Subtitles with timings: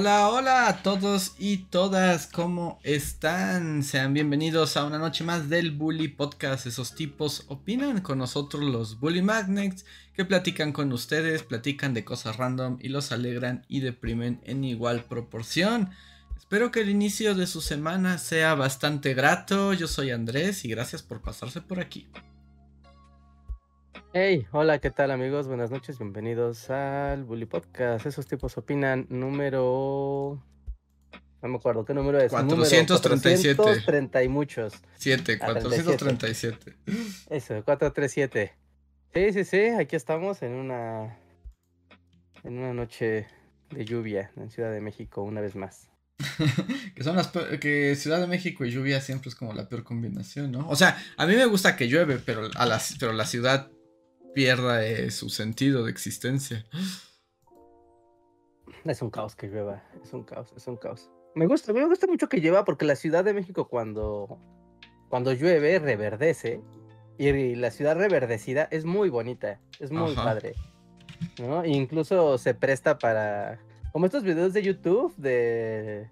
[0.00, 3.82] Hola, hola a todos y todas, ¿cómo están?
[3.82, 6.68] Sean bienvenidos a una noche más del Bully Podcast.
[6.68, 12.36] Esos tipos opinan con nosotros los Bully Magnets que platican con ustedes, platican de cosas
[12.36, 15.90] random y los alegran y deprimen en igual proporción.
[16.36, 19.72] Espero que el inicio de su semana sea bastante grato.
[19.72, 22.06] Yo soy Andrés y gracias por pasarse por aquí.
[24.14, 25.48] Hey, hola, ¿qué tal amigos?
[25.48, 28.06] Buenas noches, bienvenidos al Bully Podcast.
[28.06, 30.42] Esos tipos opinan número...
[31.42, 32.30] No me acuerdo qué número es.
[32.30, 33.54] 437.
[33.54, 34.72] 430 y muchos.
[34.96, 36.76] 7, 437.
[36.86, 36.92] Ah,
[37.28, 38.54] Eso, 437.
[39.12, 41.18] Sí, sí, sí, aquí estamos en una...
[42.44, 43.26] En una noche
[43.70, 45.90] de lluvia en Ciudad de México, una vez más.
[46.94, 47.28] que son las
[47.60, 50.66] que Ciudad de México y lluvia siempre es como la peor combinación, ¿no?
[50.70, 53.70] O sea, a mí me gusta que llueve, pero a la, pero la ciudad
[54.34, 56.64] pierda eh, su sentido de existencia.
[58.84, 61.10] Es un caos que llueva, es un caos, es un caos.
[61.34, 64.38] Me gusta, me gusta mucho que llueva porque la Ciudad de México cuando,
[65.08, 66.60] cuando llueve reverdece
[67.18, 70.54] y la ciudad reverdecida es muy bonita, es muy padre.
[71.38, 71.62] ¿no?
[71.64, 73.60] E incluso se presta para,
[73.92, 76.08] como estos videos de YouTube de,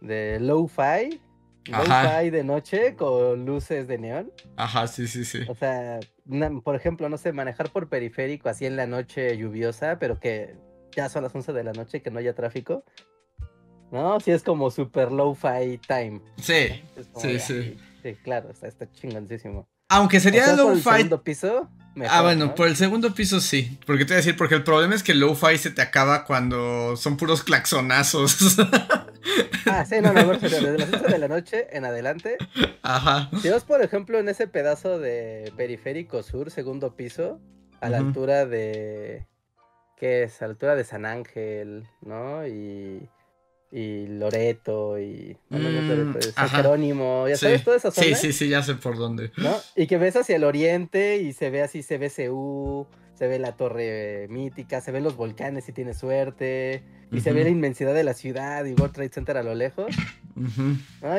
[0.00, 1.20] de low-fi,
[1.68, 4.32] low-fi de noche con luces de neón.
[4.56, 5.40] Ajá, sí, sí, sí.
[5.48, 6.00] O sea,
[6.62, 10.56] por ejemplo, no sé, manejar por periférico así en la noche lluviosa, pero que
[10.94, 12.84] ya son las 11 de la noche, que no haya tráfico.
[13.90, 14.20] ¿No?
[14.20, 16.20] Sí, es como super low-fi time.
[16.36, 16.82] Sí,
[17.16, 17.76] sí, sí.
[18.02, 19.66] Sí, claro, está, está chingoncísimo.
[19.88, 20.82] Aunque sería low-fi.
[20.82, 21.70] ¿Por el segundo piso?
[22.08, 23.78] ah, bueno, por el segundo piso sí.
[23.86, 26.96] Porque te voy a decir, porque el problema es que low-fi se te acaba cuando
[26.96, 28.56] son puros claxonazos.
[29.66, 32.38] Ah, sí, no, no, desde las 11 de la noche en adelante.
[32.82, 33.30] Ajá.
[33.42, 37.40] Si vas, por ejemplo, en ese pedazo de periférico sur, segundo piso,
[37.80, 39.26] a la altura de.
[39.96, 40.40] ¿Qué es?
[40.42, 42.46] A la altura de San Ángel, ¿no?
[42.46, 43.08] Y.
[43.70, 45.36] Y Loreto y.
[45.50, 48.06] No, no, no, San Jerónimo, ya sabes, toda esa zona.
[48.06, 49.30] Sí, sí, sí, ya sé por dónde.
[49.36, 49.54] ¿No?
[49.76, 52.86] Y que ves hacia el oriente y se ve así, se ve CU,
[53.18, 57.42] se ve la torre mítica, se ven los volcanes si tienes suerte y se ve
[57.42, 59.92] la inmensidad de la ciudad y World Trade Center a lo lejos.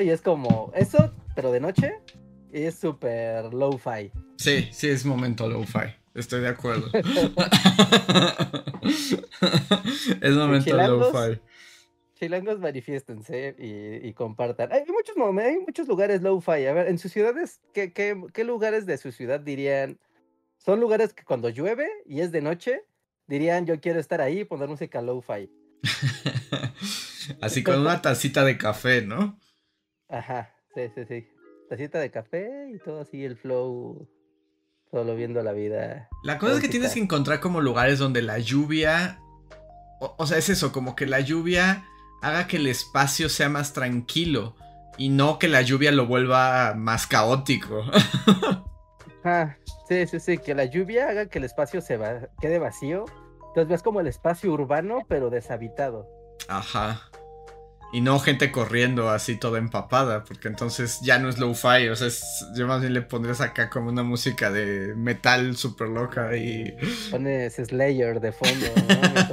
[0.02, 1.96] Y es como eso, pero de noche,
[2.54, 4.12] y es súper low-fi.
[4.38, 5.94] Sí, sí, es momento low-fi.
[6.14, 6.88] Estoy de acuerdo.
[10.22, 11.42] es momento low-fi.
[12.16, 14.72] Chilangos manifiéstense y, y, compartan.
[14.72, 16.66] Hay muchos, hay muchos lugares low-fi.
[16.66, 20.00] A ver, en sus ciudades, ¿qué, qué, qué lugares de su ciudad dirían?
[20.60, 22.84] Son lugares que cuando llueve y es de noche,
[23.28, 25.50] dirían yo quiero estar ahí y poner música low-fi.
[27.42, 29.40] Así con una tacita de café, ¿no?
[30.10, 31.28] Ajá, sí, sí, sí.
[31.70, 34.10] Tacita de café y todo así, el flow,
[34.92, 36.10] solo viendo la vida.
[36.24, 39.22] La cosa es que tienes que encontrar como lugares donde la lluvia,
[40.02, 41.86] o, sea, es eso, como que la lluvia
[42.22, 44.56] haga que el espacio sea más tranquilo
[44.98, 47.84] y no que la lluvia lo vuelva más caótico.
[49.24, 49.56] Ah,
[49.88, 53.06] sí, sí, sí, que la lluvia haga que el espacio se va, quede vacío
[53.50, 56.08] entonces ves como el espacio urbano, pero deshabitado.
[56.48, 57.09] Ajá.
[57.92, 62.10] Y no gente corriendo así toda empapada, porque entonces ya no es low-fi, o sea,
[62.56, 66.76] yo más bien le pondrías acá como una música de metal súper loca y...
[67.10, 68.68] Pones Slayer de fondo,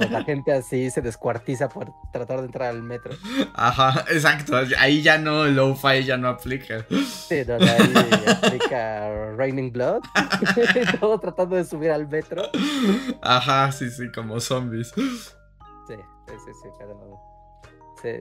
[0.01, 0.09] ¿no?
[0.09, 3.15] la gente así se descuartiza por tratar de entrar al metro.
[3.53, 6.87] Ajá, exacto, ahí ya no, el low-fi ya no aplica.
[7.29, 7.93] Sí, no, ahí
[8.27, 10.03] aplica Raining Blood,
[11.01, 12.43] todo tratando de subir al metro.
[13.21, 14.93] Ajá, sí, sí, como zombies.
[14.97, 15.95] Sí,
[16.27, 17.36] sí, sí, sí, cada uno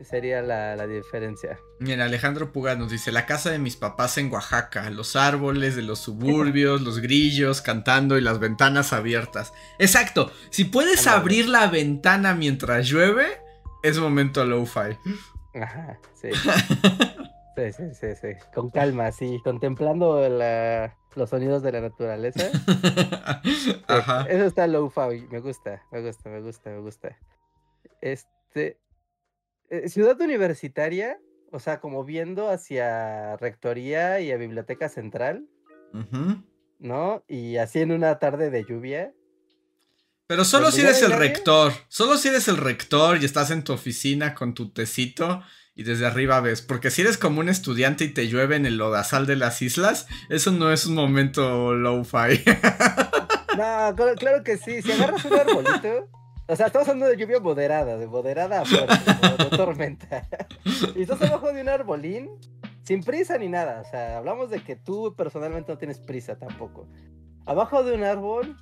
[0.03, 1.59] sería la, diferencia.
[1.79, 5.81] Mira, Alejandro Puga nos dice, la casa de mis papás en Oaxaca, los árboles de
[5.81, 9.53] los suburbios, los grillos cantando y las ventanas abiertas.
[9.79, 13.25] Exacto, si puedes abrir la ventana mientras llueve,
[13.83, 14.97] es momento low-fi.
[15.61, 16.29] Ajá, sí.
[17.55, 18.27] sí, sí, sí, sí.
[18.53, 20.27] Con calma, sí, contemplando
[21.15, 22.49] los sonidos de la naturaleza.
[23.87, 24.25] Ajá.
[24.29, 27.17] Eso está low-fi, me gusta, me gusta, me gusta, me gusta.
[28.01, 28.77] Este,
[29.69, 31.19] eh, ciudad universitaria,
[31.51, 35.47] o sea, como viendo hacia rectoría y a biblioteca central,
[36.79, 37.23] ¿no?
[37.27, 39.13] Y así en una tarde de lluvia.
[40.27, 43.73] Pero solo si eres el rector, solo si eres el rector y estás en tu
[43.73, 45.43] oficina con tu tecito
[45.75, 46.61] y desde arriba ves.
[46.61, 50.07] Porque si eres como un estudiante y te llueve en el lodazal de las islas,
[50.29, 52.43] eso no es un momento low-fi.
[53.55, 54.81] No, claro que sí.
[54.81, 56.09] Si agarras un arbolito.
[56.47, 58.93] O sea, estamos hablando de lluvia moderada, de moderada a fuerte,
[59.43, 60.27] de tormenta.
[60.95, 62.29] Y estás abajo de un arbolín,
[62.83, 63.81] sin prisa ni nada.
[63.81, 66.87] O sea, hablamos de que tú personalmente no tienes prisa tampoco.
[67.47, 68.55] Abajo de un árbol,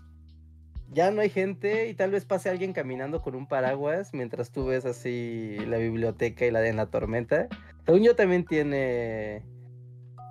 [0.94, 4.68] ya no hay gente y tal vez pase alguien caminando con un paraguas mientras tú
[4.68, 7.47] ves así la biblioteca y la de la tormenta.
[7.86, 9.44] Según yo también tiene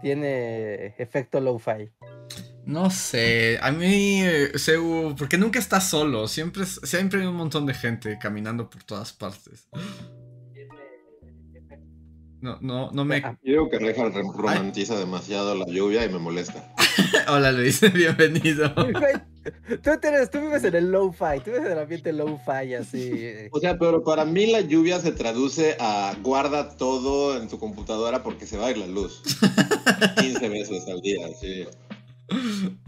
[0.01, 1.93] tiene efecto low-fi.
[2.65, 4.53] No sé, a mí, eh,
[5.19, 9.69] porque nunca estás solo, siempre, siempre hay un montón de gente caminando por todas partes.
[12.41, 13.21] No, no, no me...
[13.21, 16.75] Yo digo que Reja romantiza demasiado la lluvia y me molesta.
[17.29, 18.73] Hola Luis, bienvenido.
[19.83, 23.29] Tú, tienes, tú vives en el low-fi, tú vives en el ambiente low-fi así.
[23.53, 28.23] O sea, pero para mí la lluvia se traduce a guarda todo en tu computadora
[28.25, 29.23] porque se va a ir la luz.
[30.19, 31.65] 15 veces al día, sí.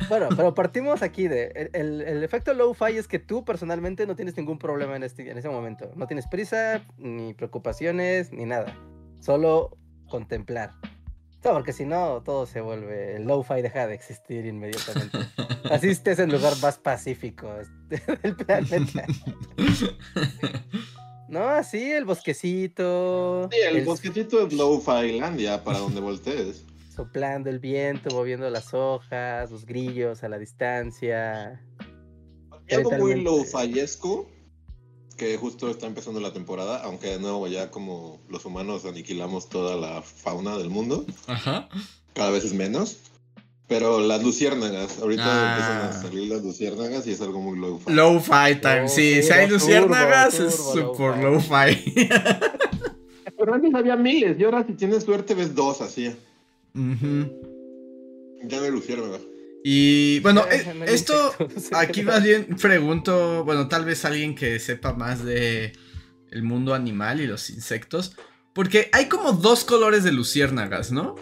[0.08, 1.70] Bueno, pero partimos aquí de.
[1.72, 5.38] El, el efecto low-fi es que tú personalmente no tienes ningún problema en, este, en
[5.38, 5.90] ese momento.
[5.96, 8.76] No tienes prisa, ni preocupaciones, ni nada.
[9.20, 9.76] Solo
[10.08, 10.72] contemplar.
[11.44, 13.16] No, porque si no, todo se vuelve.
[13.16, 15.18] El low-fi deja de existir inmediatamente.
[15.70, 17.52] Así estés en el lugar más pacífico
[17.88, 19.04] del planeta.
[21.28, 23.48] No, así el bosquecito.
[23.52, 26.64] Sí, el, bosquecito es low-fi landia para donde voltees
[26.94, 31.60] soplando el viento, moviendo las hojas, los grillos a la distancia.
[32.70, 34.30] algo muy low fallesco
[35.16, 39.76] que justo está empezando la temporada, aunque de nuevo ya como los humanos aniquilamos toda
[39.76, 41.68] la fauna del mundo, Ajá.
[42.14, 42.98] cada vez es menos.
[43.66, 45.52] Pero las luciérnagas, ahorita ah.
[45.52, 47.92] empiezan a salir las luciérnagas y es algo muy low-fi.
[47.92, 52.06] Low-fi time, sí, si hay luciérnagas es super low-fi.
[53.38, 56.14] Pero antes había miles y ahora si tienes suerte ves dos así.
[56.74, 59.26] Ya me lucieron, ¿verdad?
[59.66, 61.14] Y bueno, eh, esto
[61.72, 65.72] aquí más bien pregunto, bueno, tal vez alguien que sepa más de
[66.30, 68.14] el mundo animal y los insectos,
[68.52, 71.14] porque hay como dos colores de luciérnagas, ¿no?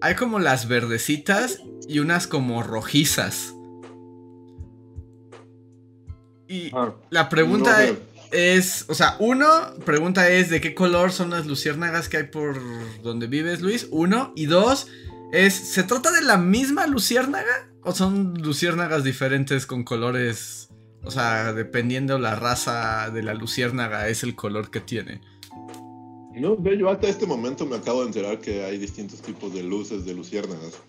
[0.00, 3.54] Hay como las verdecitas y unas como rojizas.
[6.46, 7.94] Y ah, la pregunta es,
[8.88, 9.46] o sea, uno,
[9.84, 12.58] pregunta es de qué color son las luciérnagas que hay por
[13.02, 13.88] donde vives, Luis.
[13.90, 14.32] Uno.
[14.34, 14.88] Y dos,
[15.32, 17.68] es, ¿se trata de la misma luciérnaga?
[17.82, 20.68] ¿O son luciérnagas diferentes con colores?
[21.04, 25.20] O sea, dependiendo la raza de la luciérnaga, es el color que tiene.
[26.34, 30.04] No, yo hasta este momento me acabo de enterar que hay distintos tipos de luces
[30.04, 30.80] de luciérnagas.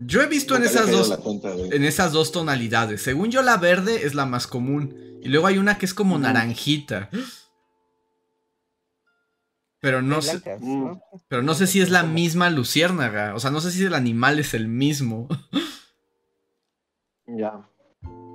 [0.00, 1.18] Yo he visto en esas, dos,
[1.72, 3.02] en esas dos tonalidades.
[3.02, 4.94] Según yo, la verde es la más común.
[5.24, 7.08] Y luego hay una que es como naranjita.
[9.80, 10.40] Pero no sé.
[11.28, 13.34] Pero no sé si es la misma luciérnaga.
[13.34, 15.28] O sea, no sé si el animal es el mismo.
[17.26, 17.66] Ya.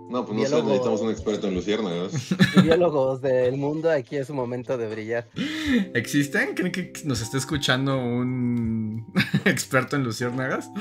[0.10, 2.12] No, pues no sé, necesitamos un experto en luciérnagas.
[2.64, 5.28] Biólogos del mundo, aquí es un momento de brillar.
[5.94, 6.56] ¿Existen?
[6.56, 9.06] ¿Creen que nos está escuchando un
[9.46, 10.72] experto en luciérnagas?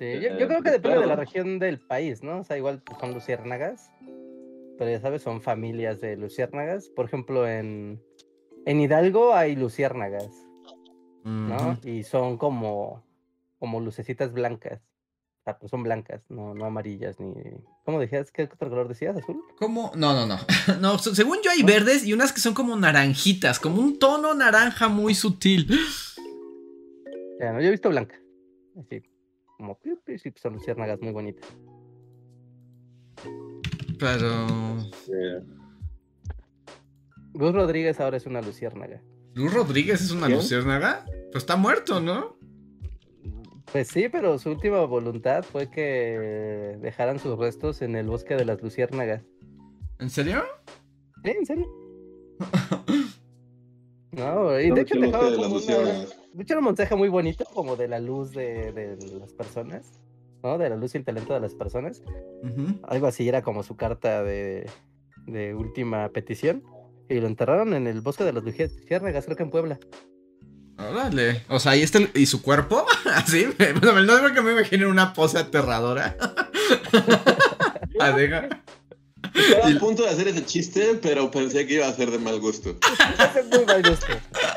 [0.00, 2.40] Yo, creo que depende de la región del país, ¿no?
[2.40, 3.92] O sea, igual son luciérnagas,
[4.78, 6.88] pero ya sabes, son familias de luciérnagas.
[6.88, 8.02] Por ejemplo, en,
[8.64, 10.30] en Hidalgo hay luciérnagas,
[11.24, 11.78] ¿no?
[11.84, 13.04] Y son como,
[13.58, 14.80] como lucecitas blancas.
[14.80, 17.34] O sea, pues son blancas, no, no amarillas ni.
[17.84, 18.30] ¿Cómo decías?
[18.30, 19.16] ¿Qué otro color decías?
[19.16, 19.42] ¿Azul?
[19.58, 19.92] ¿Cómo?
[19.96, 20.38] No, no, no.
[20.80, 24.88] no según yo hay verdes y unas que son como naranjitas, como un tono naranja
[24.88, 25.66] muy sutil.
[27.38, 28.16] Ya, no, yo he visto blanca.
[28.78, 29.02] Así
[29.60, 29.78] como
[30.18, 31.46] sí, son luciérnagas muy bonitas.
[33.98, 34.46] Pero.
[37.34, 39.02] Luz Rodríguez ahora es una luciérnaga.
[39.34, 41.04] ¿Luz Rodríguez es una luciérnaga?
[41.30, 42.36] Pues está muerto, ¿no?
[43.70, 48.44] Pues sí, pero su última voluntad fue que dejaran sus restos en el bosque de
[48.44, 49.22] las luciérnagas.
[50.00, 50.42] ¿En serio?
[51.22, 51.66] Sí, en serio.
[54.12, 57.76] no, y de hecho dejaba como una, de hecho, era un mensaje muy bonito, como
[57.76, 60.00] de la luz de, las personas,
[60.42, 60.58] ¿no?
[60.58, 62.02] De la luz y el talento de las personas.
[62.84, 64.68] Algo así era como su carta de,
[65.56, 66.62] última petición.
[67.08, 69.80] Y lo enterraron en el bosque de las luciérnagas, creo que en Puebla.
[70.78, 71.42] Órale.
[71.48, 72.86] O sea, ¿y, este, ¿y su cuerpo?
[73.14, 73.46] Así.
[73.82, 76.16] no es porque me imagino una pose aterradora.
[78.00, 78.62] Adega.
[79.34, 82.40] Estaba a punto de hacer ese chiste, pero pensé que iba a ser de mal
[82.40, 82.76] gusto.
[83.38, 84.06] Es muy mal gusto.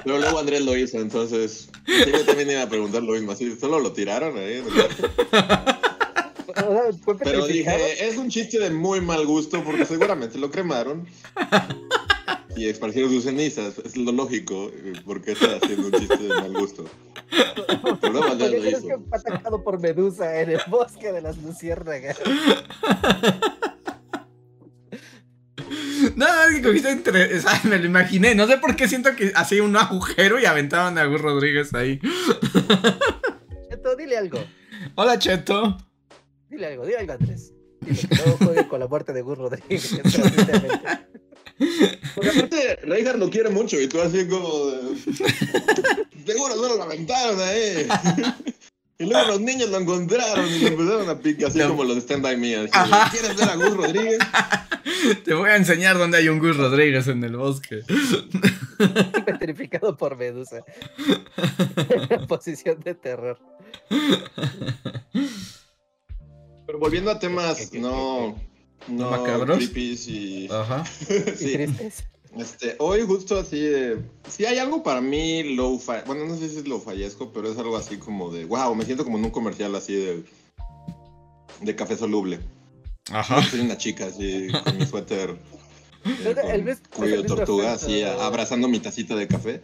[0.04, 3.32] Pero luego Andrés lo hizo, entonces yo también iba a preguntar lo mismo.
[3.32, 4.64] Así, solo lo tiraron ahí.
[7.24, 11.08] Pero dije, es un chiste de muy mal gusto porque seguramente lo cremaron.
[12.56, 13.80] y esparcieron sus cenizas.
[13.80, 14.72] Es lo lógico,
[15.06, 16.86] porque está haciendo un chiste de mal gusto.
[18.02, 18.88] Pero no lo hizo.
[18.88, 22.18] que fue atacado por Medusa en el bosque de las luciérnagas.
[26.16, 27.38] No, es que cogiste entre.
[27.38, 28.36] O sea, me lo imaginé.
[28.36, 32.00] No sé por qué siento que hacía un agujero y aventaban a Gus Rodríguez ahí.
[33.70, 34.44] Cheto, dile algo.
[34.96, 35.78] Hola, Cheto.
[36.50, 37.54] Dile algo, dile algo, Andrés.
[37.82, 40.00] Dile que no juegue con la muerte de Gus Rodríguez.
[42.16, 44.72] Porque aparte, Reinhardt lo quiere mucho y tú así como.
[46.26, 47.88] Seguro no lo aventaron ahí.
[49.00, 52.02] Y luego los niños lo encontraron y lo empezaron a picar, así como los de
[52.02, 52.70] Stand By Me.
[53.12, 54.20] ¿Quieres ver a Gus Rodríguez?
[55.24, 57.82] Te voy a enseñar dónde hay un Gus Rodríguez en el bosque.
[59.26, 60.64] Petrificado por Medusa.
[62.28, 63.40] Posición de terror.
[66.66, 68.36] Pero volviendo a temas no.
[68.88, 69.62] No, macabros.
[69.76, 70.50] y.
[70.52, 70.86] Ajá.
[71.36, 71.54] sí.
[71.54, 72.04] tristes.
[72.38, 74.02] Este, hoy justo así de...
[74.28, 77.52] Si hay algo para mí low fi Bueno, no sé si es low fallezco, pero
[77.52, 78.46] es algo así como de...
[78.46, 80.24] Wow, me siento como en un comercial así de...
[81.62, 82.40] De café soluble.
[83.12, 83.44] Ajá.
[83.44, 85.38] Soy una chica así con mi suéter...
[86.06, 89.62] Eh, cuello de tortuga, así abrazando mi tacita de café.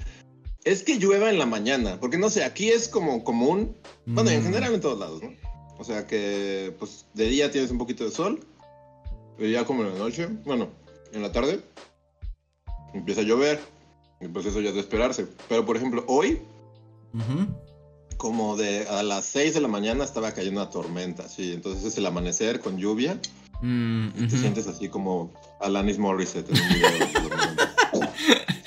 [0.64, 4.42] Es que llueva en la mañana, porque no sé, aquí es como común, bueno, en
[4.42, 4.44] mm.
[4.46, 5.34] general en todos lados, ¿no?
[5.78, 8.46] O sea que, pues, de día tienes un poquito de sol,
[9.38, 10.70] pero ya como en la noche, bueno,
[11.14, 11.62] en la tarde,
[12.94, 13.60] empieza a llover,
[14.22, 15.28] y pues eso ya es de esperarse.
[15.48, 16.42] Pero por ejemplo, hoy,
[18.20, 21.98] como de a las 6 de la mañana estaba cayendo una tormenta, sí, entonces es
[21.98, 23.18] el amanecer con lluvia.
[23.62, 28.10] Mm, te sientes así como Alanis Morissette en un video.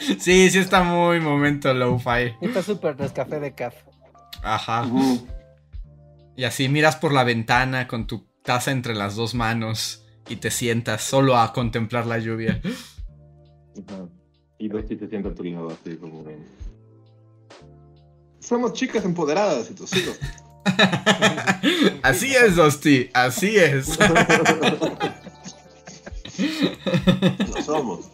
[0.18, 2.34] sí, sí está muy momento low-fi.
[2.40, 3.74] Está súper café de caf.
[4.42, 4.90] Ajá.
[6.34, 10.50] Y así miras por la ventana con tu taza entre las dos manos y te
[10.50, 12.58] sientas solo a contemplar la lluvia.
[14.58, 16.24] Y Dusty se sienta a tu así como...
[18.42, 20.18] Somos chicas empoderadas y tus hijos.
[22.02, 23.98] así es, Dusty, así es.
[27.54, 28.06] Lo somos.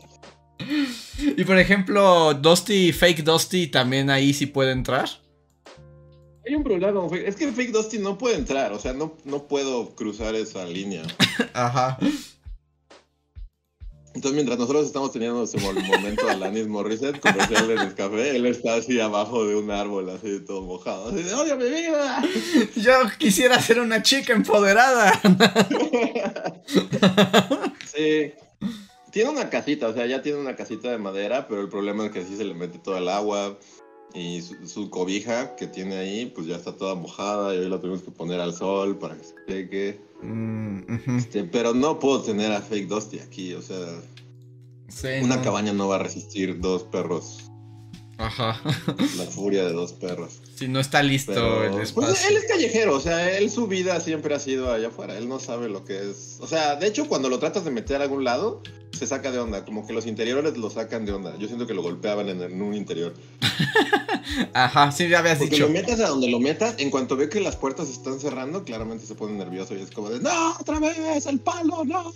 [1.18, 5.08] Y por ejemplo, Dusty, Fake Dusty, también ahí sí puede entrar.
[6.46, 9.94] Hay un problema Es que Fake Dusty no puede entrar, o sea, no, no puedo
[9.94, 11.02] cruzar esa línea.
[11.54, 11.98] Ajá.
[14.18, 18.46] Entonces, mientras nosotros estamos teniendo ese momento de Alanis Morissette, comercial en el café, él
[18.46, 21.10] está así abajo de un árbol, así todo mojado.
[21.10, 22.20] Así de, ¡Oye, mi vida!
[22.74, 25.12] Yo quisiera ser una chica empoderada.
[27.94, 28.32] sí.
[29.12, 32.10] Tiene una casita, o sea, ya tiene una casita de madera, pero el problema es
[32.10, 33.56] que así se le mete todo el agua.
[34.14, 38.02] Y su, cobija que tiene ahí, pues ya está toda mojada y hoy la tenemos
[38.02, 40.07] que poner al sol para que se seque.
[40.22, 40.80] Mm,
[41.18, 44.02] este, pero no puedo tener a Fake Dusty aquí, o sea.
[45.22, 47.50] una cabaña no va a resistir dos perros.
[48.18, 48.60] Ajá.
[49.16, 50.40] La furia de dos perros.
[50.58, 52.30] Si no está listo el pues, espacio.
[52.30, 55.16] él es callejero, o sea, él su vida siempre ha sido allá afuera.
[55.16, 56.38] Él no sabe lo que es.
[56.40, 58.60] O sea, de hecho, cuando lo tratas de meter a algún lado,
[58.90, 59.64] se saca de onda.
[59.64, 61.38] Como que los interiores lo sacan de onda.
[61.38, 63.14] Yo siento que lo golpeaban en, un interior.
[64.52, 65.68] Ajá, sí, ya habías Porque dicho.
[65.68, 68.64] lo metas a donde lo metas, en cuanto ve que las puertas se están cerrando,
[68.64, 71.24] claramente se pone nervioso y es como de, ¡No, otra vez!
[71.26, 72.12] ¡El palo, no!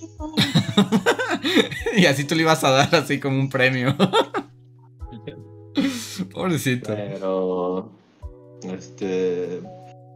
[1.96, 3.96] y así tú le ibas a dar así como un premio.
[6.32, 6.88] Pobrecito.
[6.88, 8.01] Pero.
[8.64, 9.60] Este.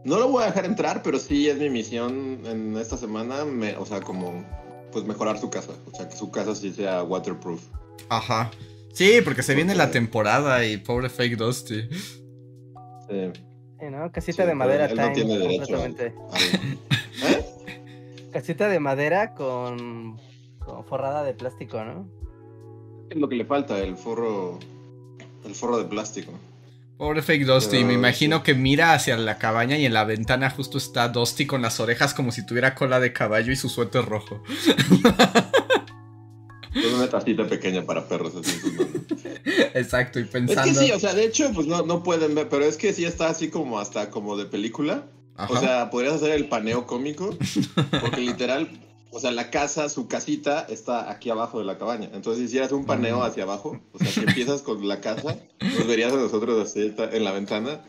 [0.03, 3.45] No lo voy a dejar entrar, pero sí es mi misión en esta semana.
[3.45, 4.43] Me, o sea, como.
[4.91, 5.73] Pues mejorar su casa.
[5.91, 7.61] O sea, que su casa sí sea waterproof.
[8.09, 8.51] Ajá.
[8.93, 11.87] Sí, porque se viene la temporada y pobre fake Dusty.
[13.09, 13.31] Sí.
[13.85, 14.11] ¿no?
[14.11, 15.91] Casita de madera él no tiene derecho ¿Eh?
[18.33, 20.19] Casita de madera con,
[20.59, 22.07] con forrada de plástico, ¿no?
[23.09, 24.59] Es lo que le falta, el forro
[25.45, 26.33] el forro de plástico.
[26.97, 30.79] Pobre fake Dusty, me imagino que mira hacia la cabaña y en la ventana justo
[30.79, 34.43] está Dusty con las orejas como si tuviera cola de caballo y su suéter rojo.
[36.75, 38.61] Es una tacita pequeña para perros así.
[39.73, 40.69] Exacto, y pensando.
[40.69, 42.93] Es que sí, o sea, de hecho, pues no, no pueden ver, pero es que
[42.93, 45.07] sí está así como hasta como de película.
[45.49, 47.35] O sea, podrías hacer el paneo cómico,
[48.01, 48.69] porque literal
[49.11, 52.09] o sea, la casa, su casita está aquí abajo de la cabaña.
[52.13, 55.87] Entonces, si hicieras un paneo hacia abajo, o sea, si empiezas con la casa, nos
[55.87, 57.81] verías a nosotros así en la ventana,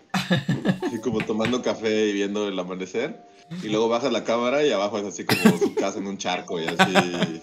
[0.83, 3.21] así como tomando café y viendo el amanecer.
[3.63, 6.61] Y luego bajas la cámara y abajo es así como su casa en un charco
[6.61, 7.41] y así.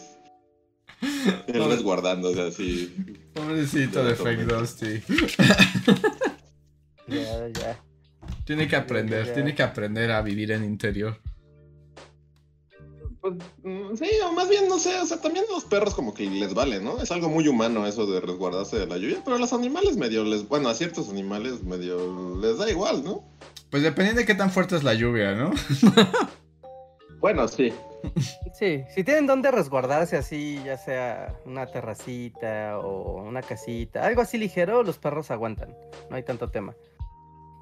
[1.48, 2.96] Él resguardándose así.
[3.34, 5.02] Pobrecito de, Fake Dusty.
[7.08, 7.84] Ya, ya.
[8.46, 11.20] Tiene que aprender, tiene que aprender a vivir en interior.
[13.26, 16.30] Pues, mm, sí, o más bien, no sé, o sea, también los perros como que
[16.30, 17.02] les vale, ¿no?
[17.02, 20.24] Es algo muy humano eso de resguardarse de la lluvia, pero a los animales medio
[20.24, 23.24] les, bueno, a ciertos animales medio les da igual, ¿no?
[23.72, 25.52] Pues dependiendo de qué tan fuerte es la lluvia, ¿no?
[27.20, 27.74] bueno, sí.
[28.54, 34.38] Sí, si tienen donde resguardarse así, ya sea una terracita o una casita, algo así
[34.38, 35.76] ligero, los perros aguantan,
[36.12, 36.76] no hay tanto tema.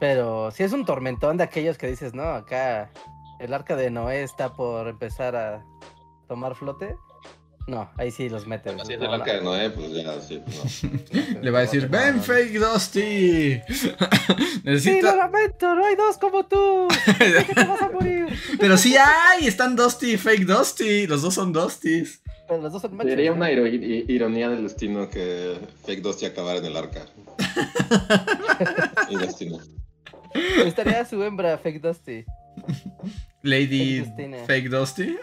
[0.02, 2.92] Pero si es un tormentón de aquellos que dices, no, acá
[3.44, 5.66] el arca de Noé está por empezar a
[6.28, 6.96] tomar flote.
[7.68, 8.80] No, ahí sí los meten.
[8.80, 11.42] Así es el arca de Noé, pues ya, sí, pues no.
[11.42, 13.62] Le va a decir, ven fake Dusty.
[14.64, 14.96] Necesito...
[14.96, 16.88] Sí, lo lamento, no hay dos como tú.
[17.18, 18.28] que te vas a morir.
[18.60, 21.08] Pero sí hay, están Dusty y fake Dusty.
[21.08, 22.22] Los dos son Dustys.
[22.48, 26.78] Pero los dos son Sería una ironía del destino que fake Dusty acabara en el
[26.78, 27.06] arca.
[29.10, 29.60] y destino.
[30.66, 32.26] Estaría su hembra, fake Dusty.
[33.44, 34.04] Lady
[34.48, 35.18] Fake Dusty.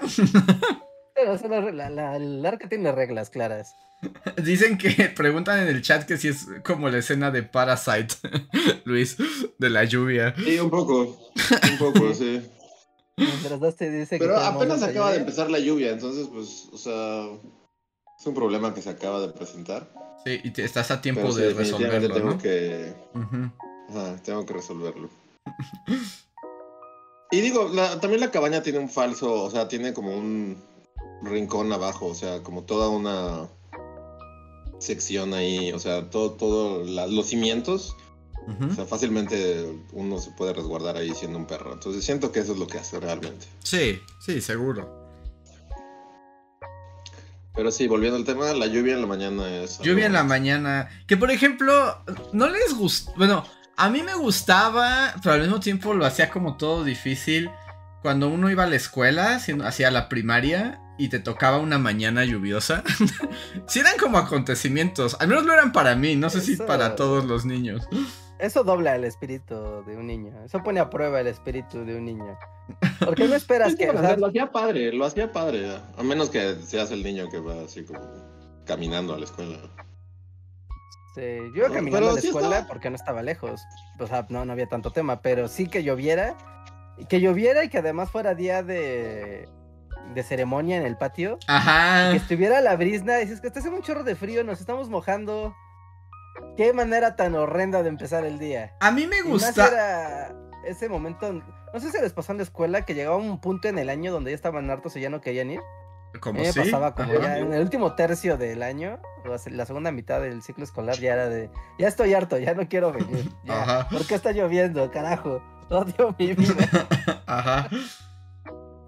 [1.14, 3.74] Pero la, la, el arca tiene reglas claras.
[4.42, 8.14] Dicen que preguntan en el chat que si es como la escena de Parasite,
[8.84, 9.16] Luis,
[9.58, 10.34] de la lluvia.
[10.36, 11.18] Sí, un poco.
[11.70, 12.42] Un poco, sí.
[13.16, 17.26] dice Pero apenas acaba de empezar la lluvia, entonces, pues, o sea,
[18.18, 19.90] es un problema que se acaba de presentar.
[20.24, 22.14] Sí, y te, estás a tiempo de resolverlo.
[22.14, 22.94] Tengo que.
[24.24, 25.10] tengo que resolverlo.
[27.30, 27.70] Y digo,
[28.00, 30.62] también la cabaña tiene un falso, o sea, tiene como un
[31.22, 33.48] rincón abajo, o sea, como toda una
[34.78, 37.96] sección ahí, o sea, todo, todo, los cimientos,
[38.48, 41.72] o sea, fácilmente uno se puede resguardar ahí siendo un perro.
[41.72, 43.46] Entonces siento que eso es lo que hace realmente.
[43.62, 44.98] Sí, sí, seguro.
[47.54, 49.78] Pero sí, volviendo al tema, la lluvia en la mañana es...
[49.80, 50.88] Lluvia en la mañana.
[51.06, 53.12] Que por ejemplo, no les gusta...
[53.16, 53.44] Bueno,
[53.80, 57.50] a mí me gustaba, pero al mismo tiempo lo hacía como todo difícil.
[58.02, 62.84] Cuando uno iba a la escuela, hacía la primaria y te tocaba una mañana lluviosa.
[63.66, 65.16] sí eran como acontecimientos.
[65.18, 67.88] Al menos lo eran para mí, no sé si para todos los niños.
[68.38, 69.54] Eso dobla el espíritu
[69.86, 70.44] de un niño.
[70.44, 72.38] Eso pone a prueba el espíritu de un niño.
[72.98, 73.90] Porque no esperas que.
[73.90, 75.74] Lo hacía padre, lo hacía padre.
[75.96, 78.00] A menos que seas el niño que va así como
[78.66, 79.58] caminando a la escuela.
[81.14, 81.22] Sí,
[81.54, 83.62] yo iba caminando a la escuela porque no estaba lejos.
[83.98, 86.36] O sea, no, no había tanto tema, pero sí que lloviera.
[87.08, 89.48] Que lloviera y que además fuera día de,
[90.14, 91.38] de ceremonia en el patio.
[91.46, 92.10] Ajá.
[92.12, 93.18] que estuviera la brisna.
[93.20, 95.54] Y dices que está haciendo un chorro de frío, nos estamos mojando.
[96.56, 98.74] Qué manera tan horrenda de empezar el día.
[98.80, 99.66] A mí me gusta.
[99.66, 101.32] Era ese momento.
[101.32, 104.12] No sé si les pasó en la escuela que llegaba un punto en el año
[104.12, 105.60] donde ya estaban hartos y ya no querían ir.
[106.18, 110.42] Como me pasaba como ya en el último tercio del año, la segunda mitad del
[110.42, 113.30] ciclo escolar ya era de, ya estoy harto, ya no quiero venir.
[113.44, 113.86] Ya.
[113.88, 115.42] ¿Por qué está lloviendo, carajo?
[115.70, 116.68] Odio mi vida.
[117.26, 117.68] Ajá.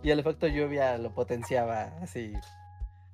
[0.02, 2.34] Y el efecto lluvia lo potenciaba así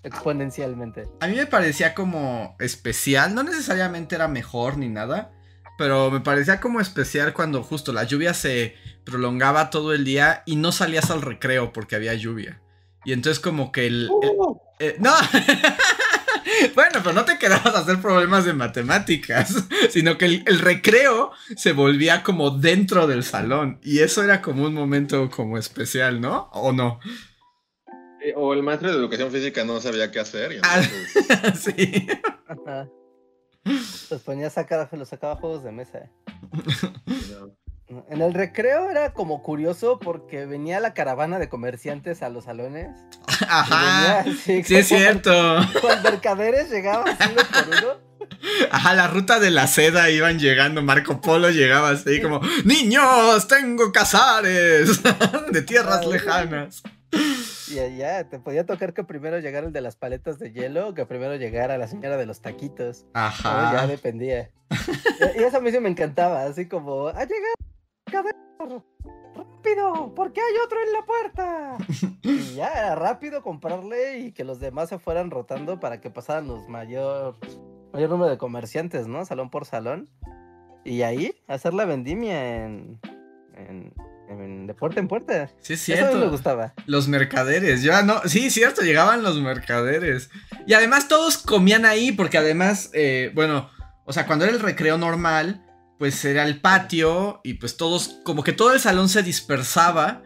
[0.02, 1.08] exponencialmente.
[1.20, 5.32] A mí me parecía como especial, no necesariamente era mejor ni nada,
[5.76, 10.56] pero me parecía como especial cuando justo la lluvia se prolongaba todo el día y
[10.56, 12.60] no salías al recreo porque había lluvia.
[13.04, 14.08] Y entonces como que el...
[14.10, 14.58] ¡Uh!
[14.80, 15.12] Eh, no.
[16.74, 21.72] bueno, pero no te quedabas a hacer problemas de matemáticas, sino que el, recreo se
[21.72, 23.80] volvía como dentro del salón.
[23.82, 26.50] Y eso era como un momento como especial, ¿no?
[26.52, 27.00] ¿O no?
[28.34, 30.52] o el maestro de educación física no sabía qué hacer.
[30.52, 31.30] Y entonces...
[31.30, 32.08] ah, sí.
[34.10, 36.10] Los ponía a sacar, los sacaba juegos de mesa.
[38.10, 42.90] En el recreo era como curioso porque venía la caravana de comerciantes a los salones.
[43.48, 44.24] Ajá.
[44.44, 45.30] sí, es cierto.
[45.82, 48.08] Los mercaderes llegaban así por uno.
[48.70, 53.90] Ajá, la ruta de la seda iban llegando, Marco Polo llegaba así como, niños, tengo
[53.90, 55.02] cazares
[55.50, 56.82] de tierras lejanas.
[57.68, 60.94] Y allá te podía tocar que primero llegara el de las paletas de hielo o
[60.94, 63.06] que primero llegara la señora de los taquitos.
[63.14, 63.72] Ajá.
[63.72, 64.50] Ya dependía.
[65.38, 67.54] y eso a mí sí me encantaba, así como, ha llegado
[68.10, 68.84] ¡Rápido!
[70.14, 71.76] porque hay otro en la puerta?
[72.22, 76.48] y ya era rápido comprarle y que los demás se fueran rotando para que pasaran
[76.48, 77.36] los mayor,
[77.92, 79.24] mayor número de comerciantes, ¿no?
[79.24, 80.08] Salón por salón.
[80.84, 82.98] Y ahí hacer la vendimia en,
[83.56, 85.50] en, de puerta en puerta.
[85.60, 86.10] Sí, es cierto.
[86.10, 86.74] Eso me gustaba.
[86.86, 90.30] Los mercaderes, ya no, sí, cierto, llegaban los mercaderes.
[90.66, 93.68] Y además todos comían ahí porque además, eh, bueno,
[94.04, 95.64] o sea, cuando era el recreo normal
[95.98, 100.22] pues era el patio y pues todos, como que todo el salón se dispersaba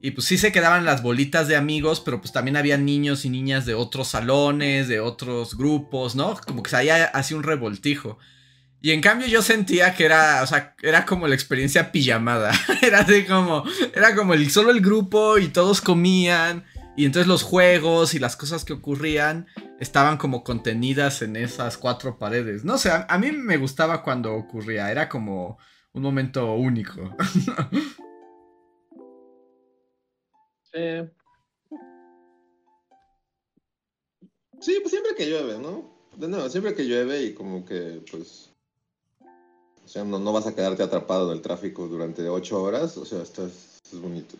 [0.00, 3.30] y pues sí se quedaban las bolitas de amigos, pero pues también había niños y
[3.30, 6.38] niñas de otros salones, de otros grupos, ¿no?
[6.46, 8.18] Como que se había así un revoltijo.
[8.80, 12.52] Y en cambio yo sentía que era, o sea, era como la experiencia pijamada.
[12.82, 16.64] era así como, era como el, solo el grupo y todos comían.
[16.96, 19.48] Y entonces los juegos y las cosas que ocurrían
[19.80, 22.64] estaban como contenidas en esas cuatro paredes.
[22.64, 25.58] No sé, a, mí me gustaba cuando ocurría, era como
[25.92, 27.16] un momento único.
[30.72, 30.80] sí.
[34.60, 35.90] Sí, pues siempre que llueve, ¿no?
[36.18, 38.52] De nuevo, siempre que llueve y como que, pues...
[39.82, 43.06] O sea, no, no vas a quedarte atrapado en el tráfico durante ocho horas, o
[43.06, 44.36] sea, esto es bonito.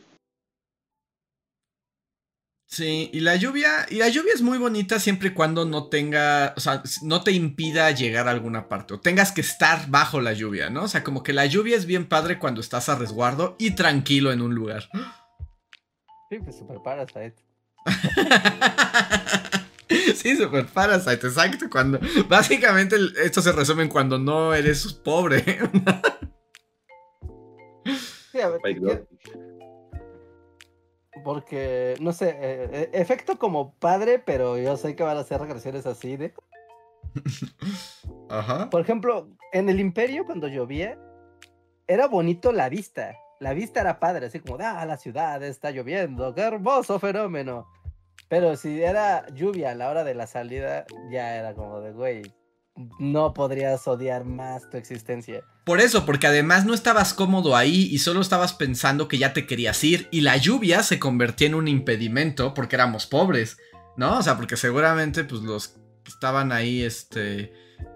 [2.70, 6.54] Sí, y la lluvia, y la lluvia es muy bonita siempre y cuando no tenga,
[6.56, 10.34] o sea, no te impida llegar a alguna parte, o tengas que estar bajo la
[10.34, 10.84] lluvia, ¿no?
[10.84, 14.30] O sea, como que la lluvia es bien padre cuando estás a resguardo y tranquilo
[14.30, 14.88] en un lugar.
[16.30, 17.34] Sí, pues super parasite.
[20.14, 21.68] sí, super parasite, exacto.
[21.68, 25.58] Cuando, básicamente esto se resume en cuando no eres pobre.
[28.30, 28.60] sí, a ver,
[31.22, 35.40] porque, no sé, eh, eh, efecto como padre, pero yo sé que van a ser
[35.40, 36.34] regresiones así de...
[38.28, 38.70] Ajá.
[38.70, 40.98] Por ejemplo, en el Imperio, cuando llovía,
[41.86, 43.16] era bonito la vista.
[43.40, 47.66] La vista era padre, así como ah, la ciudad está lloviendo, qué hermoso fenómeno.
[48.28, 52.22] Pero si era lluvia a la hora de la salida, ya era como de, güey,
[52.98, 55.44] no podrías odiar más tu existencia.
[55.64, 59.46] Por eso, porque además no estabas cómodo ahí y solo estabas pensando que ya te
[59.46, 63.58] querías ir y la lluvia se convertía en un impedimento porque éramos pobres,
[63.96, 64.18] ¿no?
[64.18, 67.52] O sea, porque seguramente pues los que estaban ahí, este,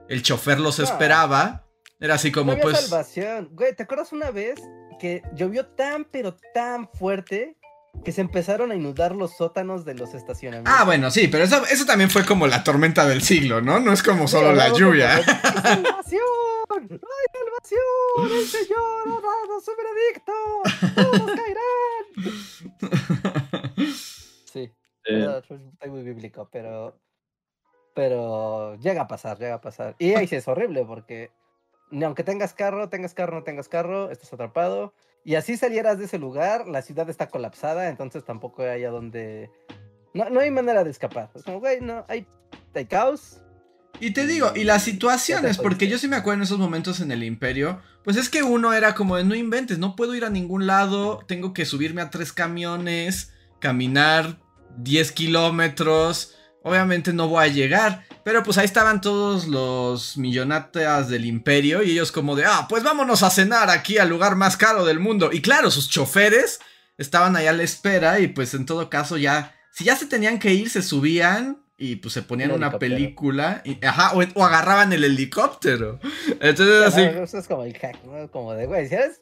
[0.09, 1.67] el chofer los esperaba.
[2.01, 2.79] Era así como pues...
[2.81, 3.49] salvación.
[3.53, 4.61] Güey, ¿te acuerdas una vez
[5.01, 7.57] que llovió tan pero tan fuerte
[8.03, 10.75] que se empezaron a inundar los sótanos de los estacionamientos.
[10.75, 13.81] Ah, bueno, sí, pero eso, eso también fue como la tormenta del siglo, ¿no?
[13.81, 15.23] No es como solo la lluvia.
[15.23, 16.23] ¡Salvación!
[16.71, 16.89] ¡Hay
[17.33, 18.31] salvación!
[18.33, 20.33] ¡El Señor ha dado su veredicto!
[20.95, 22.05] ¡Todos caerán!
[24.53, 24.73] Sí,
[25.05, 26.99] estoy muy bíblico, pero...
[27.95, 29.95] Pero llega a pasar, llega a pasar.
[30.01, 31.31] Y ahí sí es horrible porque
[31.91, 36.05] ni aunque tengas carro, tengas carro, no tengas carro, estás atrapado y así salieras de
[36.05, 39.51] ese lugar, la ciudad está colapsada, entonces tampoco hay a donde...
[40.13, 41.31] No, no hay manera de escapar.
[41.35, 42.27] Es como, güey, no, hay,
[42.75, 43.41] hay caos.
[44.01, 47.11] Y te digo, y las situaciones, porque yo sí me acuerdo en esos momentos en
[47.11, 50.31] el imperio, pues es que uno era como de no inventes, no puedo ir a
[50.31, 54.39] ningún lado, tengo que subirme a tres camiones, caminar
[54.77, 58.05] 10 kilómetros, obviamente no voy a llegar.
[58.25, 62.83] Pero pues ahí estaban todos los millonatas del imperio y ellos como de, ah, pues
[62.83, 65.31] vámonos a cenar aquí al lugar más caro del mundo.
[65.33, 66.59] Y claro, sus choferes
[66.99, 70.39] estaban ahí a la espera y pues en todo caso ya, si ya se tenían
[70.39, 75.05] que ir, se subían y pues se ponían una película y, ajá, o, agarraban el
[75.05, 76.01] helicóptero.
[76.41, 77.03] Entonces así...
[77.03, 78.31] Eso es como el hack, ¿no?
[78.31, 79.21] Como de, güey, si eres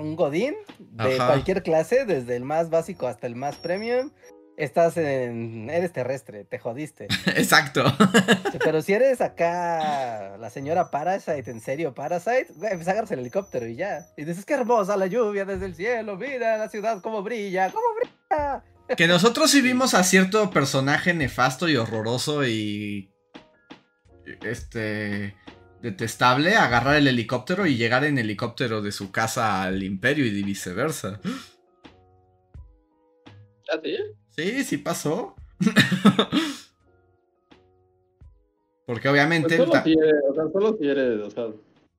[0.00, 4.10] un godín de cualquier clase, desde el más básico hasta el más premium,
[4.56, 5.70] estás en.
[5.70, 7.08] Eres terrestre, te jodiste.
[7.26, 7.84] Exacto.
[8.64, 13.66] pero si eres acá la señora Parasite, en serio, Parasite, güey, pues agarras el helicóptero
[13.66, 14.06] y ya.
[14.16, 17.86] Y dices, qué hermosa la lluvia desde el cielo, mira la ciudad cómo brilla, cómo
[17.98, 18.64] brilla.
[18.96, 23.12] Que nosotros sí vimos a cierto personaje nefasto y horroroso y.
[24.42, 25.36] Este.
[25.82, 31.20] Detestable, agarrar el helicóptero y llegar en helicóptero de su casa al imperio y viceversa.
[33.72, 33.96] ¿A ti?
[34.36, 35.34] Sí, sí pasó.
[38.86, 39.56] Porque obviamente.
[39.56, 41.48] Pues solo, si eres, o sea, solo si eres, o sea,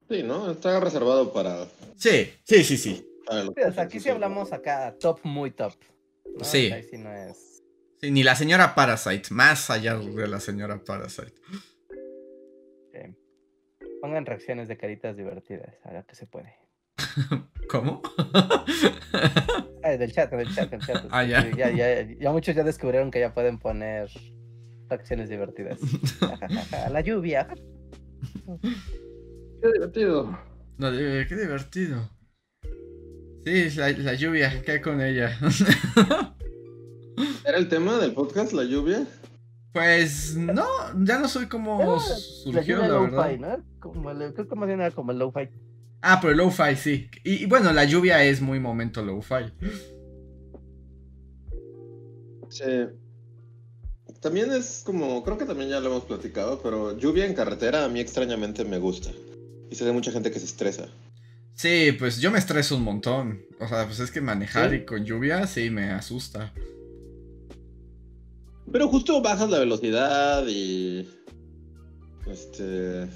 [0.09, 0.51] sí, ¿no?
[0.51, 1.65] Está reservado para.
[1.95, 3.05] Sí, sí, sí, sí.
[3.27, 5.73] o sea, aquí sí hablamos acá top, muy top.
[6.41, 6.71] Sí.
[6.89, 7.63] sí no es...
[7.99, 11.33] Sí, ni la señora Parasite, más allá de la señora Parasite.
[14.01, 16.55] Pongan reacciones de caritas divertidas, a que se puede.
[17.69, 18.01] ¿Cómo?
[19.83, 21.05] Ah, del chat, del chat, del chat.
[21.11, 21.49] Ah, ya.
[21.55, 22.01] Ya, ya.
[22.01, 24.09] ya, muchos ya descubrieron que ya pueden poner
[24.89, 25.79] acciones divertidas.
[26.91, 27.47] la lluvia.
[29.61, 30.37] Qué divertido.
[30.77, 32.09] No, qué divertido.
[33.45, 35.37] Sí, la, la lluvia, ¿qué hay con ella?
[37.45, 39.07] ¿Era el tema del podcast, la lluvia?
[39.71, 40.65] Pues no,
[41.03, 43.37] ya no soy como surgió, la, verdad.
[43.37, 43.63] ¿no?
[43.79, 45.49] Como el, creo que más bien era como el low-fi.
[46.01, 47.09] Ah, pero lo-fi sí.
[47.23, 49.51] Y, bueno, la lluvia es muy momento lo-fi.
[52.49, 52.63] Sí.
[54.21, 57.89] También es como, creo que también ya lo hemos platicado, pero lluvia en carretera a
[57.89, 59.11] mí extrañamente me gusta.
[59.69, 60.87] Y sé de mucha gente que se estresa.
[61.53, 63.41] Sí, pues yo me estreso un montón.
[63.59, 66.53] O sea, pues es que manejar y con lluvia sí me asusta.
[68.71, 71.07] Pero justo bajas la velocidad y.
[72.27, 73.07] Este.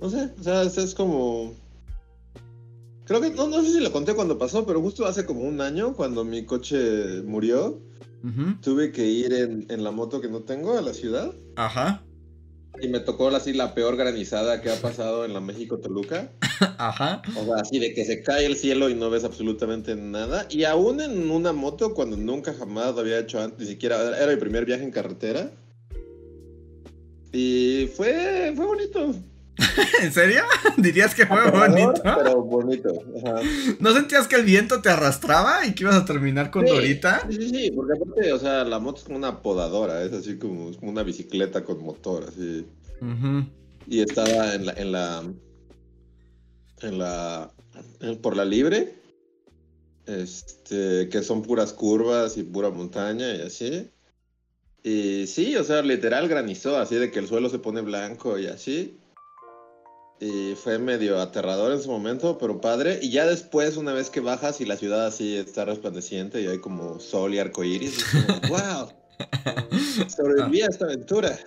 [0.00, 1.54] No sé, o sea, es como.
[3.04, 5.60] Creo que, no, no sé si lo conté cuando pasó, pero justo hace como un
[5.60, 7.80] año, cuando mi coche murió,
[8.62, 11.32] tuve que ir en, en, la moto que no tengo a la ciudad.
[11.56, 12.02] Ajá.
[12.80, 16.30] Y me tocó así la peor granizada que ha pasado en la México Toluca.
[16.78, 17.20] Ajá.
[17.36, 20.46] O sea, así de que se cae el cielo y no ves absolutamente nada.
[20.48, 24.32] Y aún en una moto, cuando nunca jamás lo había hecho antes, ni siquiera, era
[24.32, 25.50] mi primer viaje en carretera.
[27.32, 29.14] Y fue, fue bonito.
[30.02, 30.42] ¿En serio?
[30.76, 32.00] ¿Dirías que fue bonito?
[32.02, 32.92] Pero bonito.
[33.78, 37.26] ¿No sentías que el viento te arrastraba y que ibas a terminar con Dorita?
[37.28, 40.38] Sí, sí, sí, porque aparte, o sea, la moto es como una podadora, es así
[40.38, 42.66] como, una bicicleta con motor, así.
[43.86, 45.24] Y estaba en la, en la,
[46.82, 47.50] en la,
[48.22, 48.94] por la libre,
[50.06, 53.90] este, que son puras curvas y pura montaña y así.
[54.82, 58.46] Y sí, o sea, literal granizó, así de que el suelo se pone blanco y
[58.46, 58.99] así.
[60.20, 62.98] Y fue medio aterrador en su momento, pero padre.
[63.00, 66.58] Y ya después, una vez que bajas y la ciudad así está resplandeciente y hay
[66.58, 68.92] como sol y arco iris, es como, wow,
[70.14, 71.38] sobreviví a esta aventura.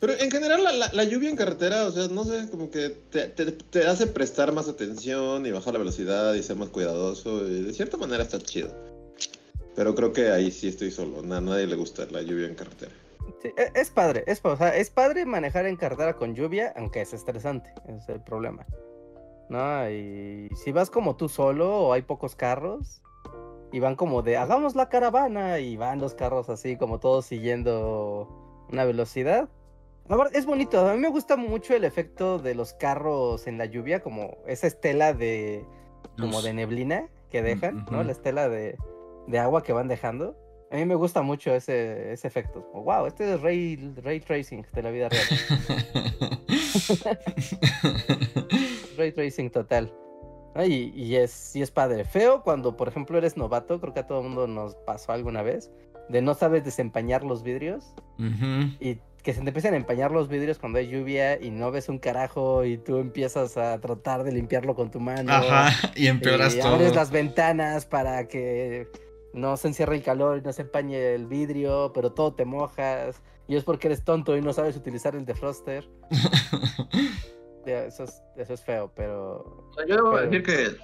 [0.00, 3.86] Pero en general la, lluvia en carretera, o sea, no sé, como que te, te,
[3.86, 7.46] hace prestar más atención y bajar la velocidad y ser más cuidadoso.
[7.46, 8.74] Y de cierta manera está chido.
[9.76, 11.20] Pero creo que ahí sí estoy solo.
[11.20, 12.92] a nadie le gusta la lluvia en carretera.
[13.44, 17.72] E, es padre, es, o es padre manejar en carretera con lluvia, aunque es estresante,
[17.88, 18.66] es el problema.
[19.48, 19.90] ¿No?
[19.90, 23.02] Y si vas como tú solo o hay pocos carros
[23.70, 28.28] y van como de hagamos la caravana y van los carros así como todos siguiendo
[28.70, 29.48] una velocidad.
[30.32, 34.02] Es bonito, a mí me gusta mucho el efecto de los carros en la lluvia,
[34.02, 35.64] como esa estela de
[36.18, 38.02] como de neblina que dejan, ¿no?
[38.02, 38.76] La estela de,
[39.26, 40.36] de agua que van dejando.
[40.72, 42.66] A mí me gusta mucho ese, ese efecto.
[42.72, 45.26] wow, este es ray, ray tracing de la vida real.
[48.96, 49.92] ray tracing total.
[50.66, 52.06] Y, y, es, y es padre.
[52.06, 55.42] Feo cuando, por ejemplo, eres novato, creo que a todo el mundo nos pasó alguna
[55.42, 55.70] vez,
[56.08, 57.94] de no sabes desempañar los vidrios
[58.80, 61.90] y que se te empiezan a empañar los vidrios cuando hay lluvia y no ves
[61.90, 65.30] un carajo y tú empiezas a tratar de limpiarlo con tu mano.
[65.30, 66.76] Ajá, y empeoras y todo.
[66.76, 68.88] Abres las ventanas para que
[69.32, 73.20] no se encierra el calor y no se empañe el vidrio, pero todo te mojas.
[73.48, 75.88] Y es porque eres tonto y no sabes utilizar el defroster.
[77.66, 79.70] eso, es, eso es feo, pero.
[79.88, 80.76] Yo debo decir que.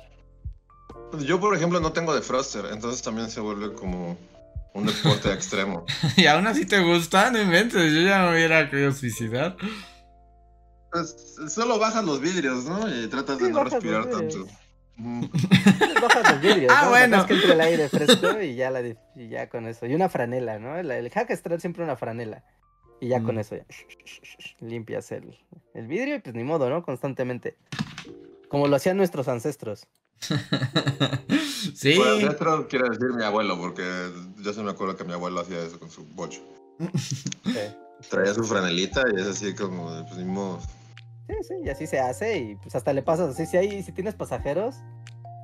[1.10, 4.16] Pues, yo, por ejemplo, no tengo defroster, entonces también se vuelve como
[4.74, 5.84] un deporte extremo.
[6.16, 9.56] y aún así te gusta, no inventes, yo ya me hubiera querido suicidar.
[10.90, 12.88] Pues solo bajas los vidrios, ¿no?
[12.88, 14.46] Y tratas de no respirar tanto.
[14.98, 17.24] Bajas los vidrios, ah, bueno.
[17.24, 19.86] que entre el aire fresco y ya, la, y ya con eso.
[19.86, 20.76] Y una franela, ¿no?
[20.76, 22.44] El, hack es traer siempre una franela.
[23.00, 23.64] Y ya con eso ya
[24.58, 25.38] limpias el,
[25.74, 26.82] el vidrio y pues ni modo, ¿no?
[26.82, 27.56] Constantemente.
[28.48, 29.86] Como lo hacían nuestros ancestros.
[31.74, 31.96] sí.
[31.96, 33.84] Bueno, ancestro quiere decir mi abuelo, porque
[34.38, 36.40] yo se me acuerdo que mi abuelo hacía eso con su bocho.
[38.10, 40.60] Traía su franelita y es así como, pues ni modo.
[41.28, 43.92] Sí, sí, y así se hace y pues hasta le pasas así, si hay, si
[43.92, 44.76] tienes pasajeros,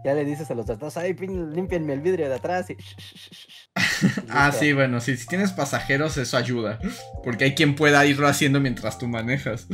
[0.02, 2.76] ya le dices a los atrás, ay, límpienme el vidrio de atrás y...
[4.30, 6.78] ah, sí, bueno, sí, si tienes pasajeros eso ayuda,
[7.22, 9.66] porque hay quien pueda irlo haciendo mientras tú manejas.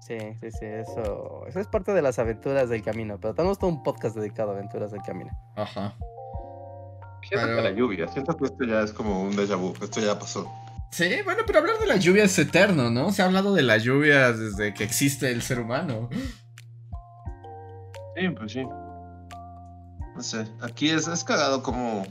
[0.00, 3.70] Sí, sí, sí, eso, eso es parte de las aventuras del camino, pero tenemos todo
[3.70, 5.30] un podcast dedicado a aventuras del camino.
[5.56, 5.96] Ajá.
[7.22, 10.50] Siento la lluvia, siento que esto ya es como un déjà vu, esto ya pasó.
[10.92, 13.12] Sí, bueno, pero hablar de la lluvia es eterno, ¿no?
[13.12, 16.10] Se ha hablado de la lluvia desde que existe el ser humano.
[18.14, 18.62] Sí, pues sí.
[20.14, 22.06] No sé, aquí es, es cagado como...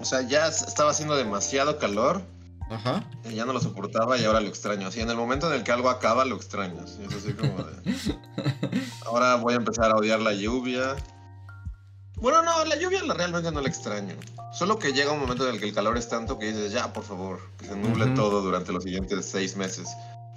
[0.00, 2.22] O sea, ya estaba haciendo demasiado calor.
[2.70, 3.04] Ajá.
[3.28, 4.86] Y ya no lo soportaba y ahora lo extraño.
[4.86, 6.80] Así, en el momento en el que algo acaba, lo extraño.
[6.82, 8.16] Así, es así como de...
[9.04, 10.96] Ahora voy a empezar a odiar la lluvia.
[12.20, 14.14] Bueno, no, la lluvia realmente no la extraño.
[14.52, 16.92] Solo que llega un momento en el que el calor es tanto que dices, ya,
[16.92, 19.88] por favor, que se nuble todo durante los siguientes seis meses.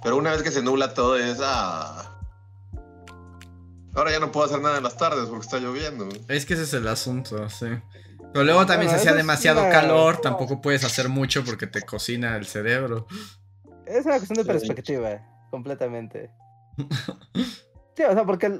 [0.02, 2.08] Pero una vez que se nubla todo es, ah...
[3.94, 6.08] Ahora ya no puedo hacer nada en las tardes porque está lloviendo.
[6.28, 7.66] Es que ese es el asunto, sí.
[8.32, 12.46] Pero luego también se hacía demasiado calor, tampoco puedes hacer mucho porque te cocina el
[12.46, 13.06] cerebro.
[13.84, 16.30] Es una cuestión de perspectiva, completamente.
[17.94, 18.50] Sí, o sea, porque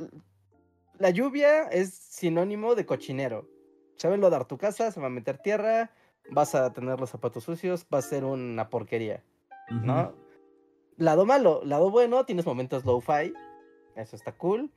[0.99, 3.49] la lluvia es sinónimo de cochinero.
[3.97, 5.91] Se va a enlodar tu casa, se va a meter tierra,
[6.31, 9.25] vas a tener los zapatos sucios, va a ser una porquería,
[9.71, 10.15] ¿no?
[10.97, 13.33] Lado malo, lado bueno, tienes momentos low-fi,
[13.97, 14.71] eso está cool.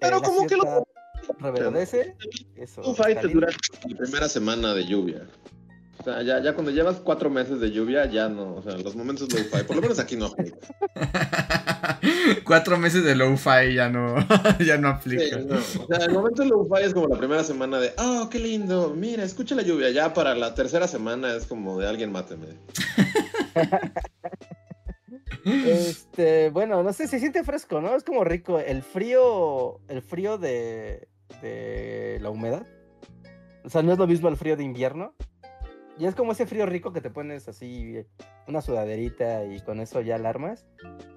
[0.00, 0.86] Pero eh, como que lo
[1.38, 2.16] reverdece,
[2.56, 2.80] eso.
[2.80, 5.28] Low-fi te dura la primera semana de lluvia.
[6.00, 8.54] O sea, ya, ya cuando llevas cuatro meses de lluvia, ya no.
[8.54, 10.32] O sea, los momentos low-fi, por lo menos aquí no.
[12.44, 14.14] Cuatro meses de low-fi ya no,
[14.64, 15.36] ya no aplica.
[15.36, 18.94] O sea, el momento de low-fi es como la primera semana de, oh, qué lindo,
[18.96, 19.90] mira, escucha la lluvia.
[19.90, 22.46] Ya para la tercera semana es como de alguien máteme.
[25.42, 27.96] Este, bueno, no sé, se siente fresco, ¿no?
[27.96, 28.58] Es como rico.
[28.58, 31.08] El frío, el frío de,
[31.40, 32.66] de la humedad.
[33.64, 35.14] O sea, no es lo mismo el frío de invierno.
[36.00, 37.94] Y es como ese frío rico que te pones así,
[38.48, 40.64] una sudaderita y con eso ya alarmas.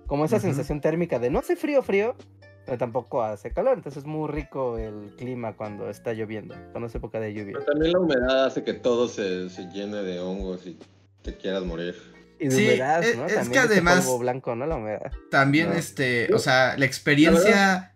[0.08, 2.18] Como esa sensación térmica de no hace frío, frío,
[2.66, 3.78] pero tampoco hace calor.
[3.78, 7.54] Entonces es muy rico el clima cuando está lloviendo, cuando es época de lluvia.
[7.54, 10.78] Pero también la humedad hace que todo se, se llene de hongos y
[11.22, 11.96] te quieras morir.
[12.38, 13.26] Y de humedad, e, ¿no?
[13.26, 14.06] Es, que además.
[14.20, 14.66] blanco, ¿no?
[14.66, 15.14] La humedad.
[15.32, 17.96] También, este, o sea, la experiencia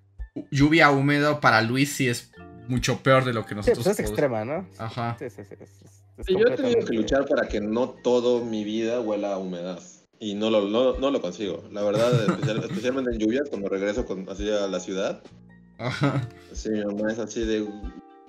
[0.51, 2.31] lluvia húmedo para Luis sí es
[2.69, 3.79] mucho peor de lo que nosotros.
[3.79, 4.65] Sí, pues es extrema, ¿no?
[4.77, 5.17] Ajá.
[5.19, 5.55] Sí, sí, sí
[6.25, 9.79] yo he tenido que luchar para que no todo mi vida huela a humedad.
[10.19, 11.63] Y no lo, no, lo consigo.
[11.71, 12.11] La verdad,
[12.63, 15.21] especialmente en lluvias, cuando regreso con, así a la ciudad.
[16.53, 17.67] Sí, mi mamá es así de.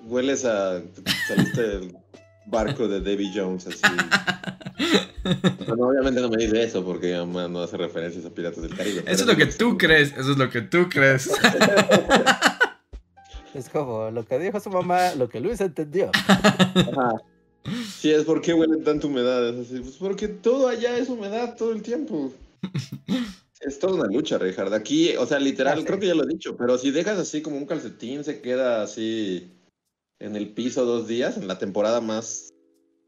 [0.05, 0.81] Hueles a.
[1.27, 1.97] Saliste del
[2.45, 3.81] barco de Davy Jones, así.
[5.67, 8.73] Bueno, obviamente no me dice eso porque mi mamá no hace referencias a Piratas del
[8.73, 9.03] Caribe.
[9.05, 10.13] Eso es lo que tú crees.
[10.17, 11.29] Eso es lo que tú crees.
[13.53, 16.09] Es como lo que dijo su mamá, lo que Luis entendió.
[16.13, 17.15] Ajá.
[17.99, 19.49] Sí, es porque huele tanta humedad.
[19.49, 22.31] Es así, pues porque todo allá es humedad todo el tiempo.
[23.61, 24.73] Es toda una lucha, Richard.
[24.73, 27.57] Aquí, o sea, literal, creo que ya lo he dicho, pero si dejas así como
[27.57, 29.51] un calcetín, se queda así
[30.19, 32.53] en el piso dos días, en la temporada más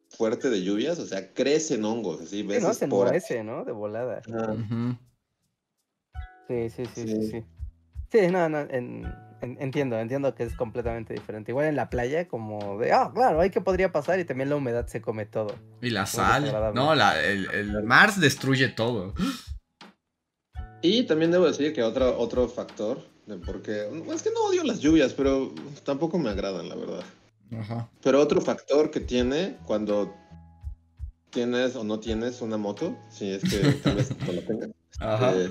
[0.10, 2.60] fuerte de lluvias, o sea, crecen hongos, así, ves.
[2.60, 3.64] Sí, no, se endurece, ¿no?
[3.64, 4.22] De volada.
[6.50, 7.46] sí, sí, sí, sí, sí.
[8.12, 9.06] Sí, no, no, en
[9.42, 11.52] entiendo, entiendo que es completamente diferente.
[11.52, 14.56] Igual en la playa, como de, ah, claro, hay que podría pasar y también la
[14.56, 15.56] humedad se come todo.
[15.82, 19.14] Y la sal, no, el, el mar destruye todo.
[20.82, 24.64] Y también debo decir que otro, otro factor de por qué, es que no odio
[24.64, 27.04] las lluvias, pero tampoco me agradan, la verdad.
[27.60, 27.90] Ajá.
[28.02, 30.14] Pero otro factor que tiene cuando
[31.30, 34.70] tienes o no tienes una moto, si es que tal vez no la tengas.
[35.00, 35.34] Ajá.
[35.36, 35.50] Eh,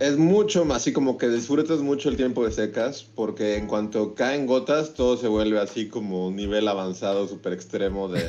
[0.00, 4.14] es mucho más, así como que disfrutas mucho el tiempo de secas, porque en cuanto
[4.14, 8.28] caen gotas, todo se vuelve así como un nivel avanzado, súper extremo de...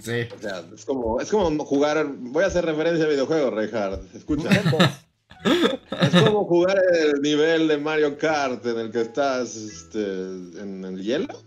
[0.00, 0.28] sí.
[0.34, 4.48] O sea, es como, es como jugar, voy a hacer referencia a videojuegos, Reinhardt, escucha.
[6.00, 11.02] es como jugar el nivel de Mario Kart en el que estás este, en el
[11.02, 11.42] hielo,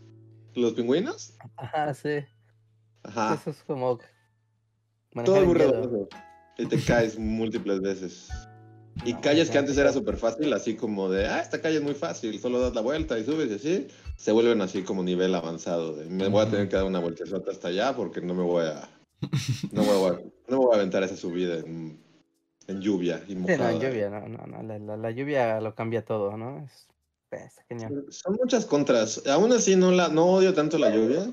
[0.55, 1.33] los pingüinos.
[1.55, 2.19] Ajá, sí.
[3.03, 3.35] Ajá.
[3.41, 3.99] Eso es como...
[5.25, 6.07] Todo muy
[6.59, 8.29] Y te caes múltiples veces.
[9.05, 11.93] Y calles que antes era súper fácil, así como de, ah, esta calle es muy
[11.93, 15.95] fácil, solo das la vuelta y subes y así, se vuelven así como nivel avanzado.
[16.09, 18.89] me voy a tener que dar una vueltezota hasta allá porque no me voy a,
[19.71, 20.13] no me voy a,
[20.47, 21.99] no me voy a aventar esa subida en,
[22.67, 23.57] en lluvia y mojada.
[23.57, 26.67] Sí, no, en lluvia, no, no, no la, la, lluvia lo cambia todo, ¿no?
[27.31, 28.05] Es, genial.
[28.09, 29.25] Son muchas contras.
[29.27, 31.29] Aún así no, la, no odio tanto la lluvia,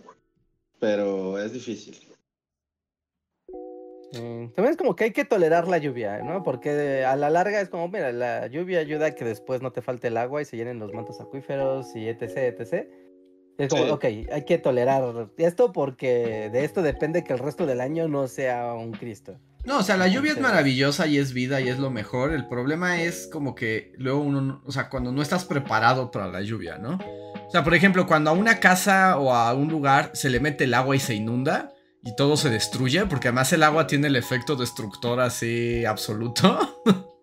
[0.80, 1.96] pero es difícil.
[4.14, 6.42] Mm, también es como que hay que tolerar la lluvia, ¿no?
[6.42, 9.82] Porque a la larga es como, mira, la lluvia ayuda a que después no te
[9.82, 12.88] falte el agua y se llenen los mantos acuíferos y etc, etc.
[13.58, 17.80] Es como, ok, hay que tolerar esto porque de esto depende que el resto del
[17.80, 19.38] año no sea un Cristo.
[19.64, 22.32] No, o sea, la lluvia es maravillosa y es vida y es lo mejor.
[22.32, 26.42] El problema es como que luego uno, o sea, cuando no estás preparado para la
[26.42, 26.98] lluvia, ¿no?
[27.46, 30.64] O sea, por ejemplo, cuando a una casa o a un lugar se le mete
[30.64, 31.73] el agua y se inunda,
[32.04, 36.58] y todo se destruye, porque además el agua tiene el efecto destructor así absoluto.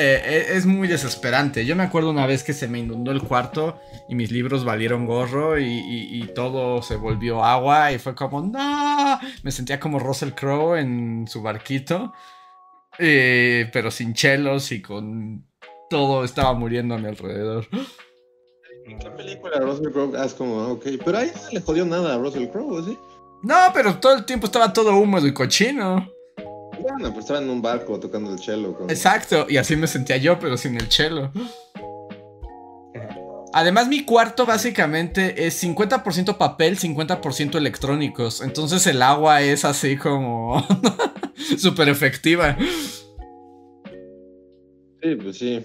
[0.00, 1.66] Eh, eh, es muy desesperante.
[1.66, 5.06] Yo me acuerdo una vez que se me inundó el cuarto y mis libros valieron
[5.06, 10.78] gorro y, todo se volvió agua y fue como, no, me sentía como Russell Crowe
[10.78, 12.12] en su barquito,
[13.00, 15.44] eh, pero sin chelos y con
[15.90, 17.66] todo estaba muriendo a mi alrededor.
[18.86, 20.16] ¿En qué película Russell Crowe?
[20.16, 22.96] Ah, es como, ok, pero ahí no le jodió nada a Russell Crowe, ¿sí?
[23.42, 26.10] No, pero todo el tiempo estaba todo húmedo y cochino.
[26.80, 28.86] Bueno, pues estaba en un barco tocando el chelo.
[28.88, 31.32] Exacto, y así me sentía yo, pero sin el chelo.
[33.52, 38.42] Además, mi cuarto básicamente es 50% papel, 50% electrónicos.
[38.42, 40.64] Entonces el agua es así como
[41.58, 42.56] súper efectiva.
[45.02, 45.64] Sí, pues sí.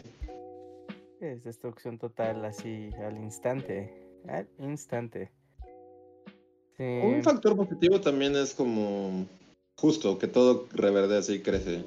[1.20, 3.94] Es destrucción total así al instante.
[4.28, 5.32] Al instante.
[6.80, 9.26] Un factor positivo también es como
[9.78, 11.84] justo que todo reverdece y crece.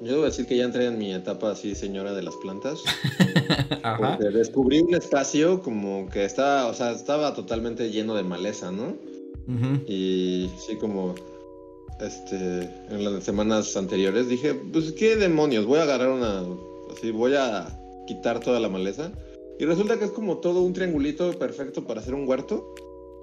[0.00, 2.82] Yo debo decir que ya entré en mi etapa así, señora de las plantas.
[4.32, 8.96] descubrí un espacio como que estaba, o sea, estaba totalmente lleno de maleza, ¿no?
[9.86, 11.14] Y sí, como
[12.00, 16.44] este, en las semanas anteriores, dije, pues qué demonios, voy a agarrar una,
[16.90, 17.66] así, voy a
[18.06, 19.12] quitar toda la maleza.
[19.58, 22.74] Y resulta que es como todo un triangulito perfecto para hacer un huerto.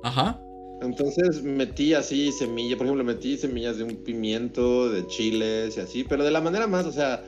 [0.04, 0.40] Ajá.
[0.82, 6.04] Entonces metí así semillas, por ejemplo, metí semillas de un pimiento, de chiles y así,
[6.04, 7.24] pero de la manera más, o sea,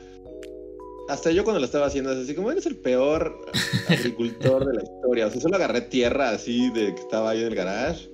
[1.08, 3.44] hasta yo cuando lo estaba haciendo es así como eres el peor
[3.88, 5.26] agricultor de la historia.
[5.26, 8.08] O sea, solo agarré tierra así de que estaba ahí en el garage,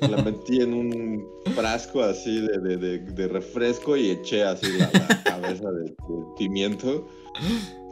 [0.00, 4.90] la metí en un frasco así de, de, refresco y eché así la,
[5.24, 5.94] cabeza de,
[6.36, 7.06] pimiento.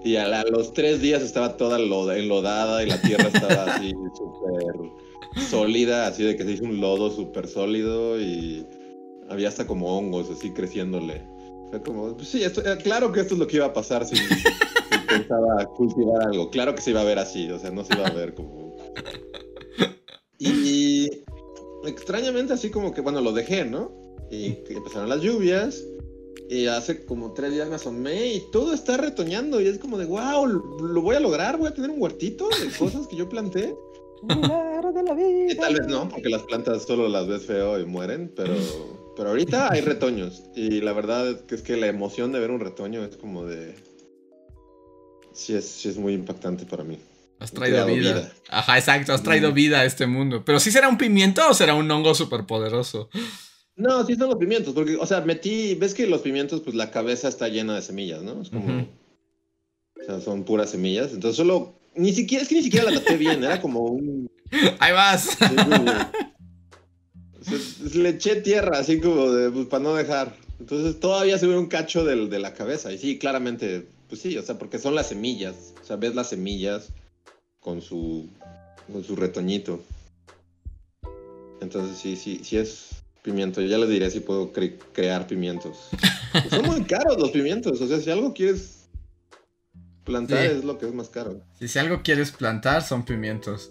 [0.04, 5.03] Y a, los tres días estaba toda enlodada y la tierra estaba así súper
[5.50, 8.66] sólida, así de que se hizo un lodo súper sólido y
[9.28, 11.34] había hasta como hongos así creciéndole
[11.82, 12.52] como, pues sí, eh,
[12.82, 14.16] claro que esto es lo que iba a pasar si,
[15.08, 16.50] pensaba cultivar algo.
[16.50, 18.76] Claro que se iba a ver así, o sea, no se iba a ver como.
[20.38, 21.10] Y,
[21.86, 23.92] extrañamente, así como que, bueno, lo dejé, ¿no?
[24.30, 25.82] Y empezaron las lluvias.
[26.50, 29.60] Y hace como tres días me asomé y todo está retoñando.
[29.60, 32.76] Y es como de, wow, lo voy a lograr, voy a tener un huertito de
[32.78, 33.74] cosas que yo planté.
[34.28, 35.52] De la vida.
[35.52, 38.54] Y tal vez no, porque las plantas solo las ves feo y mueren, pero
[39.16, 40.44] pero ahorita hay retoños.
[40.54, 43.44] Y la verdad es que, es que la emoción de ver un retoño es como
[43.44, 43.74] de.
[45.32, 46.98] Sí es, sí es muy impactante para mí.
[47.38, 48.32] Has traído vida.
[48.48, 50.44] Ajá, exacto, has traído vida a este mundo.
[50.44, 53.08] Pero sí será un pimiento o será un hongo súper poderoso.
[53.76, 56.92] No, sí son los pimientos, porque, o sea, metí, ves que los pimientos, pues la
[56.92, 58.40] cabeza está llena de semillas, ¿no?
[58.40, 58.86] Es como,
[60.00, 63.16] o sea, son puras semillas, entonces solo, ni siquiera, es que ni siquiera la traté
[63.16, 64.30] bien, era como un...
[64.78, 65.36] Ahí vas
[67.94, 70.34] le eché tierra, así como de, pues, para no dejar.
[70.58, 72.92] Entonces todavía se ve un cacho del, de la cabeza.
[72.92, 75.74] Y sí, claramente, pues sí, o sea, porque son las semillas.
[75.82, 76.88] O sea, ves las semillas
[77.60, 78.28] con su,
[78.90, 79.82] con su retoñito.
[81.60, 82.88] Entonces sí, sí, sí es
[83.22, 83.60] pimiento.
[83.60, 84.52] Ya les diré si puedo
[84.92, 85.88] crear pimientos.
[86.32, 87.80] Pues son muy caros los pimientos.
[87.80, 88.73] O sea, si algo quieres
[90.04, 91.40] plantar es lo que es más caro.
[91.58, 93.70] si algo quieres plantar son pimientos.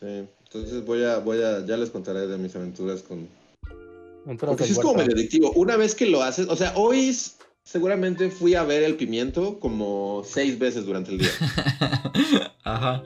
[0.00, 0.28] Sí.
[0.44, 3.28] Entonces voy a, voy a, ya les contaré de mis aventuras con...
[4.38, 5.52] Porque sí es como medio adictivo.
[5.52, 7.16] Una vez que lo haces, o sea, hoy
[7.62, 11.30] seguramente fui a ver el pimiento como seis veces durante el día.
[12.64, 13.02] Ajá.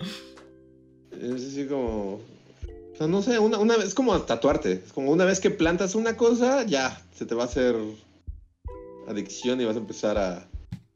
[1.20, 2.20] Es así como...
[2.92, 4.82] O sea, no sé, una, una vez, es como tatuarte.
[4.84, 7.74] Es como una vez que plantas una cosa, ya, se te va a hacer
[9.08, 10.48] adicción y vas a empezar a,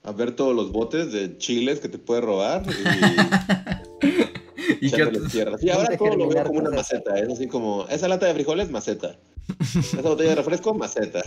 [0.04, 2.62] a ver todos los botes de chiles que te puede robar.
[2.66, 3.84] Y...
[4.80, 5.58] Y tierra.
[5.58, 7.18] Sí, ahora todo lo veo como una maceta.
[7.18, 9.16] Es así como, esa lata de frijoles, maceta.
[9.74, 11.22] Esa botella de refresco, maceta.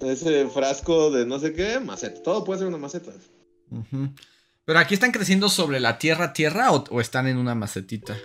[0.00, 2.22] Ese frasco de no sé qué, maceta.
[2.22, 3.12] Todo puede ser una maceta.
[4.64, 8.16] Pero aquí están creciendo sobre la tierra, tierra o, están en una macetita.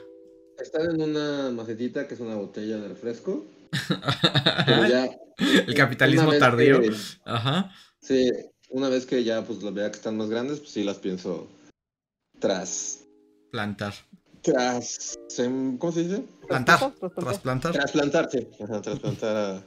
[0.60, 3.45] Están en una macetita que es una botella de refresco.
[5.38, 6.82] El capitalismo tardío.
[7.26, 7.72] Ajá.
[8.08, 8.32] Sí,
[8.70, 11.49] una vez que ya pues las vea que están más grandes, pues sí las pienso
[12.39, 13.03] tras
[13.51, 13.93] plantar.
[14.41, 15.20] Tras
[15.78, 16.24] ¿cómo se dice?
[16.47, 17.74] Plantar, trasplantar.
[17.74, 18.47] Trasplantar, sí.
[18.82, 19.62] trasplantar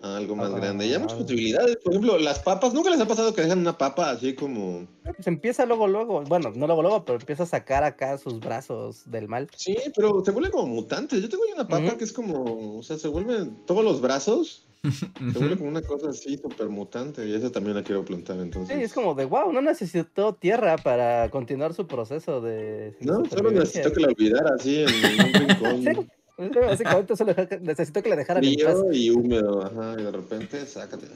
[0.00, 0.86] a, algo más grande.
[0.86, 1.76] Y hay muchas posibilidades.
[1.84, 4.86] Por ejemplo, las papas, ¿nunca les ha pasado que dejan una papa así como.
[5.04, 6.22] Pues empieza luego, luego.
[6.22, 9.50] Bueno, no luego, luego, pero empieza a sacar acá sus brazos del mal.
[9.54, 11.20] Sí, pero se vuelve como mutante.
[11.20, 12.78] Yo tengo una papa que es como.
[12.78, 17.26] O sea, se vuelven todos los brazos se vuelve como una cosa así súper mutante
[17.26, 18.76] y esa también la quiero plantar entonces.
[18.76, 22.96] Sí, es como de wow, no necesitó tierra para continuar su proceso de.
[23.00, 26.08] No, solo necesito que la olvidara así en, un rincón.
[26.38, 31.08] Básicamente solo necesito que la dejara Frío y húmedo, ajá, y de repente sácate.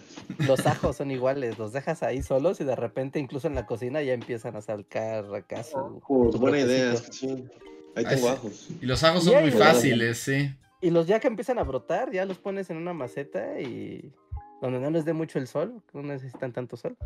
[0.49, 4.03] Los ajos son iguales, los dejas ahí solos y de repente incluso en la cocina
[4.03, 6.03] ya empiezan a sacar acá su.
[6.41, 7.45] buena idea, sí.
[7.95, 8.69] Ahí tengo ajos.
[8.81, 10.51] Y los ajos son muy fáciles, sí.
[10.83, 14.13] Y los ya que empiezan a brotar, ya los pones en una maceta y
[14.61, 16.97] donde no les dé mucho el sol, no necesitan tanto sol.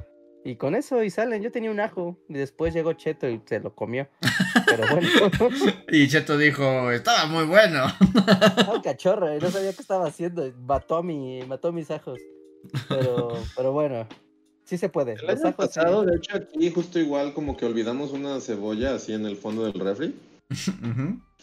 [0.44, 1.42] Y con eso y salen.
[1.42, 4.08] Yo tenía un ajo y después llegó Cheto y se lo comió.
[4.66, 5.08] Pero bueno.
[5.88, 7.84] y Cheto dijo, estaba muy bueno.
[8.72, 10.50] Ay, cachorro, no sabía qué estaba haciendo.
[10.66, 12.20] Mató, mi, mató mis ajos.
[12.88, 14.06] Pero, pero bueno,
[14.64, 15.14] sí se puede.
[15.14, 19.26] El año pasado, de hecho, aquí justo igual como que olvidamos una cebolla así en
[19.26, 20.14] el fondo del refri.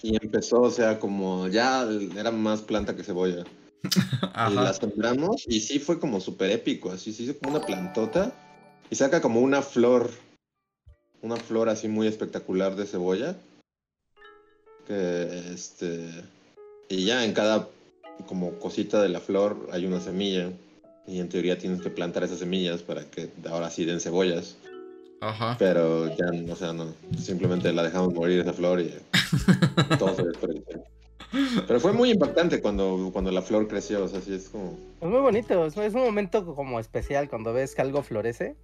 [0.01, 1.87] Y empezó, o sea, como ya
[2.17, 3.43] era más planta que cebolla.
[4.49, 8.33] Y la sembramos y sí fue como súper épico, así se hizo como una plantota
[8.89, 10.09] y saca como una flor,
[11.21, 13.35] una flor así muy espectacular de cebolla.
[14.87, 16.09] Que este.
[16.89, 17.67] Y ya en cada
[18.27, 20.51] como cosita de la flor hay una semilla.
[21.07, 24.57] Y en teoría tienes que plantar esas semillas para que ahora sí den cebollas.
[25.23, 25.55] Ajá.
[25.57, 26.93] Pero ya, o sea, no.
[27.17, 28.93] Simplemente la dejamos morir esa flor y
[29.99, 30.83] todo se desperdició.
[31.65, 34.77] Pero fue muy impactante cuando, cuando la flor creció, o sea, sí es como...
[35.01, 38.55] Es muy bonito, es, un momento como especial cuando ves que algo florece.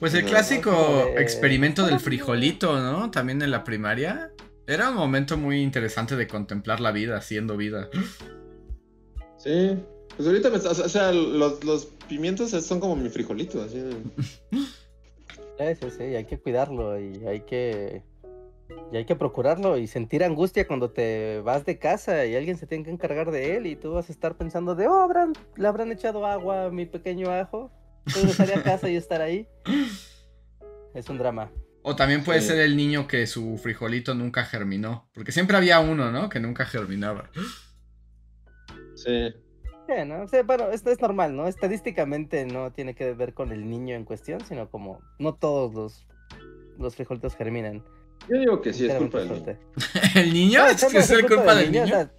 [0.00, 3.10] Pues el clásico experimento del frijolito, ¿no?
[3.10, 4.32] También en la primaria.
[4.66, 7.88] Era un momento muy interesante de contemplar la vida, siendo vida.
[9.38, 9.78] Sí,
[10.16, 13.80] pues ahorita me, o sea, los, los pimientos son como mi frijolito, así.
[15.58, 18.02] Sí, sí, sí, hay que cuidarlo y hay que
[18.92, 22.66] y hay que procurarlo y sentir angustia cuando te vas de casa y alguien se
[22.66, 25.68] tiene que encargar de él y tú vas a estar pensando de, oh, ¿habrán, le
[25.68, 27.70] habrán echado agua a mi pequeño ajo.
[28.06, 29.48] Regresaría a casa y estar ahí.
[30.94, 31.50] Es un drama.
[31.82, 35.10] O también puede ser el niño que su frijolito nunca germinó.
[35.12, 36.28] Porque siempre había uno, ¿no?
[36.28, 37.30] Que nunca germinaba.
[38.94, 39.34] Sí.
[40.04, 40.26] ¿No?
[40.44, 41.46] bueno, esto es normal, ¿no?
[41.46, 46.06] Estadísticamente no tiene que ver con el niño en cuestión, sino como no todos los,
[46.78, 47.84] los frijolitos germinan.
[48.28, 49.58] Yo digo que sí, es culpa del niño.
[50.14, 50.66] ¿El niño?
[50.66, 52.10] ¿Es que es culpa del niño?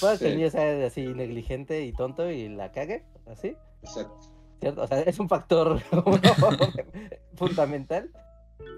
[0.00, 3.56] puede que el niño sea así negligente y tonto y la cague, así.
[3.82, 4.18] Exacto.
[4.60, 4.82] ¿Cierto?
[4.82, 5.80] O sea, es un factor
[7.34, 8.10] fundamental.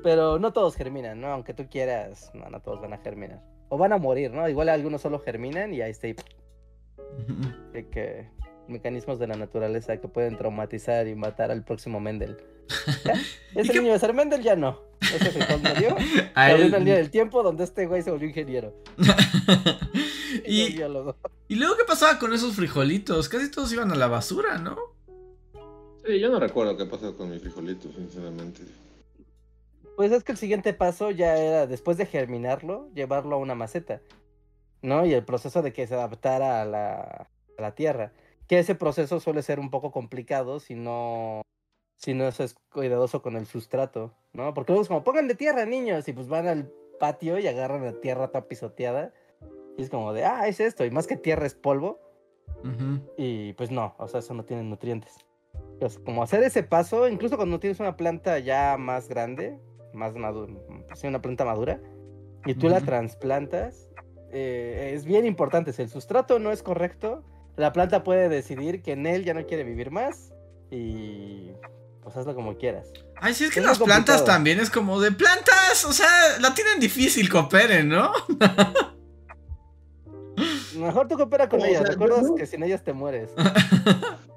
[0.02, 1.28] Pero no todos germinan, ¿no?
[1.28, 3.40] Aunque tú quieras, no, no todos van a germinar.
[3.68, 4.46] O van a morir, ¿no?
[4.48, 6.08] Igual algunos solo germinan y ahí está.
[7.90, 8.28] Que
[8.70, 12.36] mecanismos de la naturaleza que pueden traumatizar y matar al próximo Mendel.
[13.54, 14.80] Ese niño de ser Mendel ya no.
[15.00, 15.30] Ese
[15.78, 15.96] dio.
[16.36, 18.74] el día del tiempo donde este güey se volvió ingeniero.
[20.46, 23.28] y, y, luego, ¿qué pasaba con esos frijolitos?
[23.28, 24.76] Casi todos iban a la basura, ¿no?
[26.06, 28.62] Sí, yo no recuerdo qué pasó con mis frijolitos, sinceramente.
[29.96, 34.00] Pues es que el siguiente paso ya era, después de germinarlo, llevarlo a una maceta.
[34.82, 35.04] ¿No?
[35.04, 37.28] Y el proceso de que se adaptara a la,
[37.58, 38.12] a la tierra
[38.50, 41.42] que ese proceso suele ser un poco complicado si no,
[41.94, 44.54] si no es cuidadoso con el sustrato, ¿no?
[44.54, 46.68] Porque luego es como, pongan de tierra, niños, y pues van al
[46.98, 49.14] patio y agarran la tierra toda pisoteada.
[49.78, 52.00] Y es como de, ah, es esto, y más que tierra es polvo.
[53.16, 55.14] Y pues no, o sea, eso no tiene nutrientes.
[55.78, 59.60] Pues como hacer ese paso, incluso cuando tienes una planta ya más grande,
[59.92, 60.52] más madura,
[61.04, 61.80] una planta madura,
[62.46, 63.88] y tú la trasplantas,
[64.32, 65.72] eh, es bien importante.
[65.72, 67.24] Si el sustrato no es correcto,
[67.56, 70.32] la planta puede decidir que en él ya no quiere vivir más
[70.70, 71.50] y
[72.02, 72.88] pues hazlo como quieras.
[73.16, 76.08] Ay, sí, es que las plantas también es como de plantas, o sea,
[76.40, 78.12] la tienen difícil, cooperen, ¿no?
[80.76, 83.30] Mejor tú coopera con ellas, ¿recuerdas que sin ellas te mueres?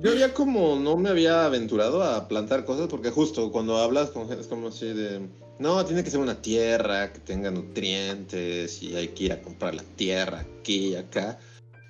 [0.00, 4.26] Yo había como, no me había aventurado a plantar cosas porque justo cuando hablas con
[4.28, 5.28] gente es como así de,
[5.58, 9.74] no, tiene que ser una tierra que tenga nutrientes y hay que ir a comprar
[9.74, 11.38] la tierra aquí y acá.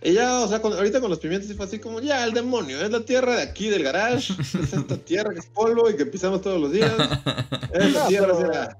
[0.02, 2.90] Y ya, o sea, ahorita con los pimientos fue así como, ya, el demonio, es
[2.90, 6.42] la tierra de aquí del garage, es esta tierra que es polvo y que pisamos
[6.42, 6.92] todos los días.
[7.72, 8.76] Es tierra,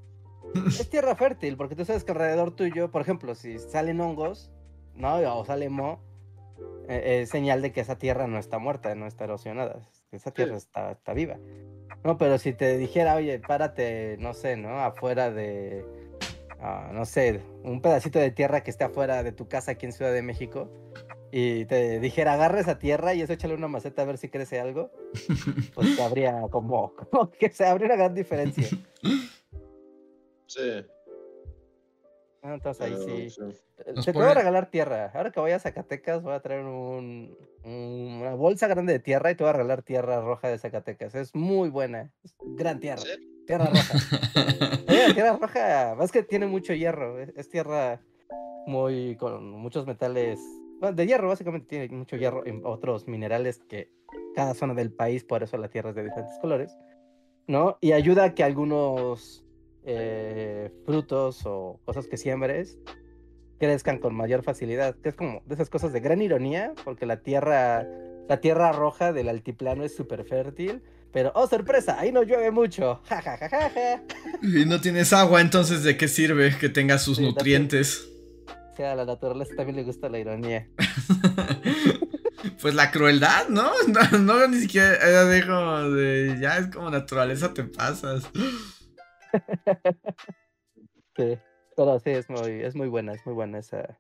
[0.67, 4.51] Es tierra fértil, porque tú sabes que alrededor tuyo, por ejemplo, si salen hongos,
[4.97, 5.19] ¿no?
[5.39, 6.03] O sale mo,
[6.89, 9.81] eh, es señal de que esa tierra no está muerta, no está erosionada.
[10.13, 11.39] Esa tierra está, está viva.
[12.05, 14.81] No, pero si te dijera, oye, párate, no sé, ¿no?
[14.81, 15.85] Afuera de,
[16.61, 19.93] ah, no sé, un pedacito de tierra que esté afuera de tu casa aquí en
[19.93, 20.71] Ciudad de México,
[21.33, 24.59] y te dijera, agarra esa tierra y eso échale una maceta a ver si crece
[24.59, 24.91] algo,
[25.75, 26.95] pues habría como,
[27.39, 28.67] que se habría una gran diferencia.
[30.47, 30.85] Sí.
[32.43, 33.43] Ah, entonces ahí sí.
[33.79, 35.11] Eh, te puedo regalar tierra.
[35.15, 39.35] Ahora que voy a Zacatecas, voy a traer un, una bolsa grande de tierra y
[39.35, 41.15] te voy a regalar tierra roja de Zacatecas.
[41.15, 42.11] Es muy buena.
[42.25, 43.03] Es gran tierra.
[43.47, 43.95] Tierra roja.
[45.15, 47.21] tierra roja, es que tiene mucho hierro.
[47.21, 48.01] es tierra
[48.67, 50.39] muy con muchos metales
[50.81, 53.91] de hierro, básicamente tiene mucho hierro en otros minerales que
[54.35, 56.77] cada zona del país, por eso la tierra es de diferentes colores,
[57.47, 57.77] ¿no?
[57.81, 59.45] Y ayuda a que algunos
[59.85, 62.79] eh, frutos o cosas que siembres
[63.59, 67.21] crezcan con mayor facilidad, que es como de esas cosas de gran ironía, porque la
[67.21, 67.87] tierra,
[68.29, 73.03] la tierra roja del altiplano es súper fértil, pero, oh, sorpresa, ahí no llueve mucho.
[74.43, 78.07] y no tienes agua, entonces, ¿de qué sirve que tenga sus nutrientes?
[78.85, 80.69] a la naturaleza también le gusta la ironía.
[82.63, 83.71] pues la crueldad, ¿no?
[84.19, 88.25] No, ni siquiera era de ya es como naturaleza te pasas.
[91.17, 91.39] sí,
[91.77, 93.99] pero sí, es muy, es muy buena, es muy buena esa,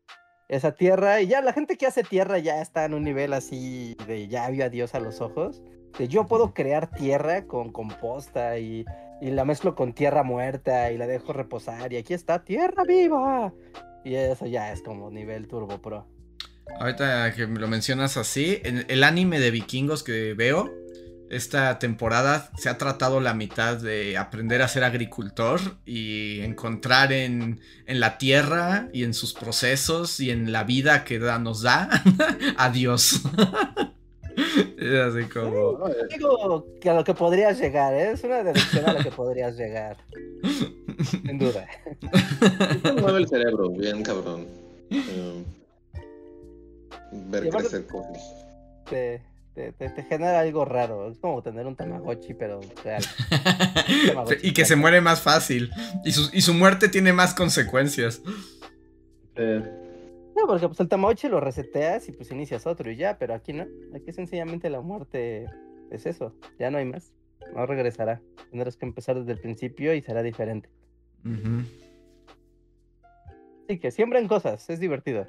[0.49, 1.21] esa tierra.
[1.21, 4.49] Y ya la gente que hace tierra ya está en un nivel así de ya
[4.51, 5.63] vio a Dios a los ojos.
[5.99, 8.85] De yo puedo crear tierra con composta y,
[9.21, 11.93] y la mezclo con tierra muerta y la dejo reposar.
[11.93, 13.53] Y aquí está, tierra viva.
[14.05, 16.07] Y eso ya es como nivel Turbo Pro.
[16.79, 20.71] Ahorita que lo mencionas así, en el anime de vikingos que veo,
[21.31, 27.61] esta temporada se ha tratado la mitad de aprender a ser agricultor y encontrar en,
[27.87, 31.89] la tierra y en sus procesos y en la vida que nos da
[32.57, 33.23] a Dios.
[34.77, 35.89] es así como...
[36.11, 38.11] Digo que a lo que podrías llegar, ¿eh?
[38.13, 39.99] es una dirección a la que podrías llegar.
[41.05, 41.67] Sin duda.
[43.01, 44.47] mueve el cerebro, bien cabrón.
[44.91, 45.45] Eh,
[47.13, 48.19] ver crecer cosas.
[48.91, 49.30] Sí
[49.77, 51.11] te, genera algo raro.
[51.11, 53.03] Es como tener un Tamagotchi, pero real.
[54.43, 55.71] y que se muere más fácil.
[56.05, 58.23] Y su, y su muerte tiene más consecuencias.
[59.37, 63.53] No, porque pues el Tamagotchi lo reseteas y pues inicias otro y ya, pero aquí
[63.53, 63.67] no.
[63.95, 65.47] Aquí sencillamente la muerte
[65.91, 66.35] es eso.
[66.59, 67.13] Ya no hay más.
[67.55, 68.21] No regresará.
[68.51, 70.69] Tendrás que empezar desde el principio y será diferente.
[73.69, 75.27] Sí, que siembren cosas, es divertido.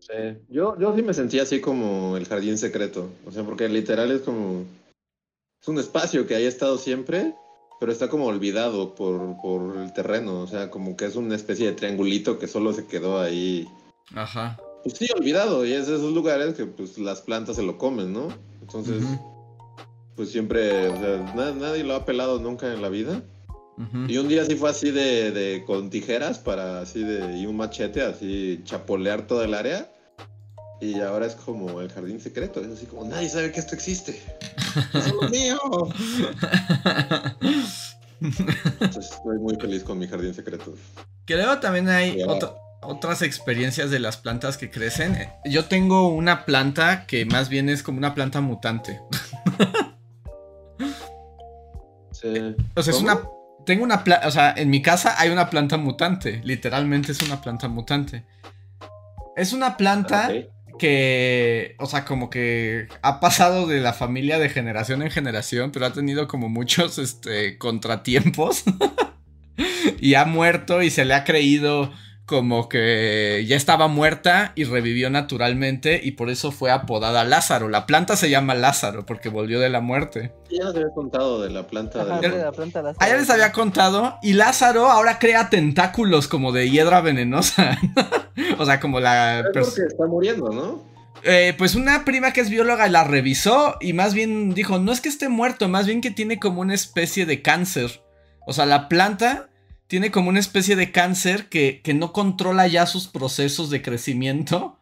[0.00, 3.10] Sí, yo, yo sí me sentía así como el jardín secreto.
[3.26, 4.64] O sea, porque literal es como.
[5.60, 7.34] Es un espacio que haya estado siempre,
[7.78, 10.40] pero está como olvidado por, por el terreno.
[10.40, 13.68] O sea, como que es una especie de triangulito que solo se quedó ahí.
[14.14, 14.58] Ajá.
[14.82, 15.66] Pues sí, olvidado.
[15.66, 18.28] Y es de esos lugares que pues las plantas se lo comen, ¿no?
[18.62, 19.04] Entonces,
[20.16, 23.22] pues siempre, o sea, nadie lo ha pelado nunca en la vida.
[24.08, 27.56] Y un día sí fue así de, de, con tijeras para así de y un
[27.56, 29.90] machete así chapolear toda el área.
[30.80, 34.20] Y ahora es como el jardín secreto, es así como nadie sabe que esto existe.
[34.94, 35.58] es lo mío.
[38.80, 40.74] estoy muy feliz con mi jardín secreto.
[41.26, 42.22] Que luego también hay
[42.82, 45.16] otras experiencias de las plantas que crecen.
[45.44, 49.00] Yo tengo una planta que más bien es como una planta mutante.
[52.12, 52.56] sí.
[52.74, 53.20] O sea, es una
[53.66, 57.40] tengo una planta, o sea, en mi casa hay una planta mutante, literalmente es una
[57.40, 58.24] planta mutante.
[59.36, 60.30] Es una planta
[60.78, 65.86] que, o sea, como que ha pasado de la familia de generación en generación, pero
[65.86, 68.64] ha tenido como muchos, este, contratiempos.
[70.00, 71.92] y ha muerto y se le ha creído
[72.30, 77.68] como que ya estaba muerta y revivió naturalmente y por eso fue apodada Lázaro.
[77.68, 80.32] La planta se llama Lázaro porque volvió de la muerte.
[80.48, 82.04] Ya les había contado de la planta.
[82.20, 82.52] de, la...
[82.52, 82.98] planta Lázaro.
[83.00, 87.76] Ah, ya les había contado y Lázaro ahora crea tentáculos como de hiedra venenosa.
[88.60, 89.40] o sea, como la...
[89.40, 90.84] Es porque está muriendo, ¿no?
[91.24, 95.00] Eh, pues una prima que es bióloga la revisó y más bien dijo, no es
[95.00, 98.04] que esté muerto, más bien que tiene como una especie de cáncer.
[98.46, 99.49] O sea, la planta
[99.90, 104.78] tiene como una especie de cáncer que, no controla ya sus procesos de crecimiento.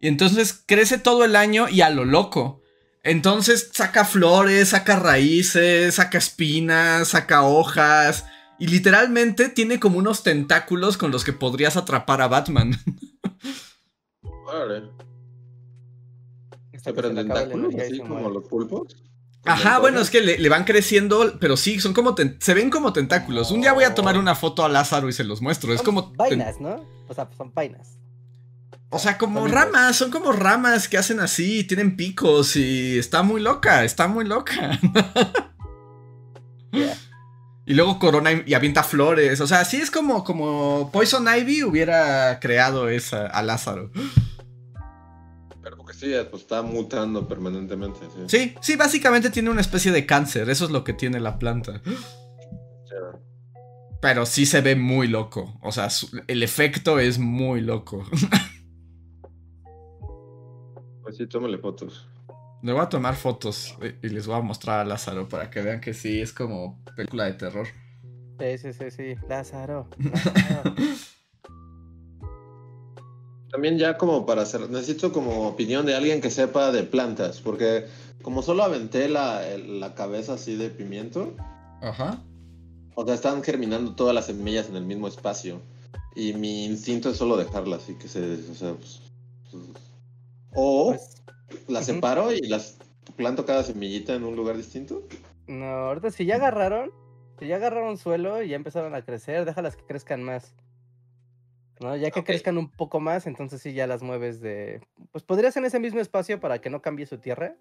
[0.00, 2.62] Y entonces crece todo el año y a lo loco.
[3.02, 8.24] Entonces saca flores, saca raíces, saca espinas, saca hojas.
[8.58, 12.70] Y literalmente tiene como unos tentáculos con los que podrías atrapar a Batman.
[14.22, 14.84] Vale.
[16.82, 19.05] Pero tentáculos, así como los pulpos.
[19.46, 23.50] Ajá, bueno, es que le, van creciendo, pero sí, son como se ven como tentáculos.
[23.50, 25.72] Un día voy a tomar una foto a Lázaro y se los muestro.
[25.72, 26.84] Es como vainas, ¿no?
[27.08, 27.98] O sea, son vainas.
[28.90, 33.40] O sea, como ramas, son como ramas que hacen así, tienen picos y está muy
[33.40, 34.78] loca, está muy loca.
[37.68, 39.40] Y luego corona y, avienta flores.
[39.40, 43.90] O sea, sí es como, como Poison Ivy hubiera creado esa a Lázaro
[45.98, 48.00] sí, pues está mutando permanentemente.
[48.26, 48.54] Sí.
[48.60, 51.82] sí, básicamente tiene una especie de cáncer, eso es lo que tiene la planta.
[54.00, 55.88] Pero sí se ve muy loco, o sea,
[56.26, 58.04] el efecto es muy loco.
[61.06, 62.08] Pues sí, tómale fotos.
[62.64, 65.80] Le voy a tomar fotos y les voy a mostrar a Lázaro para que vean
[65.80, 67.68] que sí, es como película de terror.
[68.40, 69.14] Sí, sí, sí, sí.
[69.28, 69.88] Lázaro.
[69.98, 70.74] Lázaro.
[73.56, 77.86] También ya como para hacer, necesito como opinión de alguien que sepa de plantas, porque
[78.20, 81.32] como solo aventé la, la cabeza así de pimiento.
[81.80, 82.22] Ajá.
[82.96, 85.62] O sea, están germinando todas las semillas en el mismo espacio.
[86.14, 88.34] Y mi instinto es solo dejarlas y que se.
[88.34, 89.00] O sea, pues,
[89.50, 89.64] pues,
[90.54, 91.22] o pues,
[91.66, 92.76] las separo y las
[93.16, 95.02] planto cada semillita en un lugar distinto.
[95.46, 96.90] No, ahorita si ya agarraron,
[97.38, 100.52] si ya agarraron suelo y ya empezaron a crecer, déjalas que crezcan más.
[101.80, 101.96] ¿No?
[101.96, 104.80] Ya que crezcan un poco más, entonces sí ya las mueves de...
[105.12, 107.56] Pues podrías en ese mismo espacio para que no cambie su tierra,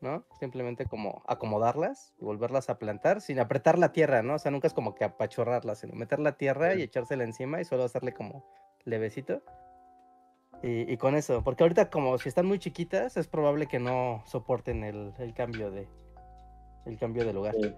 [0.00, 0.24] ¿no?
[0.38, 4.34] Simplemente como acomodarlas y volverlas a plantar sin apretar la tierra, ¿no?
[4.34, 7.64] O sea, nunca es como que apachorrarlas, sino meter la tierra y echársela encima y
[7.64, 8.44] solo hacerle como
[8.84, 9.42] levecito.
[10.64, 14.84] Y, con eso, porque ahorita como si están muy chiquitas, es probable que no soporten
[14.84, 15.88] el, cambio de
[16.86, 17.56] el cambio de lugar.
[17.60, 17.74] Sí,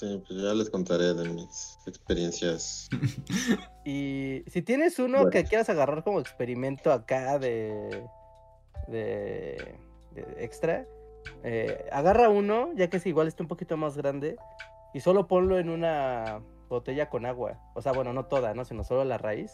[0.00, 2.88] pues ya les contaré de mis experiencias.
[3.84, 8.04] y si tienes uno que quieras agarrar como experimento acá de,
[8.88, 9.76] de,
[10.38, 10.86] extra,
[11.44, 14.36] Eh, agarra uno, ya que es igual está un poquito más grande,
[14.92, 17.60] y solo ponlo en una botella con agua.
[17.74, 18.64] O sea, bueno, no toda, ¿no?
[18.64, 19.52] Sino solo la raíz.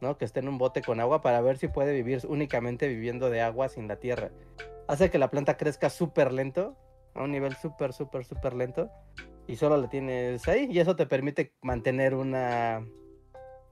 [0.00, 0.16] ¿no?
[0.18, 3.40] Que esté en un bote con agua para ver si puede vivir únicamente viviendo de
[3.40, 4.30] agua sin la tierra.
[4.86, 6.76] Hace que la planta crezca súper lento,
[7.14, 8.90] a un nivel súper, súper, súper lento,
[9.48, 12.84] y solo la tienes ahí, y eso te permite mantener una,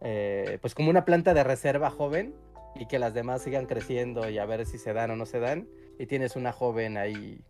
[0.00, 2.34] eh, pues como una planta de reserva joven,
[2.74, 5.38] y que las demás sigan creciendo y a ver si se dan o no se
[5.38, 5.68] dan,
[5.98, 7.40] y tienes una joven ahí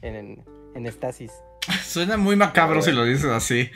[0.00, 1.32] en, en estasis.
[1.84, 3.70] Suena muy macabro si lo dices así.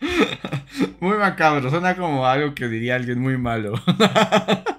[1.00, 3.74] muy macabro, suena como algo que diría alguien muy malo.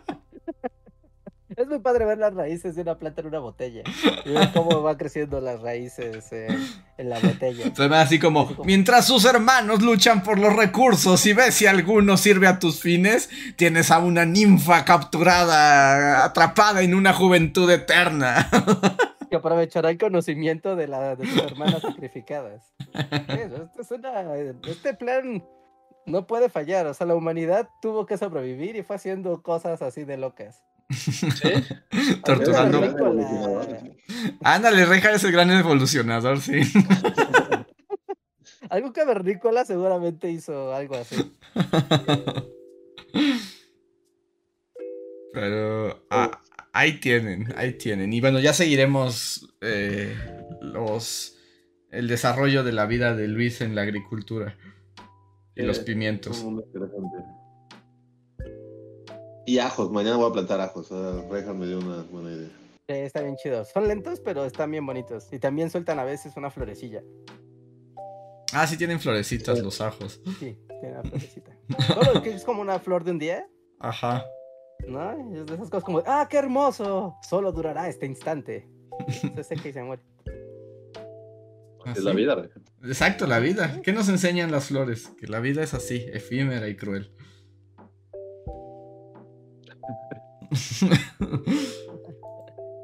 [1.79, 3.83] Es muy padre ver las raíces de una planta en una botella.
[4.25, 7.73] Y ver cómo van creciendo las raíces en la botella.
[7.73, 12.47] Suena así como, mientras sus hermanos luchan por los recursos y ves si alguno sirve
[12.47, 18.49] a tus fines, tienes a una ninfa capturada, atrapada en una juventud eterna
[19.29, 22.73] que aprovechará el conocimiento de, la, de sus hermanas sacrificadas.
[24.67, 25.45] este plan
[26.05, 26.87] no puede fallar.
[26.87, 30.61] O sea, la humanidad tuvo que sobrevivir y fue haciendo cosas así de locas.
[30.89, 31.53] ¿Sí?
[32.25, 32.81] Torturando.
[34.43, 36.59] Ándale, Reja es el gran evolucionador, sí.
[38.69, 41.15] Algún cavernícola seguramente hizo algo así.
[45.33, 46.41] Pero ah,
[46.73, 48.11] ahí tienen, ahí tienen.
[48.13, 50.15] Y bueno, ya seguiremos eh,
[50.61, 51.35] los
[51.91, 54.55] el desarrollo de la vida de Luis en la agricultura
[55.55, 56.45] y los pimientos.
[59.49, 60.91] Y ajos, mañana voy a plantar ajos.
[61.27, 62.49] Reja me dio una buena idea.
[62.87, 63.65] Sí, está bien chido.
[63.65, 65.33] Son lentos, pero están bien bonitos.
[65.33, 67.01] Y también sueltan a veces una florecilla.
[68.53, 70.21] Ah, sí tienen florecitas los ajos.
[70.37, 71.57] Sí, tienen una florecita.
[71.87, 73.47] Solo que es como una flor de un día.
[73.79, 74.23] Ajá.
[74.87, 75.13] ¿No?
[75.33, 77.15] Es de esas cosas como, ah, qué hermoso.
[77.27, 78.69] Solo durará este instante.
[79.35, 80.03] Se seca y se muere.
[81.87, 82.47] Es la vida,
[82.83, 83.81] Exacto, la vida.
[83.81, 85.07] ¿Qué nos enseñan las flores?
[85.19, 87.11] Que la vida es así, efímera y cruel.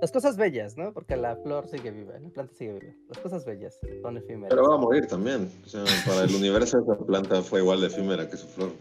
[0.01, 0.93] Las cosas bellas, ¿no?
[0.93, 2.93] Porque la flor sigue viva, la planta sigue viva.
[3.10, 4.49] Las cosas bellas son efímeras.
[4.49, 5.49] Pero va a morir también.
[5.66, 8.72] O sea, para el universo esa planta fue igual de efímera que su flor.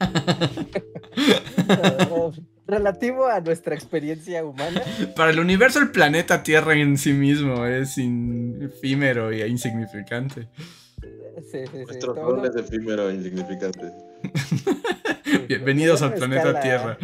[2.70, 4.82] relativo a nuestra experiencia humana.
[5.16, 10.48] Para el universo, el planeta Tierra en sí mismo es efímero e insignificante.
[11.84, 13.92] Nuestro flor es efímero e insignificante.
[15.48, 16.96] Bienvenidos al planeta Tierra.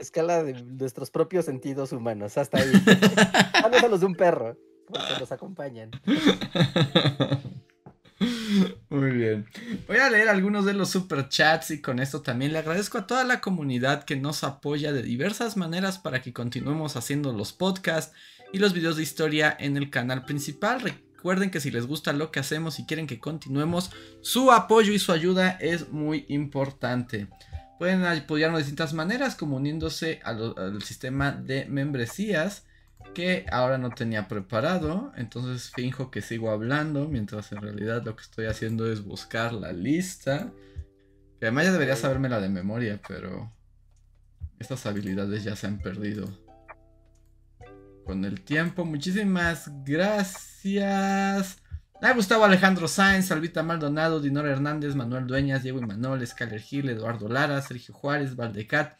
[0.00, 2.72] Escala de nuestros propios sentidos humanos, hasta ahí.
[3.62, 4.56] Vamos a los de un perro,
[4.92, 5.90] que nos acompañan.
[8.88, 9.46] Muy bien.
[9.86, 13.24] Voy a leer algunos de los superchats y con esto también le agradezco a toda
[13.24, 18.14] la comunidad que nos apoya de diversas maneras para que continuemos haciendo los podcasts
[18.52, 20.80] y los videos de historia en el canal principal.
[20.80, 23.90] Recuerden que si les gusta lo que hacemos y quieren que continuemos,
[24.22, 27.28] su apoyo y su ayuda es muy importante.
[27.80, 32.66] Pueden apoyarnos de distintas maneras, como uniéndose al sistema de membresías
[33.14, 35.14] que ahora no tenía preparado.
[35.16, 39.72] Entonces finjo que sigo hablando mientras en realidad lo que estoy haciendo es buscar la
[39.72, 40.52] lista.
[41.38, 43.50] Que además ya debería saberme la de memoria, pero
[44.58, 46.28] estas habilidades ya se han perdido
[48.04, 48.84] con el tiempo.
[48.84, 51.59] Muchísimas gracias.
[52.14, 57.62] Gustavo Alejandro Sáenz, Salvita Maldonado, Dinora Hernández, Manuel Dueñas, Diego Imanol, Scaler Gil, Eduardo Lara,
[57.62, 58.98] Sergio Juárez, Valdecat,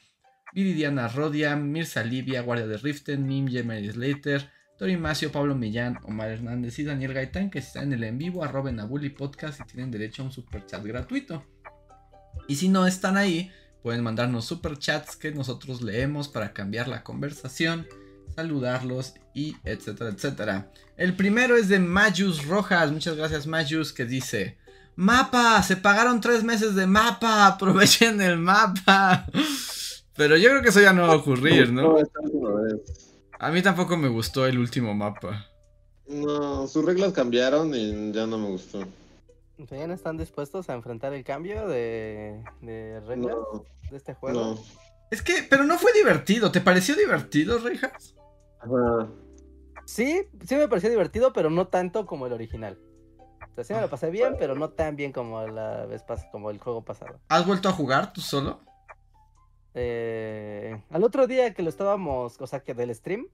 [0.55, 4.48] Viridiana Rodia, Mirza Livia, Guardia de Riften, Mim, Mary Slater,
[4.78, 8.44] Tori Macio, Pablo Millán, Omar Hernández y Daniel Gaitán, que están en el en vivo,
[8.44, 11.44] arroben a Bully Podcast y tienen derecho a un super chat gratuito.
[12.48, 13.51] Y si no están ahí,
[13.82, 17.86] pueden mandarnos super chats que nosotros leemos para cambiar la conversación,
[18.41, 20.70] saludarlos y etcétera, etcétera.
[20.97, 24.59] El primero es de Mayus Rojas, muchas gracias Mayus, que dice...
[24.97, 29.26] Mapa, se pagaron tres meses de mapa, aprovechen el mapa.
[30.16, 31.97] Pero yo creo que eso ya no va a ocurrir, ¿no?
[33.38, 35.47] A mí tampoco me gustó el último mapa.
[36.07, 38.84] No, sus reglas cambiaron y ya no me gustó.
[39.57, 43.36] ¿Ya no están dispuestos a enfrentar el cambio de, reglas
[43.91, 44.38] de este juego?
[44.38, 44.64] No.
[45.11, 46.53] Es que, pero no fue divertido.
[46.53, 48.14] ¿Te pareció divertido, Reijas?
[49.84, 52.78] Sí, sí me pareció divertido, pero no tanto como el original.
[53.50, 56.50] O sea, sí me lo pasé bien, pero no tan bien como la vez como
[56.50, 57.18] el juego pasado.
[57.28, 58.61] ¿Has vuelto a jugar tú solo?
[59.74, 63.28] Eh, al otro día que lo estábamos, o sea, que del stream,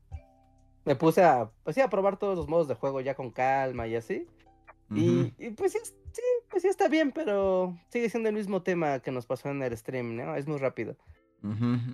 [0.84, 3.96] me puse a, pues a probar todos los modos de juego ya con calma y
[3.96, 4.26] así.
[4.90, 5.78] y, pues sí,
[6.48, 9.76] pues sí está bien, pero sigue siendo el mismo tema que nos pasó en el
[9.76, 10.36] stream, ¿no?
[10.36, 10.96] Es muy rápido.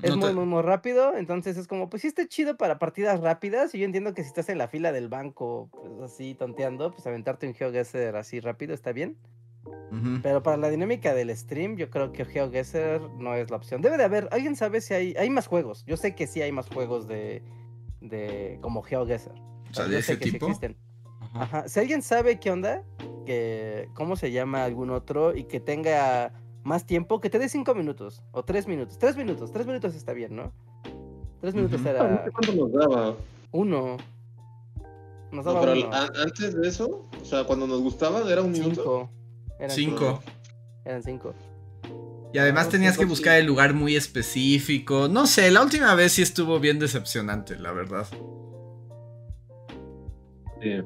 [0.03, 3.75] Es muy, muy, muy rápido, entonces es como, pues sí está chido para partidas rápidas,
[3.75, 7.07] y yo entiendo que si estás en la fila del banco, pues así tonteando, pues
[7.07, 9.17] aventarte un GeoGuessr así rápido está bien.
[10.23, 13.83] Pero para la dinámica del stream, yo creo que GeoGuessr no es la opción.
[13.83, 15.85] Debe de haber, ¿alguien sabe si hay, hay más juegos?
[15.85, 17.43] Yo sé que sí hay más juegos de,
[18.01, 19.35] de como GeoGuessr.
[19.71, 20.51] O sea, de ese tipo.
[21.35, 21.69] Ajá.
[21.69, 22.83] Si alguien sabe qué onda,
[23.27, 26.33] que cómo se llama algún otro y que tenga
[26.63, 28.99] más tiempo, que te dé cinco minutos o tres minutos.
[28.99, 30.53] Tres minutos, tres minutos está bien, ¿no?
[31.41, 32.25] Tres minutos era.
[32.33, 33.17] ¿Cuánto nos daba?
[33.51, 33.97] Uno.
[35.33, 38.75] Nos daba pero antes de eso, o sea, cuando nos gustaba, era un minuto.
[38.75, 39.11] Cinco.
[39.59, 40.23] Eran cinco.
[40.85, 41.35] Eran cinco.
[42.33, 45.09] Y además tenías que buscar el lugar muy específico.
[45.09, 48.07] No sé, la última vez sí estuvo bien decepcionante, la verdad.
[50.63, 50.83] Sí.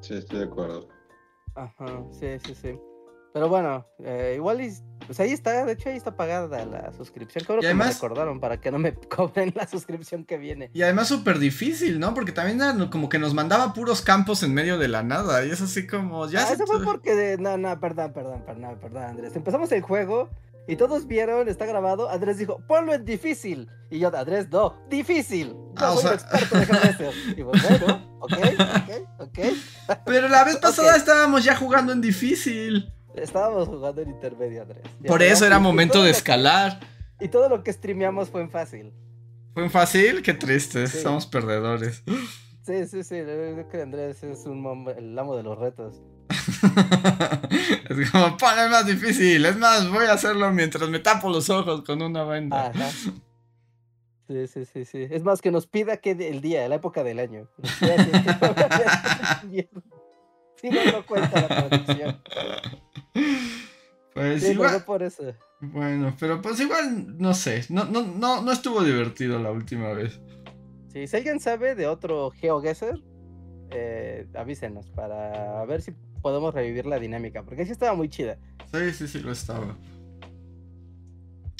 [0.00, 0.91] Sí, estoy de acuerdo.
[1.54, 2.78] Ajá, sí, sí, sí.
[3.32, 4.60] Pero bueno, eh, igual,
[5.06, 7.44] pues ahí está, de hecho ahí está pagada la suscripción.
[7.46, 10.70] Creo que me recordaron para que no me cobren la suscripción que viene.
[10.74, 12.12] Y además súper difícil, ¿no?
[12.12, 15.46] Porque también como que nos mandaba puros campos en medio de la nada.
[15.46, 17.38] Y es así como, ya ah, Eso fue porque, de...
[17.38, 19.34] no, no, perdón, perdón, perdón, perdón, Andrés.
[19.34, 20.28] Empezamos el juego
[20.68, 23.68] y todos vieron, está grabado, Andrés dijo, ponlo en difícil.
[23.90, 25.54] Y yo, Andrés, no, difícil.
[25.54, 29.38] No ah, soy experto de Y bueno, ok, ok, ok.
[30.04, 32.92] Pero la vez pasada estábamos ya jugando en difícil.
[33.14, 34.82] Estábamos jugando en intermedio, Andrés.
[35.06, 36.80] Por eso era momento de escalar.
[37.20, 38.92] y todo lo que streameamos fue en fácil.
[39.54, 40.22] ¿Fue en fácil?
[40.22, 42.02] Qué triste, somos perdedores.
[42.64, 46.00] Sí, sí, sí, creo que Andrés es un el amo de los retos.
[47.88, 49.44] es como, es más difícil.
[49.44, 52.72] Es más, voy a hacerlo mientras me tapo los ojos con una venda.
[54.28, 55.08] Sí, sí, sí, sí.
[55.10, 57.48] Es más, que nos pida que el día, la época del año.
[60.62, 62.22] Si no, no cuenta la producción.
[64.14, 64.84] Pues igual.
[64.84, 65.34] por eso.
[65.60, 67.64] Bueno, pero pues igual, no sé.
[67.68, 70.20] No, no, no, no estuvo divertido la última vez.
[70.92, 73.02] Sí, si alguien sabe de otro GeoGuessr,
[73.70, 78.38] eh, avísenos para ver si podemos revivir la dinámica, porque sí estaba muy chida.
[78.72, 79.76] Sí, sí, sí, lo estaba.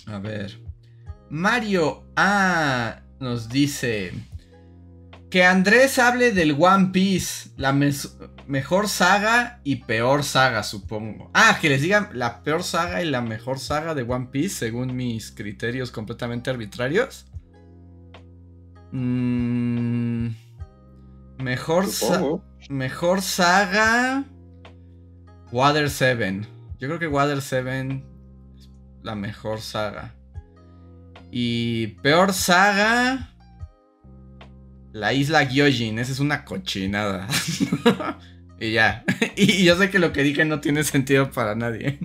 [0.07, 0.59] A ver.
[1.33, 4.13] Mario A nos dice
[5.31, 11.31] que Andrés hable del One Piece, la mejor saga y peor saga, supongo.
[11.33, 14.95] Ah, que les digan la peor saga y la mejor saga de One Piece según
[14.95, 17.25] mis criterios completamente arbitrarios.
[18.91, 20.33] Mm,
[21.39, 21.87] mejor,
[22.69, 24.25] mejor saga.
[25.51, 26.43] Water 7.
[26.79, 28.05] Yo creo que Water 7
[28.55, 28.69] es
[29.03, 30.15] la mejor saga.
[31.33, 33.35] Y peor saga.
[34.93, 35.99] La isla Gyojin.
[35.99, 37.27] Esa es una cochinada.
[38.61, 39.05] y ya.
[39.37, 41.99] y yo sé que lo que dije no tiene sentido para nadie.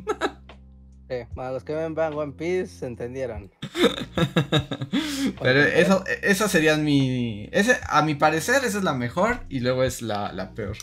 [1.10, 3.52] Sí, para los que ven One Piece entendieron.
[5.42, 7.50] Pero eso, esa sería mi.
[7.52, 10.78] Ese, a mi parecer, esa es la mejor y luego es la, la peor.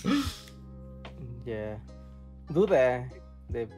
[1.44, 1.82] Ya
[2.48, 3.08] duda,
[3.48, 3.68] de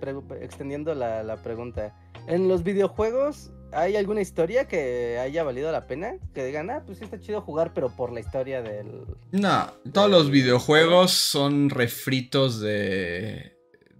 [0.40, 1.94] extendiendo la, pregunta.
[2.26, 6.14] ¿En los videojuegos hay alguna historia que haya valido la pena?
[6.34, 9.04] Que digan, ah, pues sí está chido jugar, pero por la historia del.
[9.32, 13.54] No, todos los videojuegos son refritos de.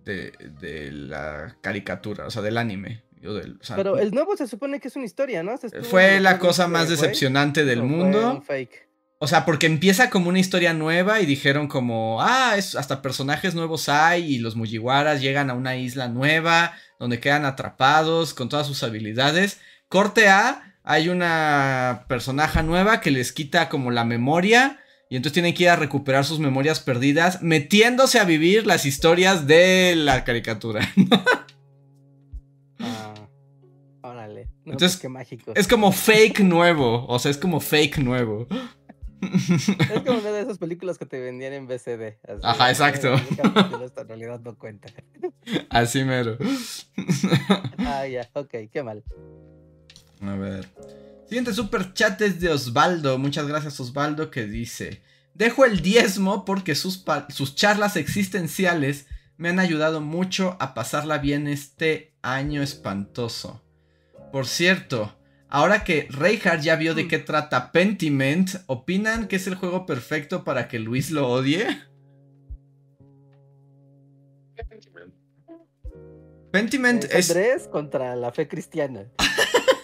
[0.05, 3.03] De, de la caricatura, o sea, del anime.
[3.75, 5.59] pero el nuevo se supone que es una historia, ¿no?
[5.83, 8.41] Fue la cosa más decepcionante del mundo.
[8.47, 8.87] fake.
[9.19, 13.55] O sea, porque empieza como una historia nueva y dijeron como, ah, es, hasta personajes
[13.55, 18.67] nuevos hay y los Mujiwaras llegan a una isla nueva donde quedan atrapados con todas
[18.67, 19.59] sus habilidades.
[19.89, 25.55] Corte A, hay una personaje nueva que les quita como la memoria y entonces tienen
[25.55, 30.93] que ir a recuperar sus memorias perdidas metiéndose a vivir las historias de la caricatura.
[32.81, 33.15] ah,
[34.03, 34.51] órale.
[34.67, 35.53] entonces, pues qué mágico.
[35.55, 38.47] Es como fake nuevo, o sea, es como fake nuevo.
[39.35, 42.19] Es como una de esas películas que te vendían en BCD.
[42.43, 43.15] Ajá, exacto.
[43.97, 44.89] en realidad no cuenta.
[45.71, 46.39] Así mero.
[47.79, 49.05] Ah, ya, ok, qué mal.
[50.21, 50.69] A ver.
[51.29, 53.19] Siguiente super chat es de Osvaldo.
[53.19, 55.03] Muchas gracias, Osvaldo, que dice:
[55.35, 59.07] Dejo el diezmo porque sus, sus charlas existenciales
[59.37, 63.63] me han ayudado mucho a pasarla bien este año espantoso.
[64.33, 65.16] Por cierto,
[65.49, 67.09] Ahora que Reinhardt ya vio de mm.
[67.09, 71.67] qué trata Pentiment, ¿opinan que es el juego perfecto para que Luis lo odie?
[74.69, 75.15] Pentiment.
[76.51, 77.31] Pentiment es.
[77.31, 79.07] Andrés contra la fe cristiana.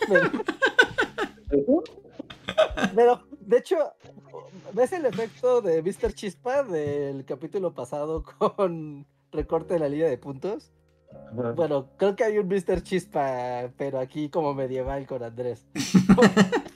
[2.94, 3.76] Pero, de hecho,
[4.72, 6.12] ¿ves el efecto de Mr.
[6.12, 10.72] Chispa del capítulo pasado con recorte de la línea de puntos?
[11.32, 12.82] Bueno, creo que hay un Mr.
[12.82, 15.64] Chispa, pero aquí como medieval con Andrés.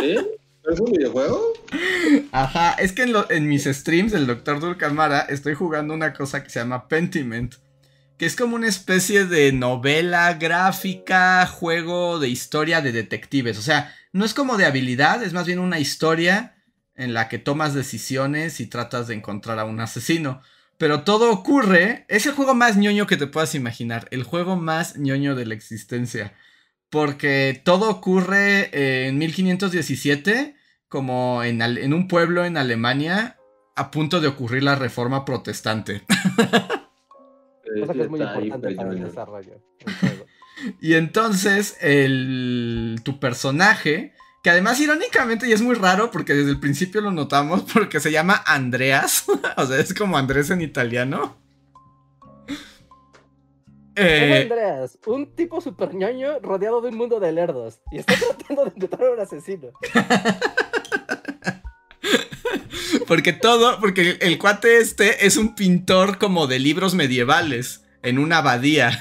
[0.00, 0.16] ¿Sí?
[0.70, 1.52] ¿Es un videojuego?
[2.32, 4.60] Ajá, es que en, mis streams del Dr.
[4.60, 7.54] Dulcamara estoy jugando una cosa que se llama Pentiment.
[8.18, 13.56] Que es como una especie de novela gráfica, juego de historia de detectives.
[13.58, 16.56] O sea, no es como de habilidad, es más bien una historia
[16.94, 20.42] en la que tomas decisiones y tratas de encontrar a un asesino.
[20.80, 24.96] Pero todo ocurre, es el juego más ñoño que te puedas imaginar, el juego más
[24.96, 26.32] ñoño de la existencia.
[26.88, 30.56] Porque todo ocurre en 1517,
[30.88, 33.36] como en, en un pueblo en Alemania,
[33.76, 36.00] a punto de ocurrir la reforma protestante.
[37.78, 39.60] Cosa que es muy importante para el desarrollo.
[40.80, 46.60] y entonces, el, tu personaje que además, irónicamente, y es muy raro porque desde el
[46.60, 49.24] principio lo notamos, porque se llama Andreas.
[49.56, 51.36] o sea, es como Andrés en italiano.
[53.96, 54.42] Eh...
[54.42, 57.80] Andreas, un tipo super ñoño rodeado de un mundo de lerdos.
[57.90, 59.68] Y está tratando de encontrar a un asesino.
[63.06, 68.38] porque todo, porque el cuate este es un pintor como de libros medievales en una
[68.38, 68.98] abadía.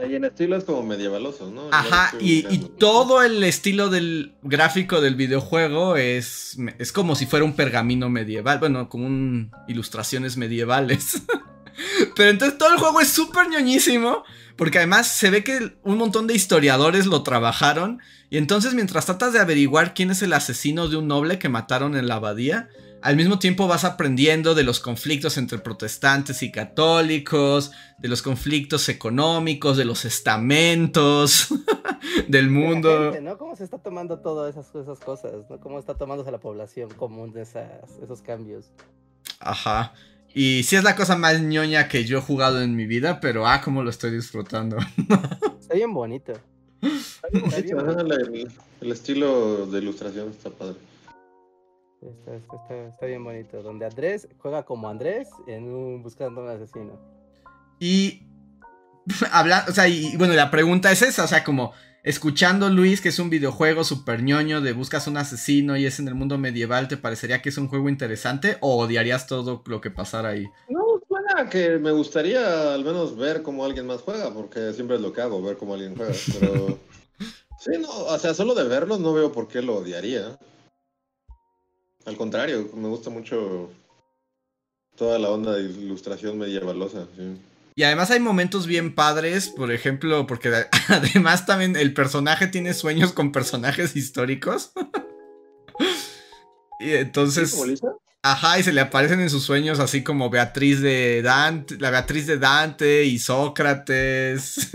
[0.00, 1.68] Hay en estilos como medievalosos, ¿no?
[1.72, 2.42] Ajá, y,
[2.78, 8.60] todo el estilo del gráfico del videojuego es, es como si fuera un pergamino medieval,
[8.60, 11.22] bueno, como un ilustraciones medievales.
[12.16, 14.24] Pero entonces todo el juego es súper ñoñísimo,
[14.56, 19.32] porque además se ve que un montón de historiadores lo trabajaron, y entonces mientras tratas
[19.32, 22.68] de averiguar quién es el asesino de un noble que mataron en la abadía,
[23.02, 28.88] al mismo tiempo vas aprendiendo de los conflictos entre protestantes y católicos, de los conflictos
[28.88, 31.48] económicos, de los estamentos,
[32.28, 33.14] del mundo.
[33.20, 33.38] ¿no?
[33.38, 35.32] ¿Cómo se está tomando todas esas, esas cosas?
[35.48, 35.60] ¿no?
[35.60, 38.66] ¿Cómo está tomándose la población común de esos cambios?
[39.40, 39.92] Ajá.
[40.34, 43.46] Y sí es la cosa más ñoña que yo he jugado en mi vida, pero
[43.46, 44.76] ah, cómo lo estoy disfrutando.
[45.60, 46.32] está bien bonito.
[48.80, 50.87] el estilo de ilustración está padre.
[52.00, 53.62] Está, bien bonito.
[53.62, 56.98] Donde Andrés juega como Andrés en un, buscando un asesino.
[57.80, 58.22] Y
[59.32, 61.72] habla, o sea, y bueno, la pregunta es esa, o sea, como
[62.02, 66.08] escuchando Luis, que es un videojuego super ñoño de buscas un asesino y es en
[66.08, 69.90] el mundo medieval, ¿te parecería que es un juego interesante o odiarías todo lo que
[69.90, 70.46] pasara ahí?
[70.68, 75.02] No, suena que me gustaría al menos ver cómo alguien más juega, porque siempre es
[75.02, 76.78] lo que hago, ver cómo alguien juega, pero...
[77.58, 80.38] sí, no, o sea, solo de verlos no veo por qué lo odiaría.
[82.08, 83.70] Al contrario, me gusta mucho
[84.96, 87.06] toda la onda de ilustración medievalosa.
[87.74, 90.50] Y además hay momentos bien padres, por ejemplo, porque
[90.88, 94.72] además también el personaje tiene sueños con personajes históricos.
[96.80, 97.54] y entonces...
[98.22, 102.26] Ajá, y se le aparecen en sus sueños así como Beatriz de Dante, la Beatriz
[102.26, 104.70] de Dante y Sócrates.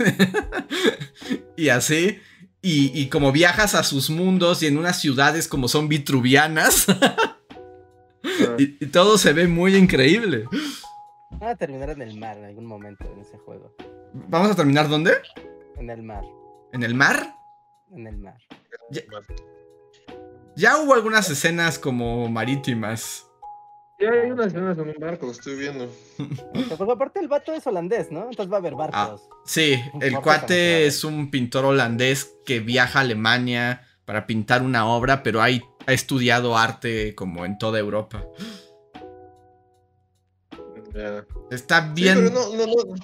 [1.56, 2.20] y así.
[2.66, 6.86] Y, como viajas a sus mundos y en unas ciudades como son vitruvianas.
[8.58, 10.48] y, todo se ve muy increíble.
[11.32, 13.74] Van a terminar en el mar en algún momento en ese juego.
[14.14, 15.12] ¿Vamos a terminar dónde?
[15.76, 16.24] En el mar.
[16.72, 17.34] ¿En el mar?
[17.92, 18.38] En el mar.
[20.56, 23.26] ya hubo algunas escenas como marítimas.
[24.00, 25.88] Ya hay unas escenas en un barco, estoy viendo.
[26.68, 28.28] Porque aparte el vato es holandés, ¿no?
[28.28, 29.22] Entonces va a haber barcos.
[29.30, 34.86] Ah, sí, el cuate es un pintor holandés que viaja a Alemania para pintar una
[34.86, 35.48] obra, pero ha
[35.86, 38.24] estudiado arte como en toda Europa.
[41.50, 42.32] Está bien.
[42.32, 42.94] no, no, no.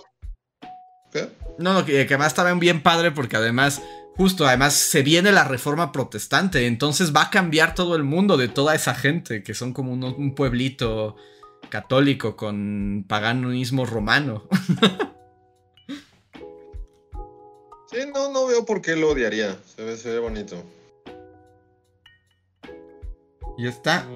[1.12, 1.28] ¿Qué?
[1.58, 3.82] No, que, que además está bien padre porque además
[4.20, 8.48] Justo, además se viene la reforma protestante, entonces va a cambiar todo el mundo de
[8.48, 11.16] toda esa gente, que son como un, pueblito
[11.70, 14.46] católico con paganismo romano.
[17.90, 20.62] sí, no, no veo por qué lo odiaría, se ve, se ve bonito.
[23.56, 24.06] Y está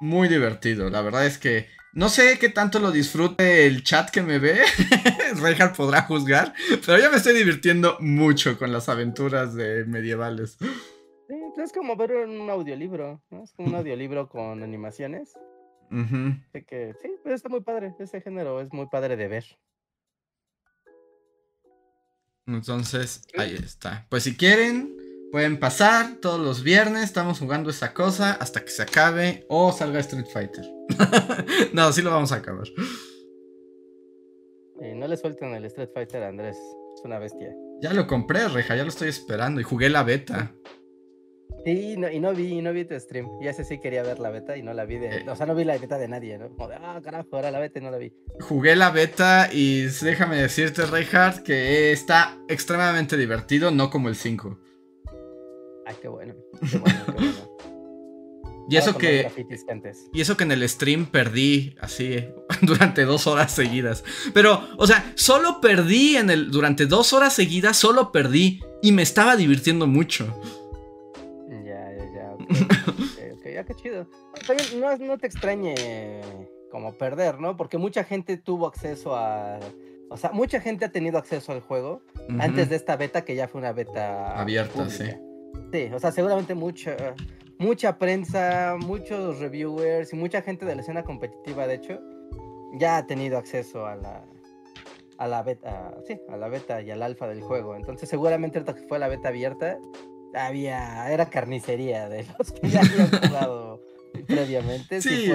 [0.00, 4.22] muy divertido, la verdad es que no sé qué tanto lo disfrute el chat que
[4.22, 4.60] me ve.
[5.40, 6.54] Reinhardt podrá juzgar.
[6.86, 10.56] Pero yo me estoy divirtiendo mucho con las aventuras de medievales.
[10.58, 13.44] Sí, pues es como ver un audiolibro, ¿no?
[13.44, 15.34] Es como un audiolibro con animaciones.
[15.90, 17.94] que sí, pues está muy padre.
[17.98, 19.44] Ese género es muy padre de ver.
[22.46, 24.06] Entonces, ahí está.
[24.08, 24.96] Pues si quieren,
[25.32, 27.04] pueden pasar todos los viernes.
[27.04, 30.64] Estamos jugando esa cosa hasta que se acabe o salga Street Fighter.
[31.72, 32.68] no, sí lo vamos a acabar.
[34.78, 36.58] no le suelten el Street Fighter Andrés.
[36.94, 37.52] Es una bestia.
[37.80, 40.54] Ya lo compré, Reja, ya lo estoy esperando y jugué la beta.
[41.64, 43.28] Sí, y no vi, no vi tu stream.
[43.40, 45.18] Y ese sí quería ver la beta y no la vi de.
[45.18, 45.24] Eh.
[45.28, 46.48] O sea, no vi la beta de nadie, ¿no?
[46.50, 48.12] Como de, ah, carajo, ahora la beta y no la vi.
[48.40, 54.58] Jugué la beta y déjame decirte, Reinhardt, que está extremadamente divertido, no como el 5.
[56.00, 56.34] Qué bueno.
[56.70, 57.32] Qué bueno, qué bueno.
[58.68, 59.30] Y eso que.
[60.12, 62.24] Y eso que en el stream perdí así
[62.62, 64.04] durante dos horas seguidas.
[64.32, 66.50] Pero, o sea, solo perdí en el.
[66.50, 68.60] Durante dos horas seguidas, solo perdí.
[68.82, 70.40] Y me estaba divirtiendo mucho.
[73.52, 74.06] ya qué chido.
[74.46, 75.74] También no, no te extrañe
[76.70, 77.56] como perder, ¿no?
[77.56, 79.58] Porque mucha gente tuvo acceso a.
[80.08, 82.02] O sea, mucha gente ha tenido acceso al juego
[82.38, 85.10] antes de esta beta, que ya fue una beta abierta, sí.
[85.72, 86.96] Sí, o sea, seguramente mucha,
[87.58, 92.00] mucha prensa, muchos reviewers y mucha gente de la escena competitiva, de hecho,
[92.74, 94.24] ya ha tenido acceso a la,
[95.18, 97.76] a la beta, sí, a la beta y al alfa del juego.
[97.76, 99.78] Entonces, seguramente ahorita que fue la beta abierta,
[100.34, 103.80] había, era carnicería de los que ya habían jugado
[104.26, 105.00] previamente.
[105.00, 105.30] Sí.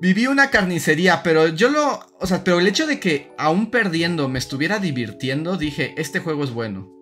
[0.00, 2.00] Viví una carnicería, pero yo lo.
[2.20, 6.44] O sea, pero el hecho de que aún perdiendo me estuviera divirtiendo, dije, este juego
[6.44, 6.99] es bueno.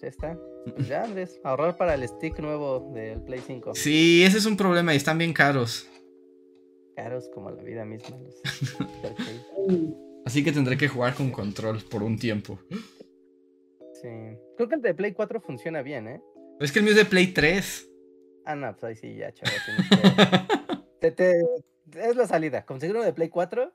[0.00, 0.38] Ya está.
[0.76, 3.74] Pues ya, Andrés, ahorrar para el stick nuevo del Play 5.
[3.74, 5.88] Sí, ese es un problema y están bien caros.
[6.94, 8.16] Caros como la vida misma.
[10.24, 12.58] Así que tendré que jugar con control por un tiempo.
[13.94, 14.08] Sí.
[14.56, 16.22] Creo que el de Play 4 funciona bien, ¿eh?
[16.60, 17.88] Es que el mío es de Play 3.
[18.44, 19.54] Ah, no, pues ahí sí, ya, chaval.
[21.94, 22.66] Es la salida.
[22.66, 23.72] Conseguir uno de Play 4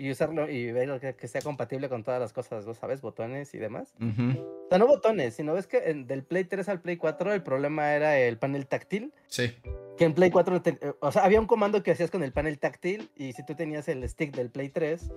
[0.00, 3.00] y usarlo y ver que, sea compatible con todas las cosas, ¿no sabes?
[3.00, 3.94] Botones y demás.
[4.00, 7.92] O sea, no botones, sino ves que del Play 3 al Play 4 el problema
[7.92, 9.12] era el panel táctil.
[9.28, 9.54] Sí.
[9.98, 10.62] Que en Play 4,
[11.00, 13.88] o sea, había un comando que hacías con el panel táctil y si tú tenías
[13.88, 15.10] el stick del Play 3,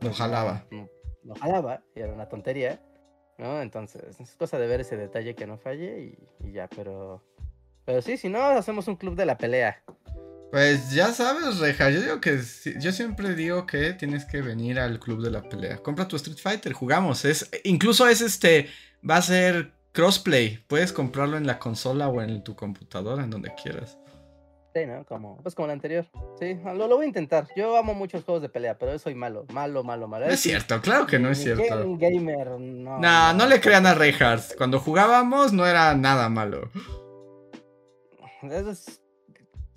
[0.00, 0.66] lo jalaba
[1.24, 2.80] no jalaba y era una tontería,
[3.38, 3.60] ¿no?
[3.62, 7.22] Entonces, es cosa de ver ese detalle que no falle y, ya, pero...
[7.84, 9.82] Pero sí, si no, hacemos un club de la pelea.
[10.54, 12.38] Pues ya sabes, Reja, yo digo que
[12.78, 15.78] yo siempre digo que tienes que venir al club de la pelea.
[15.78, 17.24] Compra tu Street Fighter, jugamos.
[17.24, 18.68] Es incluso es este
[19.02, 20.58] va a ser crossplay.
[20.68, 23.98] Puedes comprarlo en la consola o en tu computadora, en donde quieras.
[24.72, 25.04] Sí, ¿no?
[25.06, 26.06] Como, pues como el anterior.
[26.38, 27.48] Sí, lo, lo, voy a intentar.
[27.56, 30.26] Yo amo muchos juegos de pelea, pero yo soy malo, malo, malo, malo.
[30.26, 31.96] No es cierto, claro que no es cierto.
[31.98, 33.00] gamer, no.
[33.00, 34.54] No, no le crean a Reinhardt.
[34.56, 36.70] Cuando jugábamos no era nada malo.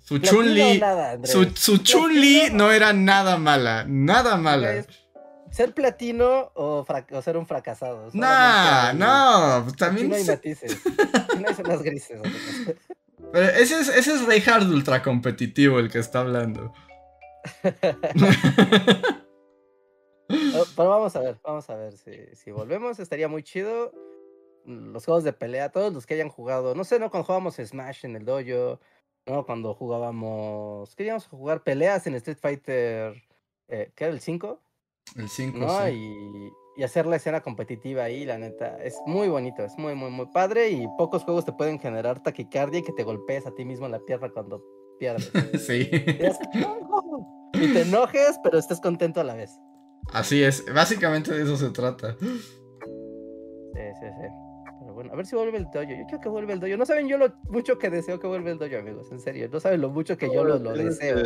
[0.08, 0.80] Su Chun-Li.
[1.24, 3.84] Su, su Chun-Li no era nada mala.
[3.86, 4.86] Nada mala.
[5.50, 8.08] ¿Ser platino o, o ser un fracasado?
[8.14, 10.08] No, no, también.
[10.08, 10.80] no hay matices.
[11.38, 12.20] no hay zonas grises.
[13.32, 14.22] Pero ese es, ese es
[14.62, 16.72] ultra competitivo el que está hablando.
[20.30, 23.94] Oh, pero vamos a ver, vamos a ver si, volvemos, estaría muy chido.
[24.66, 27.10] Los juegos de pelea, todos los que hayan jugado, no sé, ¿no?
[27.10, 28.78] Cuando jugábamos Smash en el dojo,
[29.28, 29.44] ¿no?
[29.44, 33.22] Cuando jugábamos, queríamos jugar peleas en Street Fighter,
[33.68, 34.60] eh, ¿qué era el 5?
[35.16, 35.86] El 5, ¿no?
[35.86, 35.92] Sí.
[35.92, 40.10] Y, y hacer la escena competitiva ahí, la neta, es muy bonito, es muy, muy,
[40.10, 43.64] muy padre y pocos juegos te pueden generar taquicardia y que te golpees a ti
[43.64, 44.62] mismo en la pierna cuando
[45.00, 45.30] pierdes.
[45.66, 45.90] sí.
[47.52, 49.58] Y, te enojes, pero estés contento a la vez.
[50.12, 52.16] Así es, básicamente de eso se trata.
[52.20, 52.28] Sí,
[54.00, 54.47] sí, sí.
[54.98, 55.82] Bueno, a ver si vuelve el dojo.
[55.82, 56.76] Yo quiero que vuelva el dojo.
[56.76, 59.06] No saben yo lo mucho que deseo que vuelva el dojo, amigos.
[59.12, 59.48] En serio.
[59.48, 61.18] No saben lo mucho que yo lo, lo deseo.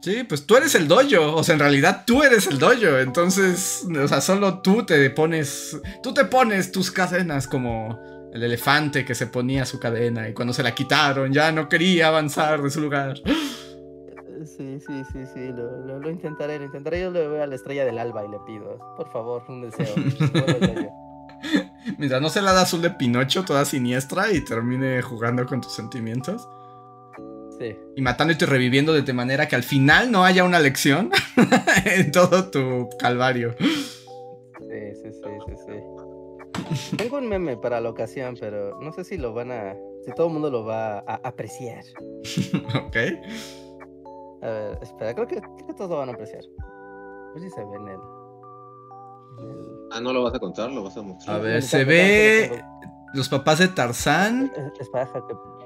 [0.00, 3.86] Sí, pues tú eres el dojo, o sea, en realidad tú eres el dojo, entonces,
[3.96, 7.96] o sea, solo tú te pones, tú te pones tus cadenas como
[8.32, 12.08] el elefante que se ponía su cadena y cuando se la quitaron ya no quería
[12.08, 13.18] avanzar de su lugar.
[14.44, 17.98] Sí, sí, sí, sí, lo, intentaré, lo intentaré, yo le voy a la estrella del
[17.98, 19.94] alba y le pido, por favor, un deseo.
[21.98, 25.74] Mira, no se la da azul de Pinocho toda siniestra y termine jugando con tus
[25.74, 26.46] sentimientos.
[27.94, 31.10] Y matándote y reviviendo de manera que al final no haya una lección
[31.84, 33.54] en todo tu calvario.
[33.58, 35.30] Sí, sí, sí,
[35.66, 39.74] sí, Tengo un meme para la ocasión, pero no sé si lo van a.
[40.04, 41.82] Si todo el mundo lo va a apreciar.
[42.86, 42.96] ok.
[44.42, 45.40] A ver, espera, creo que,
[45.76, 46.42] todos lo van a apreciar.
[46.60, 49.75] A ver si se ve en el.
[49.92, 51.36] Ah, no lo vas a contar, lo vas a mostrar.
[51.36, 52.64] A ver, se ve
[53.14, 54.52] los papás de Tarzán.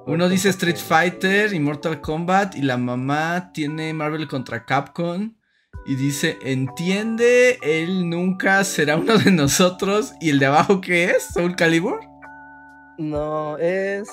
[0.07, 5.35] Uno dice Street Fighter y Mortal Kombat y la mamá tiene Marvel contra Capcom
[5.87, 10.13] y dice, entiende, él nunca será uno de nosotros.
[10.21, 11.29] ¿Y el de abajo qué es?
[11.35, 12.01] ¿Soul Calibur?
[12.99, 14.09] No, es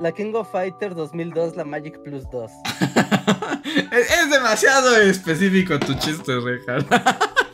[0.00, 2.50] la King of Fighter 2002, la Magic Plus 2.
[3.92, 6.86] es, demasiado específico tu chiste, Richard.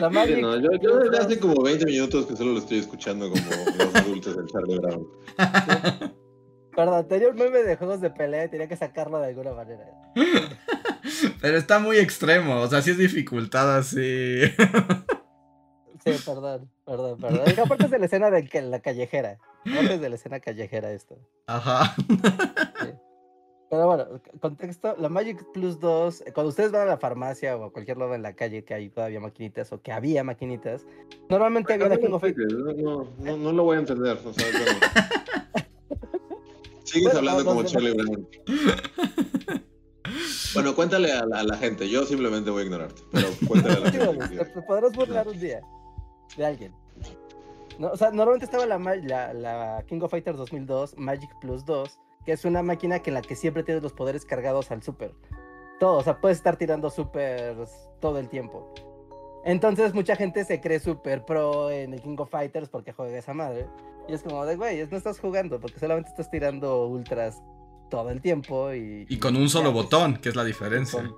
[0.00, 0.38] La Magic.
[0.38, 3.42] no, yo, yo desde hace como 20 minutos que solo lo estoy escuchando como
[3.76, 5.06] los adultos del Charlie Brown.
[6.76, 9.84] Perdón, tenía un meme de juegos de pelea y tenía que sacarlo de alguna manera.
[11.40, 14.42] Pero está muy extremo, o sea, sí es dificultad así.
[16.04, 17.40] Sí, perdón, perdón, perdón.
[17.60, 19.38] aparte es de la escena de la callejera.
[19.62, 21.18] Aparte de la escena callejera esto.
[21.46, 21.96] Ajá.
[23.70, 24.06] Pero bueno,
[24.40, 27.98] contexto, la Magic Plus 2, eh, cuando ustedes van a la farmacia o a cualquier
[27.98, 30.86] lado en la calle que hay todavía maquinitas o que había maquinitas,
[31.28, 34.18] normalmente había la King of no, no, no, lo voy a entender.
[34.24, 34.46] O sea,
[36.84, 38.28] Sigues hablando como Charlie Brown.
[40.54, 43.90] Bueno, cuéntale a la, gente, yo simplemente voy a ignorarte, pero cuéntale a la
[44.26, 44.44] gente.
[44.46, 45.60] Te podrás burlar un día
[46.36, 46.72] de alguien.
[47.78, 52.00] No, o sea, normalmente estaba la, la, la, King of Fighters 2002, Magic Plus 2,
[52.28, 55.14] que es una máquina que en la que siempre tienes los poderes cargados al super.
[55.80, 57.56] Todo, o sea, puedes estar tirando super
[58.02, 58.70] todo el tiempo.
[59.46, 63.32] Entonces mucha gente se cree super pro en el King of Fighters porque juega esa
[63.32, 63.66] madre.
[64.08, 67.42] Y es como de, güey, no estás jugando porque solamente estás tirando ultras
[67.88, 69.06] todo el tiempo y...
[69.08, 71.10] Y con un solo botón, que es la diferencia.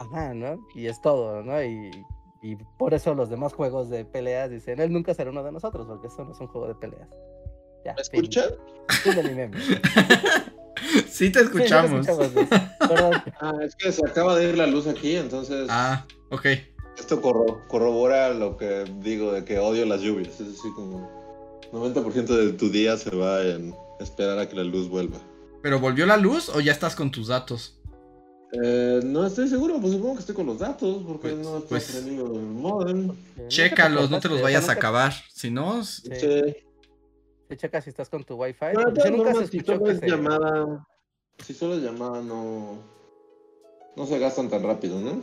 [0.00, 0.66] Ajá, ¿no?
[0.74, 1.62] Y es todo, ¿no?
[1.62, 2.04] Y,
[2.42, 5.86] y por eso los demás juegos de peleas dicen, él nunca será uno de nosotros
[5.86, 7.08] porque eso no es un juego de peleas.
[7.88, 8.50] Ya, ¿Me escuchan?
[11.10, 12.06] Sí, te escuchamos.
[13.40, 15.68] ah, es que se acaba de ir la luz aquí, entonces...
[15.70, 16.46] Ah, ok.
[16.98, 20.40] Esto corrobora lo que digo de que odio las lluvias.
[20.40, 21.08] Es así como
[21.72, 25.18] 90% de tu día se va en esperar a que la luz vuelva.
[25.62, 27.78] ¿Pero volvió la luz o ya estás con tus datos?
[28.52, 31.68] Eh, no estoy seguro, pues supongo que estoy con los datos, porque pues, no estoy
[31.68, 33.12] pues, el modem.
[33.48, 35.84] Chécalos, no te los vayas a acabar, si no...
[35.84, 36.00] Sí.
[37.48, 38.66] Te checa si estás con tu wifi.
[38.74, 40.86] No, yo nunca se si solo es llamada,
[41.38, 42.78] si solo es llamada no,
[43.96, 45.22] no se gastan tan rápido, ¿no?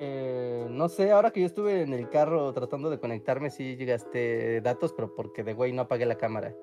[0.00, 4.60] Eh, no sé, ahora que yo estuve en el carro tratando de conectarme, sí llegaste
[4.60, 6.54] datos, pero porque de güey no apagué la cámara.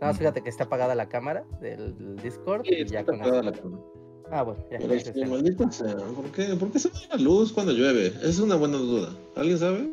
[0.00, 2.66] No, fíjate que está apagada la cámara del Discord.
[2.66, 3.82] y ya está apagada la cámara.
[4.30, 4.78] Ah, bueno, ya.
[4.78, 8.12] Pero es maldita sea, ¿por qué, ¿por qué se va la luz cuando llueve?
[8.22, 9.14] Es una buena duda.
[9.36, 9.90] ¿Alguien sabe?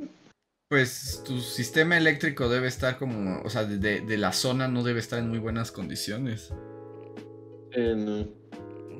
[0.69, 4.99] Pues tu sistema eléctrico debe estar como, o sea, de, de la zona no debe
[4.99, 6.53] estar en muy buenas condiciones.
[7.71, 8.27] Eh,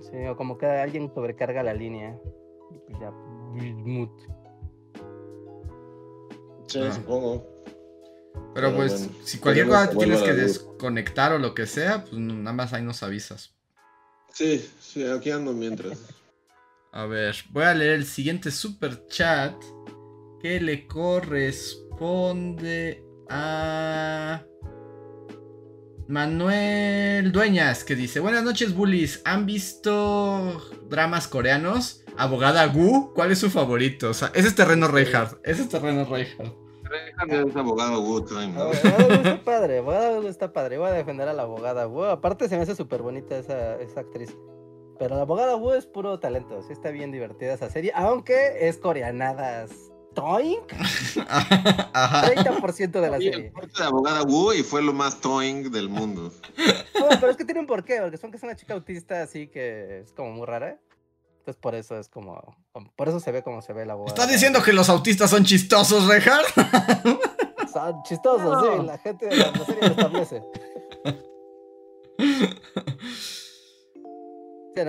[0.02, 2.18] Sí, o como que alguien sobrecarga la línea.
[2.88, 3.14] Pues ya,
[6.68, 6.92] Sí, ah.
[6.92, 7.46] supongo.
[8.54, 12.74] Pero, pues, si cualquier cosa tienes que desconectar o lo que sea, pues nada más
[12.74, 13.56] ahí nos avisas.
[14.34, 16.00] Sí, sí, aquí ando mientras.
[16.92, 19.54] A ver, voy a leer el siguiente super chat
[20.42, 24.44] que le corresponde a
[26.08, 29.22] Manuel Dueñas, que dice, buenas noches, bullies.
[29.26, 30.60] ¿Han visto
[30.90, 32.04] dramas coreanos?
[32.18, 34.10] Abogada Gu, ¿cuál es su favorito?
[34.10, 35.40] O sea, ese es terreno Reinhardt.
[35.44, 36.56] Ese es terreno Reinhardt.
[36.84, 38.72] Reinhardt es abogado Wu, ¿no?
[38.72, 40.78] está padre, abogada Wu está padre.
[40.78, 42.06] Voy a defender a la abogada Wu.
[42.06, 44.36] Aparte se me hace súper bonita esa, esa actriz.
[44.98, 46.62] Pero la abogada Wu es puro talento.
[46.64, 47.92] Sí está bien divertida esa serie.
[47.94, 50.60] Aunque es coreanadas toing.
[50.68, 53.52] 30% de la serie.
[53.62, 56.32] El de abogada Wu y fue lo más toing del mundo.
[57.20, 60.02] pero es que tiene un porqué, porque son que es una chica autista así que
[60.02, 60.78] es como muy rara.
[61.40, 62.56] Entonces por eso es como,
[62.96, 64.14] por eso se ve como se ve la abogada.
[64.14, 66.44] ¿Estás diciendo que los autistas son chistosos, Rejar?
[67.72, 70.44] Son chistosos, sí, la gente de la serie lo establece.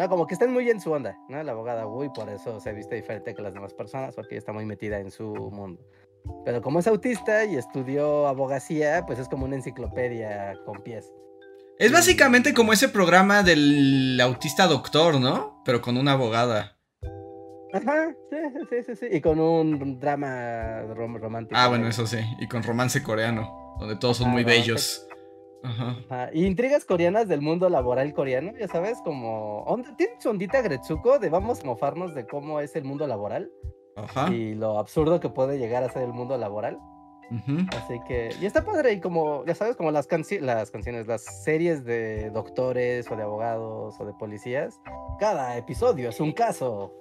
[0.09, 1.43] Como que están muy en su onda, ¿no?
[1.43, 4.65] La abogada Wu por eso se viste diferente que las demás personas, porque está muy
[4.65, 5.81] metida en su mundo.
[6.45, 11.11] Pero como es autista y estudió abogacía, pues es como una enciclopedia con pies.
[11.79, 15.63] Es básicamente como ese programa del autista doctor, ¿no?
[15.65, 16.77] Pero con una abogada.
[17.73, 18.37] Ajá, sí,
[18.69, 19.07] sí, sí, sí.
[19.11, 21.59] Y con un drama romántico.
[21.59, 22.19] Ah, bueno, eso sí.
[22.39, 25.07] Y con romance coreano, donde todos son ah, muy bellos.
[25.63, 26.31] Ajá.
[26.33, 29.65] intrigas coreanas del mundo laboral coreano, ya sabes, como.
[29.97, 33.51] Tiene su ondita Gretsuko de vamos a mofarnos de cómo es el mundo laboral.
[33.97, 34.33] Ajá.
[34.33, 36.79] Y lo absurdo que puede llegar a ser el mundo laboral.
[37.77, 38.31] Así que.
[38.41, 40.09] Y está padre, y como, ya sabes, como las,
[40.41, 44.81] las canciones, las series de doctores o de abogados o de policías,
[45.19, 46.93] cada episodio es un caso.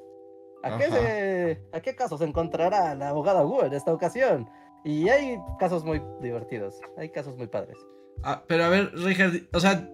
[0.62, 4.50] ¿A, qué, ¿A qué caso se encontrará la abogada Wu en esta ocasión?
[4.84, 7.78] Y hay casos muy divertidos, hay casos muy padres.
[8.24, 9.90] Ah, pero a ver, Richard, o sea,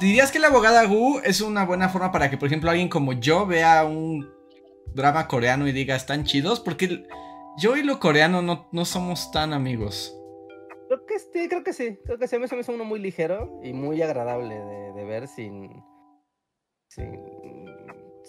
[0.00, 3.12] ¿dirías que la abogada Gu es una buena forma para que, por ejemplo, alguien como
[3.12, 4.28] yo vea un
[4.94, 6.60] drama coreano y diga, están chidos?
[6.60, 7.04] Porque
[7.58, 10.16] yo y lo coreano no, no somos tan amigos.
[10.88, 11.98] Creo que sí, creo que sí.
[12.04, 15.82] Creo que sí, me hizo uno muy ligero y muy agradable de, ver sin,
[16.88, 17.18] sin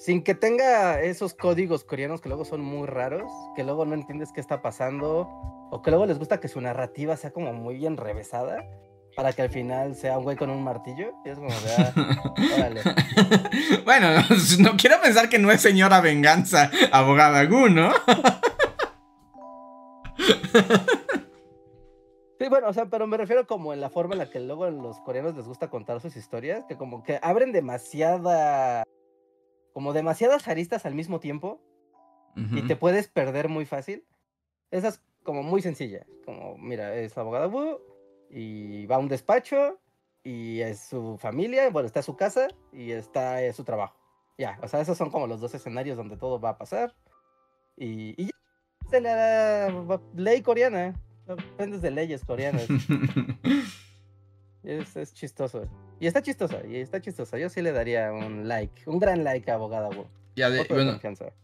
[0.02, 4.32] sin que tenga esos códigos coreanos que luego son muy raros, que luego no entiendes
[4.34, 5.28] qué está pasando,
[5.70, 8.66] o que luego les gusta que su narrativa sea como muy enrevesada,
[9.16, 11.14] para que al final sea un güey con un martillo.
[11.26, 12.82] Y es como, vea, ah, órale.
[13.84, 14.08] bueno,
[14.60, 17.92] no quiero pensar que no es señora venganza, abogada Gu, ¿no?
[22.40, 24.64] Sí, bueno, o sea, pero me refiero como en la forma en la que luego
[24.64, 28.82] a los coreanos les gusta contar sus historias, que como que abren demasiada,
[29.74, 31.62] como demasiadas aristas al mismo tiempo
[32.36, 34.08] y te puedes perder muy fácil.
[34.72, 37.78] Esa es como muy sencilla, como, mira, es abogada Wu
[38.32, 39.80] y va a un despacho
[40.24, 43.96] y es su familia, bueno, está su casa y está su trabajo.
[44.38, 46.96] Ya, o sea, esos son como los dos escenarios donde todo va a pasar.
[47.78, 48.32] Y, y ya,
[48.90, 50.96] se la ley coreana.
[51.28, 52.68] Aprendes de leyes coreanas.
[54.64, 55.68] es, chistoso.
[56.00, 57.38] Y está chistosa, y está chistosa.
[57.38, 60.08] Yo sí le daría un like, un gran like a Abogada Wu.
[60.34, 60.42] Y,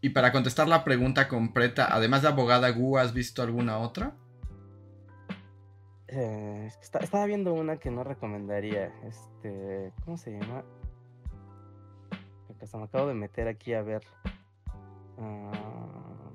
[0.02, 4.16] y para contestar la pregunta completa, además de Abogada Wu, ¿has visto alguna otra?
[6.10, 8.94] Eh, estaba viendo una que no recomendaría.
[9.06, 10.64] Este, ¿cómo se llama?
[12.62, 14.02] Hasta me acabo de meter aquí a ver.
[15.20, 16.32] Ah,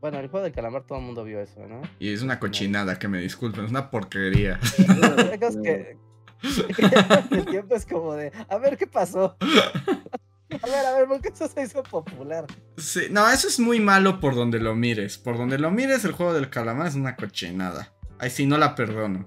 [0.00, 1.82] bueno, el juego del calamar todo el mundo vio eso, ¿no?
[1.98, 4.58] Y es una cochinada, que me disculpen, es una porquería.
[5.62, 5.96] que,
[7.30, 9.36] el tiempo es como de, a ver qué pasó.
[9.40, 12.46] A ver, a ver, ¿por qué eso se hizo popular?
[12.76, 15.18] Sí, no, eso es muy malo por donde lo mires.
[15.18, 17.95] Por donde lo mires, el juego del calamar es una cochinada.
[18.18, 19.26] Ay, sí, no la perdono.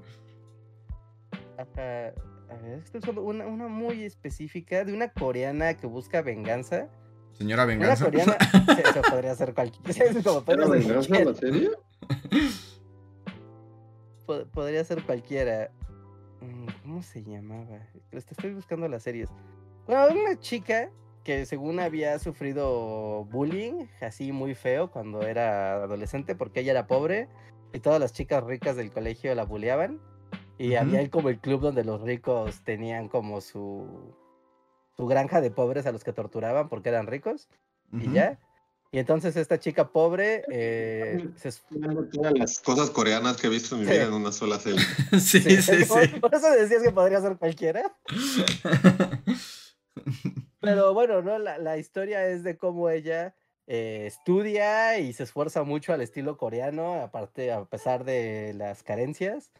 [1.57, 2.13] Ajá.
[2.49, 6.89] A ver, esto es una, una muy específica de una coreana que busca venganza
[7.39, 8.05] Señora Venganza.
[8.07, 8.37] Una coreana,
[8.89, 10.21] eso podría ser cualquiera.
[10.21, 11.71] Como venganza la serie?
[14.51, 15.71] podría ser cualquiera.
[16.41, 17.79] Mm, ¿Cómo se llamaba?
[18.11, 19.29] Estoy buscando las series.
[19.87, 20.91] Bueno, una chica
[21.23, 27.29] que según había sufrido bullying, así muy feo, cuando era adolescente, porque ella era pobre
[27.73, 29.99] y todas las chicas ricas del colegio la bulleaban.
[30.57, 34.13] Y había como el club donde los ricos tenían como su
[34.99, 37.47] su granja de pobres a los que torturaban porque eran ricos
[37.93, 38.37] y ya.
[38.91, 41.53] Y entonces esta chica pobre eh, se...
[42.11, 44.81] Todas las cosas coreanas que he visto en mi vida en una sola serie.
[45.21, 45.85] sí, sí, sí,
[46.19, 47.95] Por eso decías que podría ser cualquiera.
[50.59, 51.39] Pero bueno, ¿no?
[51.39, 53.33] La, la historia es de cómo ella
[53.71, 59.51] eh, estudia y se esfuerza mucho al estilo coreano, aparte, a pesar de las carencias,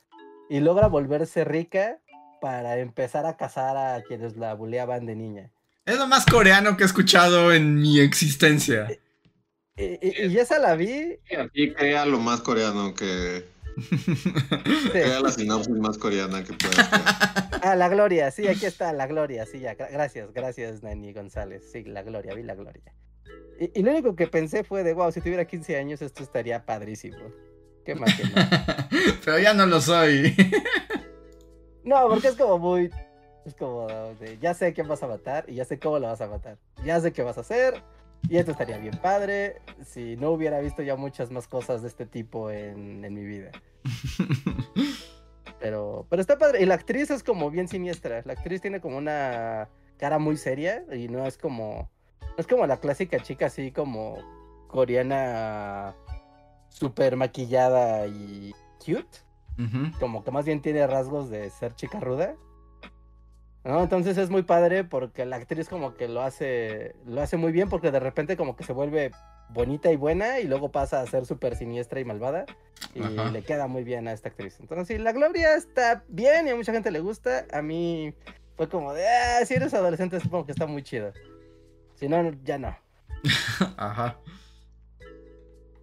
[0.50, 2.00] y logra volverse rica
[2.42, 5.52] para empezar a cazar a quienes la buleaban de niña.
[5.86, 8.88] Es lo más coreano que he escuchado en mi existencia.
[9.78, 11.20] Y, esa la vi.
[11.54, 13.46] Y crea lo más coreano que.
[14.92, 17.50] Crea la sinopsis más coreana que pueda.
[17.62, 19.76] Ah, la gloria, sí, aquí está la gloria, sí, ya.
[19.76, 21.64] Gracias, gracias, Nani González.
[21.72, 22.94] Sí, la gloria, vi la gloria.
[23.60, 27.18] Y, lo único que pensé fue de, wow, si tuviera 15 años esto estaría padrísimo.
[27.84, 28.24] Qué más que
[29.26, 30.36] Pero ya no lo soy.
[31.82, 32.92] No, porque es como muy.
[33.46, 33.88] Es como
[34.40, 36.60] ya sé quién vas a matar y ya sé cómo lo vas a matar.
[36.86, 37.82] Ya sé qué vas a hacer.
[38.28, 42.06] Y esto estaría bien padre si no hubiera visto ya muchas más cosas de este
[42.06, 43.52] tipo en, mi vida.
[45.60, 46.62] Pero, pero está padre.
[46.62, 48.22] Y la actriz es como bien siniestra.
[48.24, 51.92] La actriz tiene como una cara muy seria y no es como.
[52.38, 54.18] Es como la clásica chica así como
[54.68, 55.96] coreana
[56.70, 59.20] super maquillada y cute.
[60.00, 62.36] Como que más bien tiene rasgos de ser chica ruda.
[63.66, 63.84] ¿no?
[63.84, 67.68] Entonces es muy padre porque la actriz como que lo hace, lo hace muy bien
[67.68, 69.12] porque de repente como que se vuelve
[69.50, 72.46] bonita y buena y luego pasa a ser súper siniestra y malvada
[72.94, 74.60] y le queda muy bien a esta actriz.
[74.60, 77.46] Entonces sí, la Gloria está bien y a mucha gente le gusta.
[77.52, 78.14] A mí
[78.56, 81.12] fue como de, ah, si eres adolescente supongo que está muy chido.
[82.00, 82.78] Si no, ya no.
[83.78, 84.18] Ajá.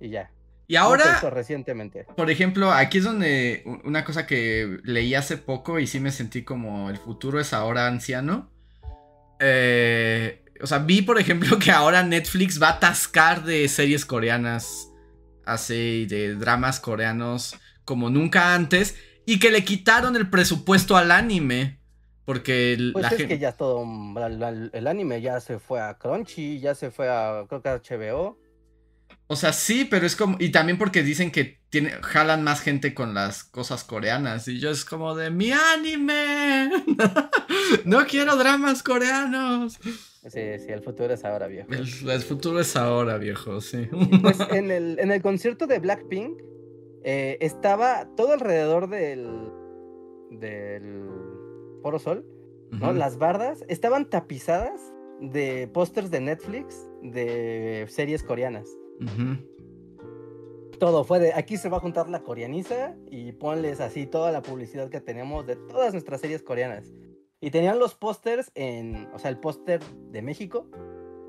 [0.00, 0.30] Y ya.
[0.68, 2.06] Y ahora, recientemente.
[2.16, 6.42] por ejemplo, aquí es donde una cosa que leí hace poco y sí me sentí
[6.42, 8.50] como el futuro es ahora anciano.
[9.38, 14.90] Eh, o sea, vi, por ejemplo, que ahora Netflix va a atascar de series coreanas,
[15.44, 21.78] así, de dramas coreanos como nunca antes, y que le quitaron el presupuesto al anime.
[22.26, 23.86] Porque pues es que ya todo,
[24.72, 28.36] el anime ya se fue a Crunchy, ya se fue a, creo que a HBO.
[29.28, 30.36] O sea, sí, pero es como.
[30.40, 34.48] Y también porque dicen que tiene, jalan más gente con las cosas coreanas.
[34.48, 36.70] Y yo es como de mi anime.
[37.84, 39.74] no quiero dramas coreanos.
[39.74, 41.68] Sí, sí, el futuro es ahora, viejo.
[41.72, 41.86] El,
[42.22, 43.88] futuro es ahora, viejo, sí.
[44.20, 46.40] Pues en el, en el concierto de Blackpink
[47.04, 49.28] eh, estaba todo alrededor del.
[50.30, 51.15] del
[51.86, 52.26] Foro Sol,
[52.72, 52.92] ¿no?
[52.92, 58.68] Las bardas estaban tapizadas de pósters de Netflix de series coreanas.
[60.80, 64.42] Todo fue de aquí se va a juntar la coreaniza y ponles así toda la
[64.42, 66.92] publicidad que tenemos de todas nuestras series coreanas.
[67.40, 69.80] Y tenían los pósters en, o sea, el póster
[70.10, 70.66] de México.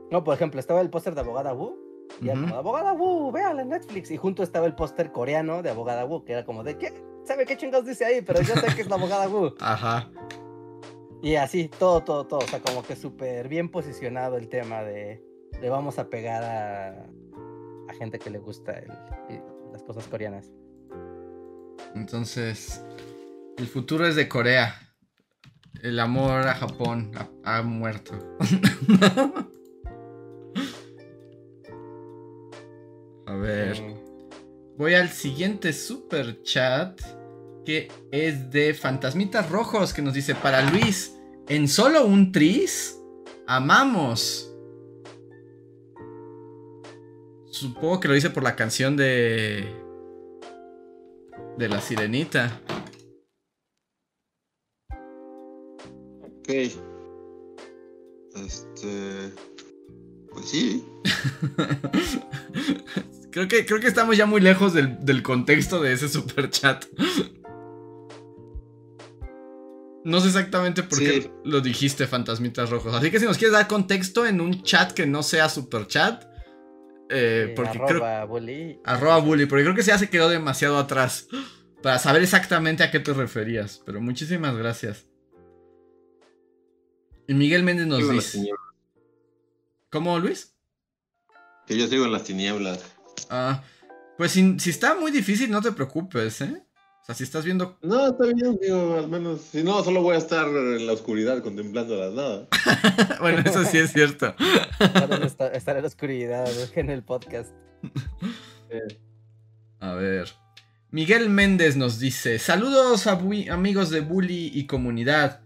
[0.09, 1.77] No, por ejemplo, estaba el póster de Abogada Wu.
[2.19, 4.09] Y era como, Abogada Wu, véala en Netflix.
[4.09, 6.91] Y junto estaba el póster coreano de Abogada Wu, que era como de, ¿qué?
[7.25, 8.21] ¿Sabe qué chingados dice ahí?
[8.21, 9.53] Pero yo sé que es la Abogada Wu.
[9.59, 10.09] Ajá.
[11.21, 12.39] Y así, todo, todo, todo.
[12.39, 15.23] O sea, como que súper bien posicionado el tema de,
[15.61, 16.89] le vamos a pegar a,
[17.89, 18.81] a gente que le gusta
[19.71, 20.51] las cosas coreanas.
[21.95, 22.83] Entonces,
[23.57, 24.75] el futuro es de Corea.
[25.81, 27.11] El amor a Japón
[27.43, 28.13] ha, muerto.
[33.25, 33.95] a ver.
[34.77, 37.01] Voy al siguiente super chat.
[37.67, 39.91] Que es de Fantasmitas Rojos.
[39.91, 41.17] Que nos dice: Para Luis,
[41.49, 42.97] en solo un tris,
[43.45, 44.49] amamos.
[47.51, 49.67] Supongo que lo dice por la canción de.
[51.57, 52.61] de la sirenita.
[56.23, 56.49] Ok.
[58.33, 59.33] Este.
[60.31, 60.85] Pues sí.
[63.31, 66.85] creo, que, creo que estamos ya muy lejos del, contexto de ese super chat.
[70.07, 72.95] No sé exactamente por qué lo dijiste, Fantasmitas Rojos.
[72.95, 76.23] Así que si nos quieres dar contexto en un chat que no sea super chat.
[77.09, 78.79] Eh, porque arroba bully.
[78.85, 81.27] Arroba bully, porque creo que ya se quedó demasiado atrás.
[81.83, 83.81] Para saber exactamente a qué te referías.
[83.85, 85.07] Pero muchísimas gracias.
[87.27, 88.49] Y Miguel Méndez nos dice.
[89.89, 90.55] ¿Cómo, Luis?
[91.65, 92.81] Que yo sigo en las tinieblas.
[93.29, 93.61] Ah,
[94.17, 96.63] pues si, está muy difícil, no te preocupes, ¿eh?
[97.07, 97.77] O sea, si estás viendo.
[97.81, 99.39] No, está bien, digo, al menos.
[99.39, 102.47] Si no, solo voy a estar en la oscuridad contemplando las nada.
[103.21, 104.35] bueno, eso sí es cierto.
[105.53, 107.51] estar en la oscuridad en el podcast.
[109.79, 110.27] A ver.
[110.91, 113.13] Miguel Méndez nos dice: Saludos a
[113.51, 115.39] amigos de Bully y comunidad.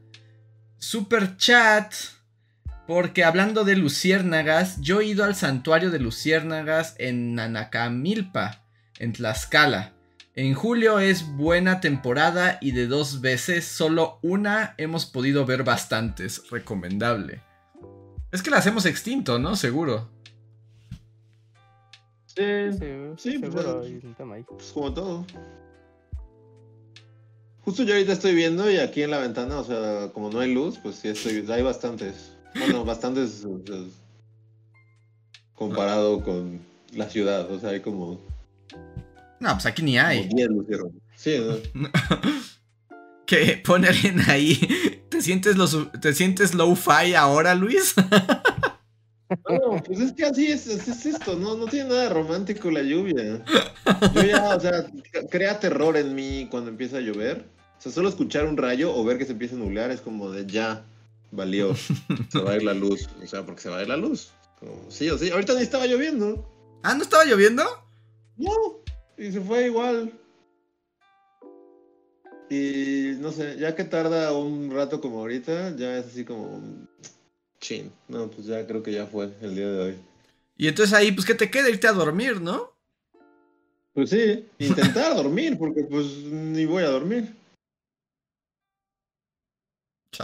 [0.80, 1.94] Super chat.
[2.88, 8.66] Porque hablando de luciérnagas, yo he ido al santuario de luciérnagas en Nanacamilpa,
[8.98, 10.01] en Tlaxcala.
[10.36, 16.50] En julio es buena temporada y de dos veces, solo una hemos podido ver bastantes.
[16.50, 17.42] Recomendable.
[18.32, 19.58] Es que las hemos extinto, ¿no?
[19.58, 20.10] Seguro.
[22.28, 22.88] Sí, sí,
[23.18, 23.54] sí pues,
[24.48, 25.26] pues como todo.
[27.64, 30.54] Justo yo ahorita estoy viendo y aquí en la ventana, o sea, como no hay
[30.54, 32.38] luz, pues sí estoy, hay bastantes.
[32.58, 33.46] Bueno, bastantes
[35.54, 36.62] comparado con
[36.94, 38.20] la ciudad, o sea, hay como...
[39.42, 40.30] No, pues aquí ni hay.
[40.30, 40.82] Como 10
[41.16, 41.38] Sí,
[41.74, 41.90] ¿no?
[43.26, 44.56] que pone alguien ahí.
[45.10, 45.56] ¿Te sientes,
[46.00, 47.96] ¿te sientes low-fi ahora, Luis?
[49.48, 53.42] No, pues es que así es, es, esto, no, no tiene nada romántico la lluvia.
[54.14, 54.86] Yo ya, o sea,
[55.30, 57.46] crea terror en mí cuando empieza a llover.
[57.78, 60.32] O sea, solo escuchar un rayo o ver que se empieza a nublar es como
[60.32, 60.84] de ya,
[61.32, 61.74] valió,
[62.30, 63.08] se va a ir la luz.
[63.24, 64.34] O sea, porque se va a ir la luz.
[64.90, 66.46] sí o sí, ahorita ni estaba lloviendo.
[66.84, 67.64] Ah, ¿no estaba lloviendo?
[68.36, 68.81] No,
[69.22, 70.12] y se fue igual.
[72.50, 76.88] Y no sé, ya que tarda un rato como ahorita, ya es así como
[77.60, 77.92] Chin.
[78.08, 79.96] No, pues ya creo que ya fue el día de hoy.
[80.58, 81.70] Y entonces ahí, pues, ¿qué te queda?
[81.70, 82.74] Irte a dormir, ¿no?
[83.94, 87.36] Pues sí, intentar dormir, porque pues ni voy a dormir.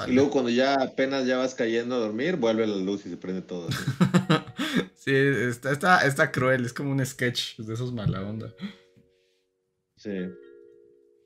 [0.07, 3.17] Y luego cuando ya apenas ya vas cayendo a dormir, vuelve la luz y se
[3.17, 3.69] prende todo.
[4.95, 8.53] sí, está, está, está cruel, es como un sketch de esos mala onda.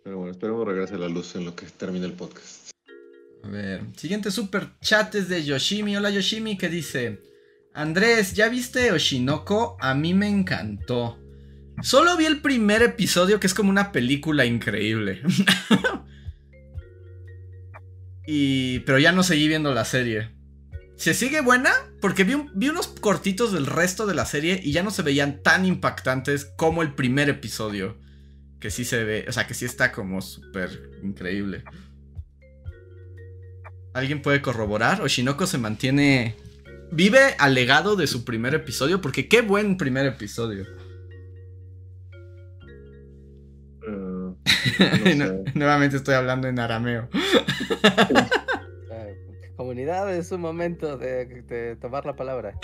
[0.03, 2.71] Pero bueno, esperemos regrese la luz en lo que termine el podcast.
[3.43, 5.95] A ver, siguiente super chat es de Yoshimi.
[5.95, 7.21] Hola Yoshimi, que dice:
[7.73, 9.77] Andrés, ¿ya viste Oshinoko?
[9.79, 11.19] A mí me encantó.
[11.83, 15.21] Solo vi el primer episodio que es como una película increíble.
[18.27, 18.79] y.
[18.79, 20.31] Pero ya no seguí viendo la serie.
[20.95, 21.71] ¿Se sigue buena?
[21.99, 25.41] Porque vi, vi, unos cortitos del resto de la serie y ya no se veían
[25.41, 27.97] tan impactantes como el primer episodio.
[28.61, 31.65] Que sí se ve, o sea, que sí está como súper increíble.
[33.93, 35.01] ¿Alguien puede corroborar?
[35.01, 36.37] Oshinoko se mantiene.
[36.91, 40.65] Vive al legado de su primer episodio, porque qué buen primer episodio.
[43.87, 47.09] Eh, nuevamente estoy hablando en arameo.
[49.61, 52.57] Comunidad, es un momento de, tomar la palabra.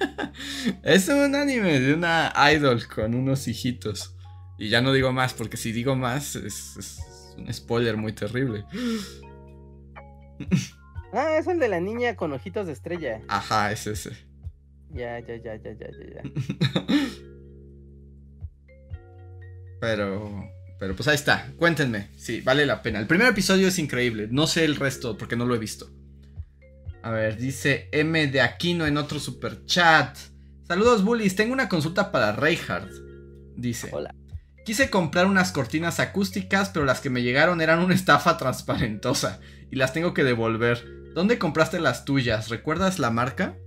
[0.82, 4.16] es un anime de una idol con unos hijitos.
[4.60, 7.00] Y ya no digo más, porque si digo más es
[7.38, 8.64] un spoiler muy terrible.
[11.12, 13.20] Ah, es el de la niña con ojitos de estrella.
[13.26, 14.10] Ajá, es ese.
[14.90, 16.22] Ya, ya, ya, ya, ya, ya.
[19.80, 21.52] pero, pero pues ahí está.
[21.56, 22.10] Cuéntenme.
[22.16, 23.00] Sí, vale la pena.
[23.00, 24.28] El primer episodio es increíble.
[24.30, 25.90] No sé el resto porque no lo he visto.
[27.02, 30.16] A ver, dice M de Aquino en otro super chat.
[30.68, 31.34] Saludos, bullies.
[31.34, 32.92] Tengo una consulta para Reinhardt.
[33.56, 33.88] Dice.
[33.90, 34.14] Hola.
[34.70, 39.74] Quise comprar unas cortinas acústicas, pero las que me llegaron eran una estafa transparentosa y
[39.74, 40.78] las tengo que devolver.
[41.12, 42.50] ¿Dónde compraste las tuyas?
[42.50, 43.58] ¿Recuerdas la marca?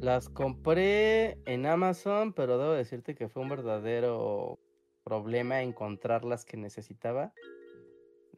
[0.00, 4.58] Las compré en Amazon, pero debo decirte que fue un verdadero
[5.04, 7.34] problema encontrar las que necesitaba.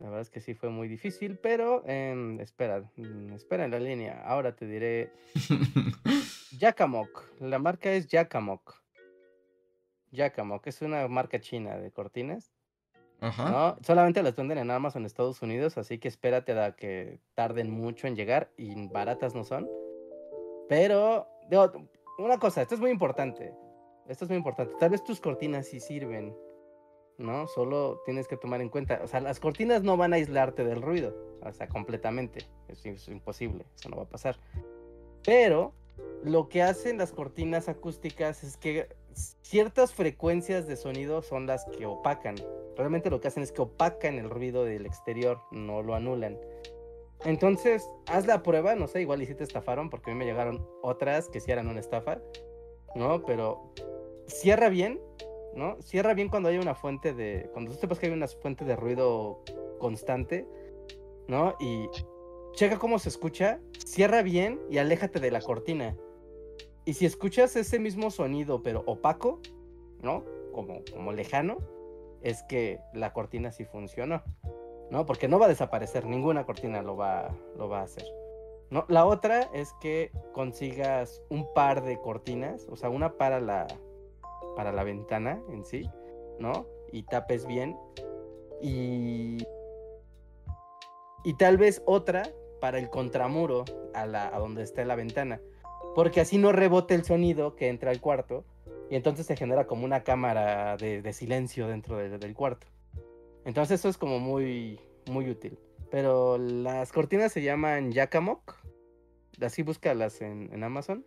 [0.00, 3.78] La verdad es que sí fue muy difícil, pero em, espera, mm, espera en la
[3.78, 4.20] línea.
[4.24, 5.12] Ahora te diré.
[6.58, 7.38] Yakamok.
[7.38, 8.88] La marca es Yakamok.
[10.12, 12.52] Yakamok es una marca china de cortinas.
[13.20, 13.51] Ajá.
[13.51, 13.76] ¿no?
[13.82, 18.14] Solamente las venden en Amazon Estados Unidos, así que espérate a que tarden mucho en
[18.14, 19.68] llegar y baratas no son.
[20.68, 21.26] Pero,
[22.18, 23.52] una cosa, esto es muy importante.
[24.06, 24.74] Esto es muy importante.
[24.78, 26.35] Tal vez tus cortinas sí sirven
[27.18, 27.48] ¿no?
[27.48, 30.80] Solo tienes que tomar en cuenta, o sea, las cortinas no van a aislarte del
[30.80, 34.39] ruido, o sea, completamente, es, imposible, eso no va a pasar.
[35.24, 35.74] Pero
[36.22, 38.89] lo que hacen las cortinas acústicas es que
[39.43, 42.36] ciertas frecuencias de sonido son las que opacan.
[42.77, 46.39] Realmente lo que hacen es que opacan el ruido del exterior, no lo anulan.
[47.24, 50.24] Entonces, haz la prueba, no sé, igual y si te estafaron, porque a mí me
[50.24, 52.20] llegaron otras que sí eran una estafa,
[52.95, 53.24] ¿no?
[53.24, 53.73] Pero
[54.28, 55.01] cierra bien
[55.55, 55.77] ¿no?
[55.82, 57.51] Cierra bien cuando hay una fuente de.
[57.53, 59.43] Cuando tú sepas que hay una fuente de ruido
[59.78, 60.47] constante,
[61.27, 61.57] ¿no?
[61.61, 61.89] Y
[62.53, 65.97] checa cómo se escucha, cierra bien y aléjate de la cortina.
[66.84, 69.40] Y si escuchas ese mismo sonido, pero opaco,
[70.02, 70.24] ¿no?
[70.52, 71.59] Como, como lejano,
[72.22, 74.22] es que la cortina sí funcionó,
[74.90, 75.06] ¿no?
[75.06, 78.05] Porque no va a desaparecer, ninguna cortina lo va, lo va a hacer.
[78.70, 78.84] ¿no?
[78.88, 83.66] La otra es que consigas un par de cortinas, o sea, una para la,
[84.56, 85.88] para la ventana en sí,
[86.38, 86.66] ¿no?
[86.92, 87.76] Y tapes bien.
[88.60, 89.38] Y,
[91.24, 92.28] y tal vez otra
[92.60, 93.64] para el contramuro
[93.94, 95.40] a, la, a donde está la ventana.
[95.98, 98.44] Porque así no rebote el sonido que entra al cuarto
[98.88, 102.68] y entonces se genera como una cámara de, silencio dentro del cuarto.
[103.44, 104.78] Entonces eso es como muy,
[105.10, 105.58] muy útil.
[105.90, 108.54] Pero las cortinas se llaman Yakamok.
[109.40, 111.04] Así búscalas en, Amazon.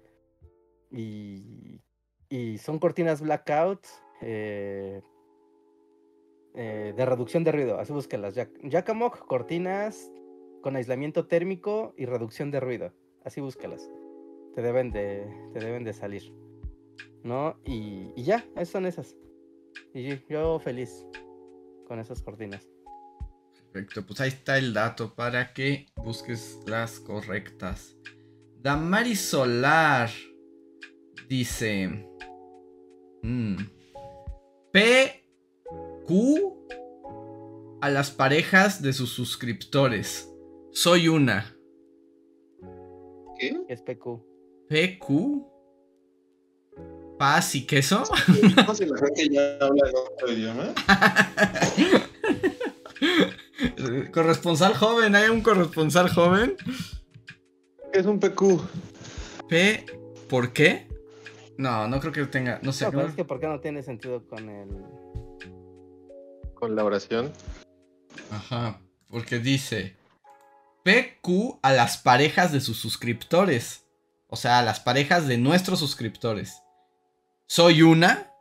[0.91, 1.79] Y
[2.27, 3.87] y son cortinas blackout
[4.19, 5.01] eh,
[6.53, 7.79] eh, de reducción de ruido.
[7.79, 8.35] Así búsquenlas.
[8.35, 10.11] Yakamok, cortinas
[10.61, 12.91] con aislamiento térmico y reducción de ruido.
[13.23, 13.89] Así búsquelas.
[14.55, 16.33] Te deben de, te deben de salir.
[17.23, 17.59] ¿No?
[17.65, 19.15] Y, ya, esas son esas.
[19.93, 21.05] Y yo feliz
[21.87, 22.67] con esas cortinas.
[23.71, 27.95] Perfecto, pues ahí está el dato para que busques las correctas.
[28.59, 30.09] Damari Solar
[31.29, 32.07] dice:
[33.23, 33.55] Mm.
[34.71, 35.27] P.
[36.05, 36.57] Q.
[37.81, 40.31] A las parejas de sus suscriptores.
[40.71, 41.55] Soy una.
[43.39, 43.59] ¿Qué?
[43.67, 44.30] Es PQ.
[44.71, 45.43] PQ.
[47.19, 48.03] ¿Paz y queso?
[48.65, 50.73] ¿No se la gente ya habla en otro idioma?
[54.13, 56.55] corresponsal joven, ¿hay un corresponsal joven?
[57.91, 58.61] es un PQ?
[59.49, 59.85] P.
[60.29, 60.87] ¿Por qué?
[61.57, 62.59] No, no creo que tenga.
[62.63, 62.85] No sé.
[62.85, 64.69] No, pero es que ¿por qué no tiene sentido con el.
[66.55, 67.33] Con la oración?
[68.31, 68.79] Ajá.
[69.09, 69.97] Porque dice.
[70.85, 73.85] PQ a las parejas de sus suscriptores.
[74.31, 76.63] O sea, las parejas de nuestros suscriptores.
[77.47, 78.31] Soy una.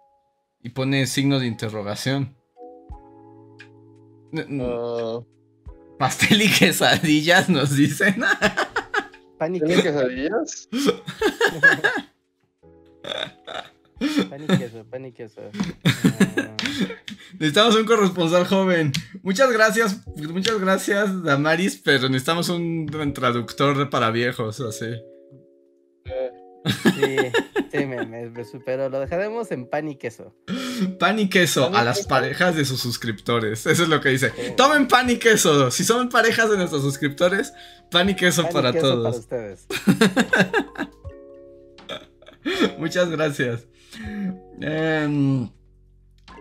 [0.62, 2.36] Y pone signo de interrogación.
[4.32, 5.24] Uh...
[5.98, 8.22] Pastel y quesadillas nos dicen.
[9.36, 10.68] ¿Pan y quesadillas?
[14.30, 15.42] Pan y queso, pan y queso.
[17.34, 18.92] Necesitamos un corresponsal joven.
[19.22, 24.86] Muchas gracias, muchas gracias, Damaris, pero necesitamos un traductor para viejos, así.
[26.64, 27.16] Sí,
[27.72, 28.30] sí, me, me,
[28.64, 30.34] pero lo dejaremos en pan y queso.
[30.98, 33.66] Pan y queso a las parejas de sus suscriptores.
[33.66, 34.30] Eso es lo que dice.
[34.56, 35.70] Tomen pan y queso.
[35.70, 37.52] Si son parejas de nuestros suscriptores,
[37.90, 39.26] pan y queso para todos.
[39.26, 39.66] Para ustedes.
[42.78, 43.66] Muchas gracias.
[44.60, 45.48] Em,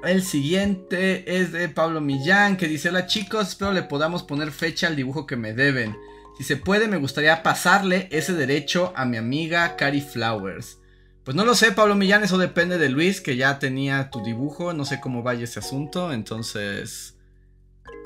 [0.04, 4.88] el siguiente es de Pablo Millán que dice: Hola chicos, espero le podamos poner fecha
[4.88, 5.96] al dibujo que me deben.
[6.40, 10.78] Si se puede, me gustaría pasarle ese derecho a mi amiga Cari Flowers.
[11.26, 14.72] Pues no lo sé, Pablo Millán, eso depende de Luis, que ya tenía tu dibujo.
[14.72, 17.16] No sé cómo vaya ese asunto, entonces.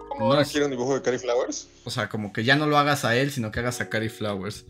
[0.09, 1.67] ¿Cómo ahora quiere un dibujo de Cari Flowers?
[1.85, 4.09] O sea, como que ya no lo hagas a él, sino que hagas a Cari
[4.09, 4.65] Flowers.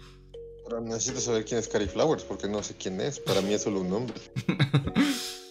[0.65, 3.17] Pero necesito saber quién es Cari Flowers, porque no sé quién es.
[3.17, 4.19] Para mí es solo un nombre.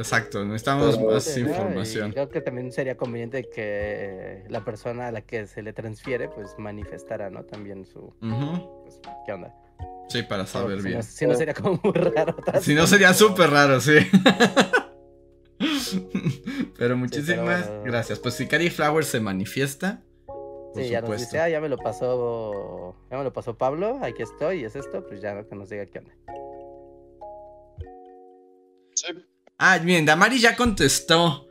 [0.00, 2.12] Exacto, necesitamos más información.
[2.12, 6.54] creo que también sería conveniente que la persona a la que se le transfiere, pues
[6.58, 7.44] manifestara, ¿no?
[7.44, 8.14] También su.
[8.18, 9.54] Pues, ¿Qué onda?
[10.08, 11.02] Sí, para saber bien.
[11.02, 12.34] Si no, sería como muy raro.
[12.60, 13.98] Si no, sería súper raro, sí.
[16.78, 18.18] pero muchísimas gracias.
[18.18, 20.02] Pues si Cari Flowers se manifiesta.
[20.74, 24.22] sí, ya nos dice, ah, ya me lo pasó, ya me lo pasó Pablo, aquí
[24.22, 26.12] estoy, y es esto, pues ya que nos diga qué onda.
[29.62, 31.46] Ah, bien, Damari ya contestó.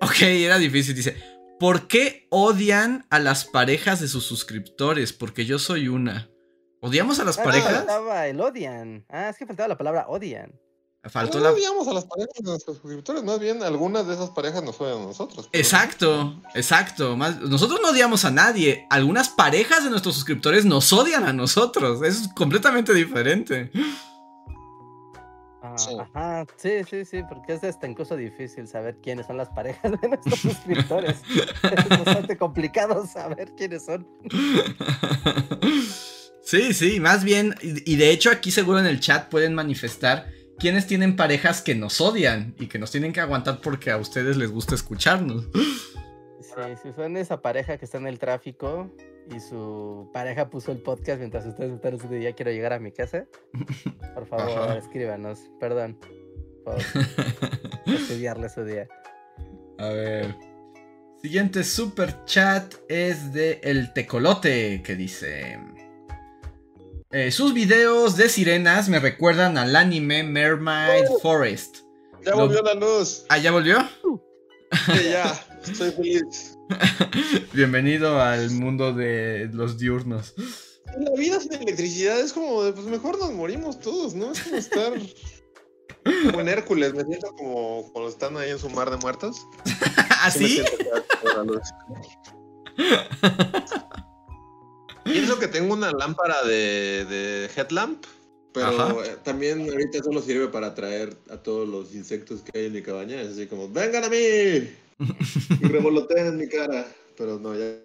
[0.00, 1.16] Ok, era difícil, dice.
[1.60, 5.12] ¿Por qué odian a las parejas de sus suscriptores?
[5.12, 6.28] Porque yo soy una.
[6.80, 7.72] ¿Odiamos a las ah, parejas?
[7.72, 9.06] faltaba el odian.
[9.08, 10.52] Ah, es que faltaba la palabra odian.
[11.04, 14.64] Faltó no odiamos a las parejas de nuestros suscriptores, más bien algunas de esas parejas
[14.64, 15.48] nos odian a nosotros.
[15.52, 17.16] Exacto, exacto.
[17.16, 18.88] nosotros no odiamos a nadie.
[18.90, 22.02] Algunas parejas de nuestros suscriptores nos odian a nosotros.
[22.02, 23.70] Es completamente diferente.
[25.78, 25.96] Sí.
[25.98, 30.08] Ajá, sí, sí, sí, porque es hasta incluso difícil saber quiénes son las parejas de
[30.08, 31.22] nuestros suscriptores.
[31.62, 34.06] es bastante complicado saber quiénes son.
[36.42, 40.86] Sí, sí, más bien, y de hecho aquí seguro en el chat pueden manifestar quienes
[40.86, 44.50] tienen parejas que nos odian y que nos tienen que aguantar porque a ustedes les
[44.50, 45.46] gusta escucharnos.
[46.40, 48.90] Sí, si son esa pareja que está en el tráfico
[49.34, 52.92] y su pareja puso el podcast mientras ustedes están su día quiero llegar a mi
[52.92, 53.26] casa,
[54.14, 55.98] por favor, escríbanos, perdón,
[56.64, 56.78] por
[57.86, 58.88] estudiarle su día.
[59.78, 60.34] A ver.
[61.20, 65.58] Siguiente super chat es de El Tecolote que dice...
[67.10, 71.18] Eh, sus videos de sirenas me recuerdan al anime Mermaid uh.
[71.20, 71.78] Forest.
[72.24, 73.24] Ya volvió la luz.
[73.30, 73.78] Ah, ¿ya volvió?
[74.86, 75.32] Sí, ya,
[75.64, 76.57] estoy feliz.
[77.52, 80.34] Bienvenido al mundo de los diurnos.
[80.98, 84.32] La vida sin electricidad es como, pues mejor nos morimos todos, ¿no?
[84.32, 84.92] Es como estar
[86.24, 89.46] como en Hércules, me siento como cuando están ahí en su mar de muertos.
[90.22, 90.62] ¿Así?
[95.04, 98.04] Pienso que tengo una lámpara de, headlamp,
[98.52, 102.72] pero eh, también ahorita solo sirve para atraer a todos los insectos que hay en
[102.72, 103.20] mi cabaña.
[103.20, 104.16] Es así como, vengan a mí
[105.60, 106.86] y en mi cara.
[107.16, 107.80] Pero no, ya.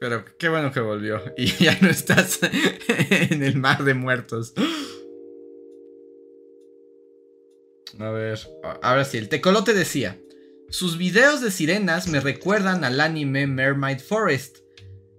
[0.00, 2.40] Pero qué bueno que volvió y ya no estás
[3.08, 4.52] en el mar de muertos.
[7.98, 8.38] A ver,
[8.82, 10.20] ahora sí, el tecolote decía,
[10.68, 14.58] sus videos de sirenas me recuerdan al anime Mermaid Forest.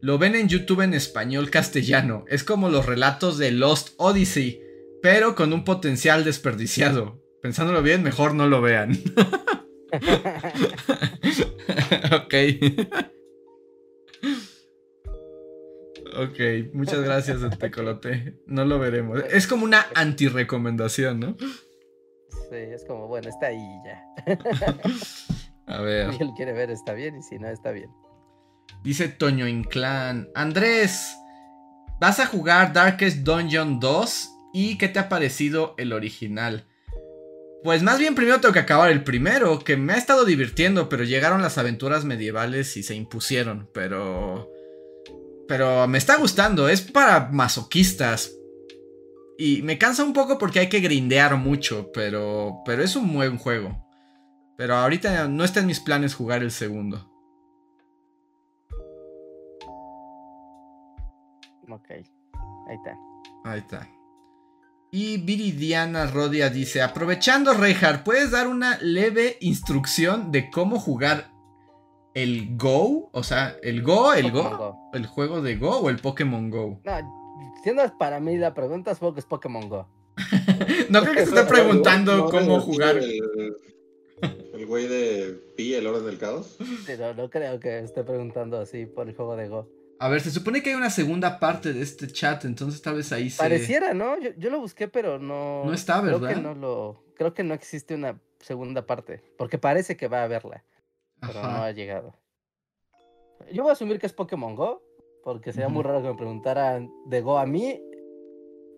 [0.01, 2.25] Lo ven en YouTube en español castellano.
[2.27, 4.61] Es como los relatos de Lost Odyssey,
[5.01, 7.24] pero con un potencial desperdiciado.
[7.45, 8.93] Pensándolo bien, mejor no lo vean.
[12.11, 12.33] ok.
[16.17, 18.39] ok, muchas gracias, Tecolote.
[18.47, 19.21] No lo veremos.
[19.29, 21.37] Es como una anti-recomendación, ¿no?
[22.49, 24.03] Sí, es como, bueno, está ahí ya.
[25.67, 26.15] A ver.
[26.15, 27.91] Si él quiere ver, está bien, y si no, está bien.
[28.81, 30.29] Dice Toño Inclán.
[30.33, 31.15] Andrés,
[32.01, 34.31] ¿vas a jugar Darkest Dungeon 2?
[34.51, 36.65] ¿Y qué te ha parecido el original?
[37.63, 41.03] Pues más bien primero tengo que acabar el primero, que me ha estado divirtiendo, pero
[41.03, 44.51] llegaron las aventuras medievales y se impusieron, pero...
[45.47, 48.31] Pero me está gustando, es para masoquistas,
[49.37, 53.37] y me cansa un poco porque hay que grindear mucho, pero, pero es un buen
[53.37, 53.85] juego.
[54.57, 57.11] Pero ahorita no está en mis planes jugar el segundo.
[61.67, 62.97] Ok, ahí está.
[63.43, 63.94] Ahí está.
[64.91, 71.31] Y Viridiana Rodia dice, aprovechando Reinhardt, ¿puedes dar una leve instrucción de cómo jugar
[72.13, 73.09] el Go?
[73.11, 76.79] O sea, el Go, el Go, el juego de Go o el Pokémon Go.
[76.85, 79.87] No, es para mí la pregunta, es que es Pokémon Go.
[80.89, 82.97] no creo que se esté preguntando cómo jugar.
[82.97, 86.57] El, güey de Pi, el orden del caos.
[86.85, 89.69] Pero no creo que esté preguntando así por el juego de Go.
[89.99, 93.11] A ver, se supone que hay una segunda parte de este chat, entonces tal vez
[93.11, 93.41] ahí se...
[93.41, 94.19] Pareciera, ¿no?
[94.19, 95.63] Yo, lo busqué, pero no...
[95.63, 96.19] No está, ¿verdad?
[96.19, 97.03] Creo que no, lo...
[97.15, 100.63] creo que no existe una segunda parte, porque parece que va a haberla,
[101.21, 102.13] pero no ha llegado.
[103.51, 104.83] Yo voy a asumir que es Pokémon Go,
[105.23, 107.81] porque sería muy raro que me preguntaran de Go a mí.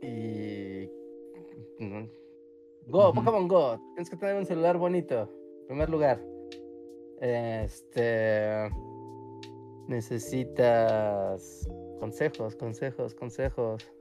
[0.02, 0.86] Y.
[2.88, 3.80] Go, Pokémon Go.
[3.96, 5.30] Tienes que tener un celular bonito.
[5.62, 6.22] En primer lugar.
[7.20, 8.70] Este.
[9.88, 11.68] Necesitas
[12.00, 13.92] consejos, consejos, consejos.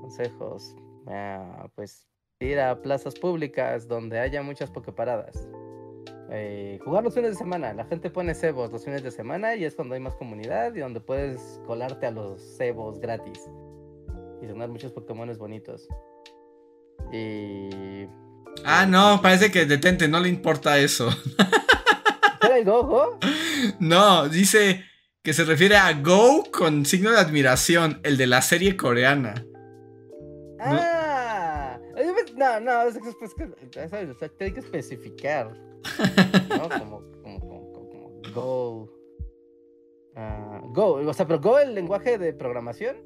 [0.00, 0.76] Consejos.
[1.08, 2.06] Ah, pues
[2.40, 5.48] ir a plazas públicas donde haya muchas pokeparadas.
[6.30, 7.72] Eh, jugar los fines de semana.
[7.72, 10.80] La gente pone cebos los fines de semana y es cuando hay más comunidad y
[10.80, 13.48] donde puedes colarte a los cebos gratis
[14.42, 15.88] y tener muchos Pokémon bonitos.
[17.12, 18.06] Y.
[18.64, 21.08] Ah, no, parece que detente, no le importa eso.
[22.46, 23.18] ¿Era el Go,
[23.80, 24.84] No, dice
[25.22, 29.34] que se refiere a Go con signo de admiración, el de la serie coreana.
[30.60, 31.78] Ah,
[32.36, 32.98] no, no, es,
[34.38, 35.52] que hay que especificar.
[35.52, 36.68] ¿no?
[36.78, 38.92] Como, como, como, Go.
[40.14, 42.96] Ah, go, o sea, pero Go el lenguaje de programación.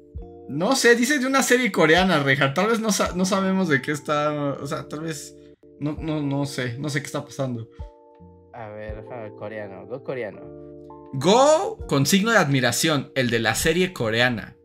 [0.47, 2.53] No sé, dice de una serie coreana, Reja.
[2.53, 4.31] Tal vez no, no sabemos de qué está.
[4.61, 5.35] O sea, tal vez.
[5.79, 6.77] No, no, no sé.
[6.77, 7.69] No sé qué está pasando.
[8.53, 9.03] A ver,
[9.37, 9.85] coreano.
[9.87, 10.41] Go coreano.
[11.13, 13.11] Go con signo de admiración.
[13.15, 14.57] El de la serie coreana.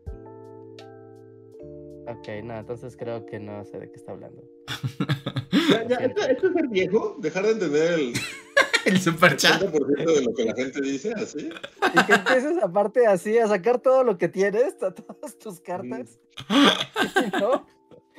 [2.07, 4.41] Ok, no, entonces creo que no sé de qué está hablando.
[6.29, 7.17] ¿esto, es el viejo?
[7.19, 8.13] ¿Dejar de entender el,
[8.85, 9.61] el super chat?
[9.61, 11.49] de lo que la gente dice, así.
[11.93, 16.19] Y que empieces aparte así a sacar todo lo que tienes, todas tus cartas.
[17.39, 17.65] ¿No?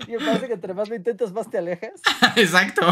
[0.07, 2.01] Y me parece que entre más lo intentas, más te alejas.
[2.36, 2.82] Exacto.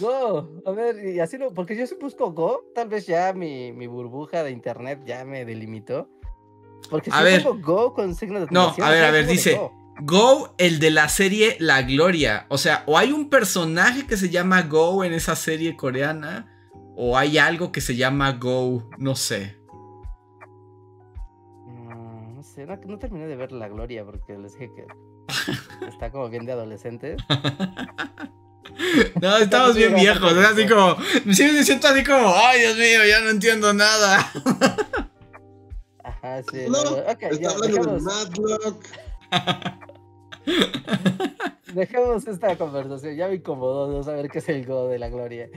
[0.00, 3.72] Go, a ver, y así lo, porque yo si busco Go, tal vez ya mi,
[3.72, 6.08] mi burbuja de internet ya me delimitó.
[6.90, 9.60] Porque si ver, Go con signo de No, a ver, a ver, dice
[10.00, 10.54] Go.
[10.58, 12.46] el de la serie La Gloria.
[12.48, 16.50] O sea, o hay un personaje que se llama Go en esa serie coreana,
[16.96, 19.56] o hay algo que se llama Go, no sé.
[21.66, 24.86] Mm, no, sé, no, terminé de ver La Gloria porque les dije que
[25.88, 27.22] está como bien de adolescentes.
[29.20, 33.20] No, estamos bien viejos, es así como, me siento así como, ay Dios mío, ya
[33.20, 34.30] no entiendo nada.
[36.02, 36.66] Ajá, sí.
[36.68, 36.80] No,
[37.10, 38.84] okay, está hablando de Madlock.
[41.74, 45.48] Dejemos esta conversación, ya me incomodó no saber qué es el Go de la gloria.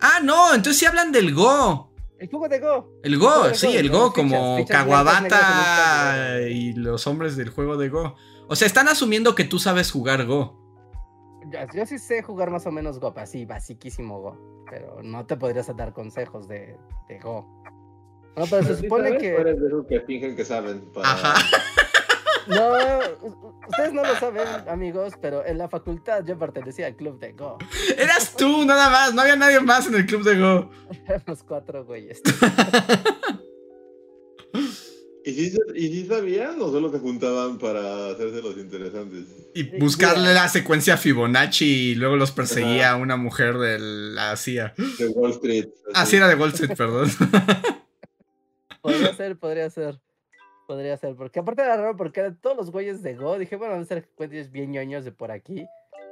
[0.00, 1.92] Ah, no, entonces sí hablan del Go.
[2.18, 3.00] El juego de Go.
[3.02, 8.16] El Go, sí, el Go, como Kawabata y los hombres del juego de Go.
[8.50, 10.58] O sea, están asumiendo que tú sabes jugar Go.
[11.72, 14.64] Yo, sí sé jugar más o menos Go, así, basiquísimo Go.
[14.68, 16.76] Pero no te podrías dar consejos de,
[17.08, 17.46] de Go.
[18.36, 19.36] No, pero se supone que.
[19.36, 20.90] Eres de esos que fingen que saben.
[21.02, 21.34] Ajá.
[22.46, 22.72] No,
[23.68, 27.58] ustedes no lo saben, amigos, pero en la facultad yo pertenecía al club de Go.
[27.96, 30.70] Eras tú, nada más, no había nadie más en el club de Go.
[31.06, 32.20] Éramos cuatro güeyes.
[35.74, 39.24] ¿Y si, sabían o solo se juntaban para hacerse los interesantes?
[39.54, 44.74] Y buscarle la secuencia Fibonacci y luego los perseguía una mujer de la CIA.
[44.98, 45.68] De Wall Street.
[45.94, 47.08] Ah, sí, era de Wall Street, perdón.
[48.82, 50.00] podría ser, podría ser.
[50.66, 53.82] Podría ser, porque aparte era raro porque todos los güeyes de Go, dije, bueno, van
[53.82, 55.66] a ser güeyes bien ñoños de por aquí,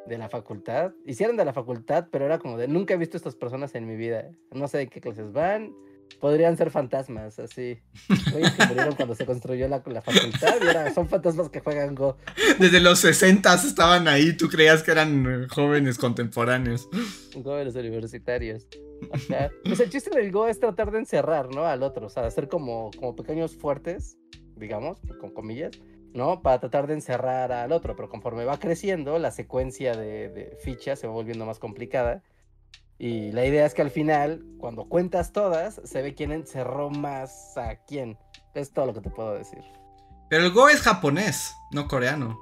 [0.07, 0.93] de la facultad.
[1.07, 3.87] Hicieron de la facultad, pero era como de, nunca he visto a estas personas en
[3.87, 4.29] mi vida.
[4.51, 5.73] No sé de qué clases van,
[6.21, 7.79] Podrían ser fantasmas, así.
[8.35, 11.95] Oye, que murieron cuando se construyó la, la facultad y ahora son fantasmas que juegan
[11.95, 12.17] Go.
[12.59, 16.89] Desde los 60 estaban ahí, tú creías que eran jóvenes contemporáneos.
[17.33, 18.67] Jóvenes universitarios.
[19.65, 21.67] Pues el chiste del Go es tratar de encerrar, ¿no?
[21.67, 24.19] Al otro, o sea, hacer como, como pequeños fuertes,
[24.57, 25.79] digamos, con comillas,
[26.15, 26.43] ¿no?
[26.43, 30.99] Para tratar de encerrar al otro, pero conforme va creciendo, la secuencia de, de fichas
[30.99, 32.25] se va volviendo más complicada
[32.99, 37.57] y la idea es que al final, cuando cuentas todas, se ve quién encerró más
[37.57, 38.19] a quién.
[38.55, 39.63] Es todo lo que te puedo decir.
[40.29, 42.39] Pero el Go es japonés, no coreano.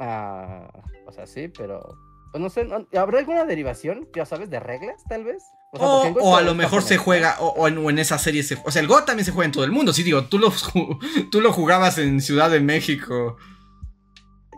[0.00, 0.68] Ah,
[1.06, 1.82] o sea, sí, pero.
[2.30, 5.42] Pues no sé, ¿habrá alguna derivación, ya sabes, de reglas, tal vez?
[5.72, 8.58] O, a lo mejor se juega, o, en, esa serie se.
[8.64, 9.92] O sea, el Go también se juega en todo el mundo.
[9.92, 10.52] Sí, digo, tú lo,
[11.30, 13.36] tú lo jugabas en Ciudad de México.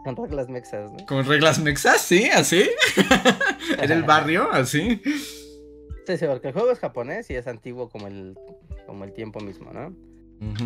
[0.04, 1.06] Con reglas mexas, ¿no?
[1.06, 2.68] Con reglas mexas, sí, así.
[3.78, 5.00] en el barrio, así.
[6.06, 8.36] Sí, sí, porque el juego es japonés y es antiguo como el,
[8.86, 9.94] como el tiempo mismo, ¿no?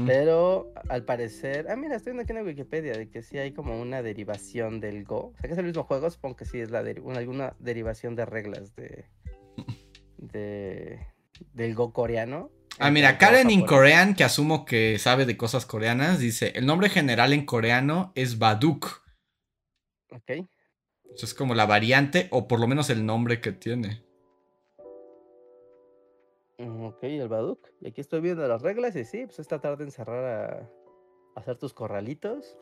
[0.06, 3.80] Pero al parecer, ah, mira, estoy viendo aquí en Wikipedia de que sí hay como
[3.80, 5.32] una derivación del Go.
[5.34, 8.24] O sea, que es el mismo juego, supongo que sí es la alguna derivación de
[8.24, 9.06] reglas de,
[10.18, 11.00] de
[11.54, 12.52] del Go coreano.
[12.78, 16.88] Ah, mira, Karen in Korean, que asumo que sabe de cosas coreanas, dice, el nombre
[16.88, 19.03] general en coreano es Baduk.
[20.14, 20.46] Ok.
[21.14, 24.02] Eso es como la variante o por lo menos el nombre que tiene.
[26.58, 27.68] Mm, ok, el Baduk.
[27.80, 30.70] Y aquí estoy viendo las reglas y sí, pues esta tarde encerrar a,
[31.36, 32.56] hacer tus corralitos.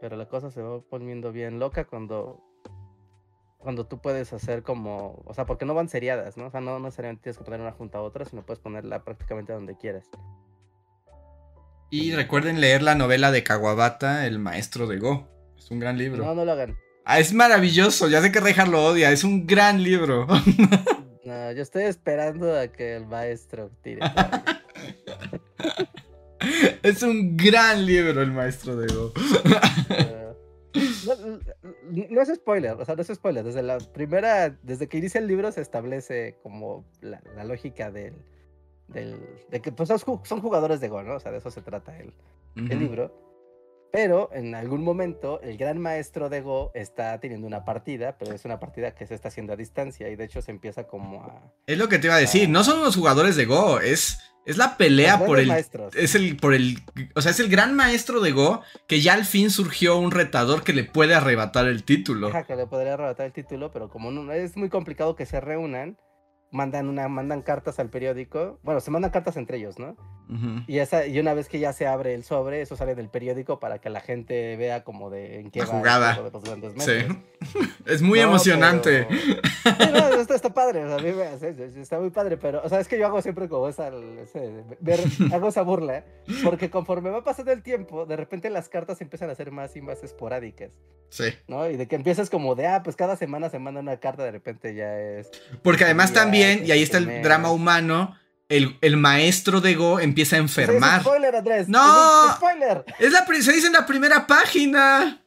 [0.00, 2.42] Pero la cosa se va poniendo bien loca cuando
[3.58, 6.46] cuando tú puedes hacer como, o sea, porque no van seriadas, ¿no?
[6.46, 9.52] O sea, no necesariamente tienes que poner una junta a otra, sino puedes ponerla prácticamente
[9.52, 10.08] donde quieras.
[11.90, 15.35] Y recuerden leer la novela de Kawabata, El maestro de Go.
[15.66, 16.24] Es un gran libro.
[16.24, 16.78] No, no lo hagan.
[17.04, 18.08] Ah, es maravilloso.
[18.08, 19.10] Ya sé que Rejar lo odia.
[19.10, 20.24] Es un gran libro.
[21.24, 23.98] no, yo estoy esperando a que el maestro tire.
[26.84, 29.12] es un gran libro, El maestro de Go.
[32.10, 33.42] No, es spoiler, o sea, no es spoiler.
[33.42, 38.14] Desde la primera, desde que inicia el libro se establece como la, lógica del,
[38.86, 39.18] del,
[39.50, 41.16] de que pues son jugadores de Go, ¿no?
[41.16, 42.14] O sea, de eso se trata el,
[42.54, 43.25] el libro.
[43.92, 48.44] Pero en algún momento el gran maestro de Go está teniendo una partida, pero es
[48.44, 51.52] una partida que se está haciendo a distancia y de hecho se empieza como a...
[51.66, 54.58] Es lo que te iba a decir, no son los jugadores de Go, es, es
[54.58, 55.50] la pelea por el...
[55.50, 56.78] Es el, por el...
[57.14, 60.62] O sea, es el gran maestro de Go que ya al fin surgió un retador
[60.62, 62.28] que le puede arrebatar el título.
[62.28, 65.40] Ajá, que le podría arrebatar el título, pero como no, es muy complicado que se
[65.40, 65.96] reúnan,
[66.50, 69.96] mandan una mandan cartas al periódico bueno se mandan cartas entre ellos no
[70.66, 73.60] y esa y una vez que ya se abre el sobre eso sale del periódico
[73.60, 76.18] para que la gente vea como de en qué la va jugada.
[76.78, 77.06] sí.
[77.86, 79.06] es muy emocionante.
[80.18, 80.98] está, padre o
[81.38, 83.90] sea, está muy padre pero o sea es que yo hago siempre como esa
[84.80, 85.00] ver,
[85.32, 86.04] hago esa burla
[86.42, 89.80] porque conforme va pasando el tiempo de repente las cartas empiezan a ser más y
[89.80, 90.72] más esporádicas.
[91.08, 91.26] Sí.
[91.46, 94.24] No y de que empiezas como de ah pues cada semana se manda una carta
[94.24, 95.30] de repente ya es
[95.62, 98.16] porque además también y ahí está el drama humano,
[98.48, 101.00] el, el, maestro de Go empieza a enfermar.
[101.00, 101.68] Es spoiler, Andrés.
[101.68, 102.28] No.
[102.28, 102.84] Es spoiler.
[102.98, 105.22] Es la, se dice en la primera página.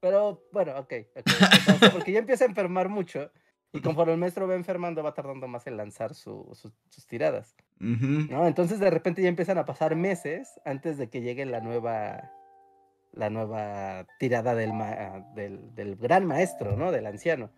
[0.00, 0.92] Pero bueno, ok.
[1.16, 1.90] okay.
[1.92, 3.30] porque ya empieza a enfermar mucho.
[3.72, 6.72] Y conforme el maestro va enfermando, va tardando más en lanzar sus
[7.06, 7.54] tiradas.
[7.78, 8.46] ¿no?
[8.46, 12.30] Entonces de repente ya empiezan a pasar meses antes de que llegue la nueva,
[13.12, 14.72] la nueva tirada del,
[15.34, 16.90] del, del gran maestro, ¿no?
[16.90, 17.50] Del anciano.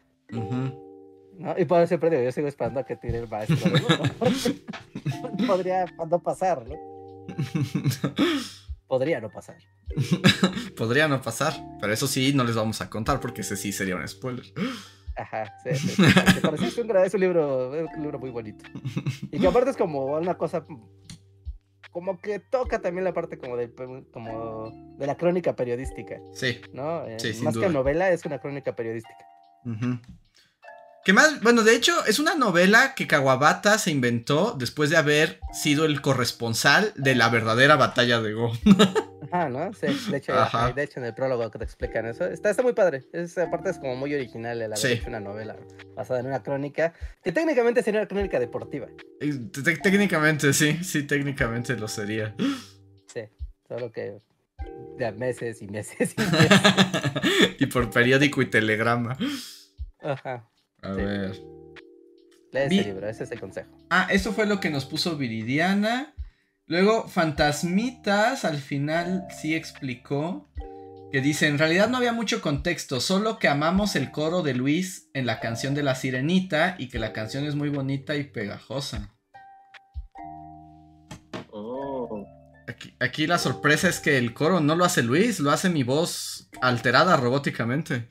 [1.39, 1.55] ¿No?
[1.57, 3.71] Y por eso siempre digo, yo sigo esperando a que tire el maestro.
[5.47, 6.77] Podría no pasar, ¿no?
[8.89, 9.57] Podría no pasar.
[10.77, 13.97] Podría no pasar, pero eso sí, no les vamos a contar porque ese sí sería
[13.97, 14.47] un spoiler.
[15.17, 16.03] Ajá, sí, sí,
[16.43, 18.65] parece un, es un libro, es un libro muy bonito.
[19.33, 20.65] Y que aparte es como una cosa
[21.91, 23.73] como que toca también la parte como de,
[24.13, 26.21] como de la crónica periodística.
[26.33, 26.61] Sí.
[26.73, 27.05] ¿no?
[27.07, 29.25] Eh, más que novela, es una crónica periodística.
[29.65, 30.01] Ajá
[31.09, 35.41] que más, bueno, de hecho, es una novela que Kawabata se inventó después de haber
[35.55, 38.53] sido el corresponsal de la verdadera batalla de Go.
[39.33, 39.73] Ajá, ¿no?
[39.73, 40.35] Sí, de hecho,
[40.77, 43.05] de hecho en el prólogo que te explican eso, está, está muy padre.
[43.15, 45.57] Esa parte es como muy original el haber hecho una novela
[45.97, 46.93] basada en una crónica,
[47.25, 48.89] que técnicamente sería una crónica deportiva.
[49.83, 52.35] Técnicamente, sí, sí, técnicamente lo sería.
[53.07, 53.23] Sí,
[53.67, 54.19] solo que
[54.99, 56.61] de meses y meses y meses.
[57.61, 59.17] y por periódico y telegrama.
[60.03, 60.47] Ajá.
[60.83, 61.33] A ver.
[62.53, 63.71] Lee ese libro, ese es el consejo.
[63.91, 66.15] Ah, eso fue lo que nos puso Viridiana.
[66.67, 70.49] Luego, Fantasmitas al final sí explicó
[71.11, 75.09] que dice, en realidad no había mucho contexto, solo que amamos el coro de Luis
[75.15, 79.15] en la canción de la sirenita y que la canción es muy bonita y pegajosa.
[81.51, 82.27] Oh.
[82.69, 85.83] Aquí, aquí la sorpresa es que el coro no lo hace Luis, lo hace mi
[85.83, 88.09] voz alterada robóticamente.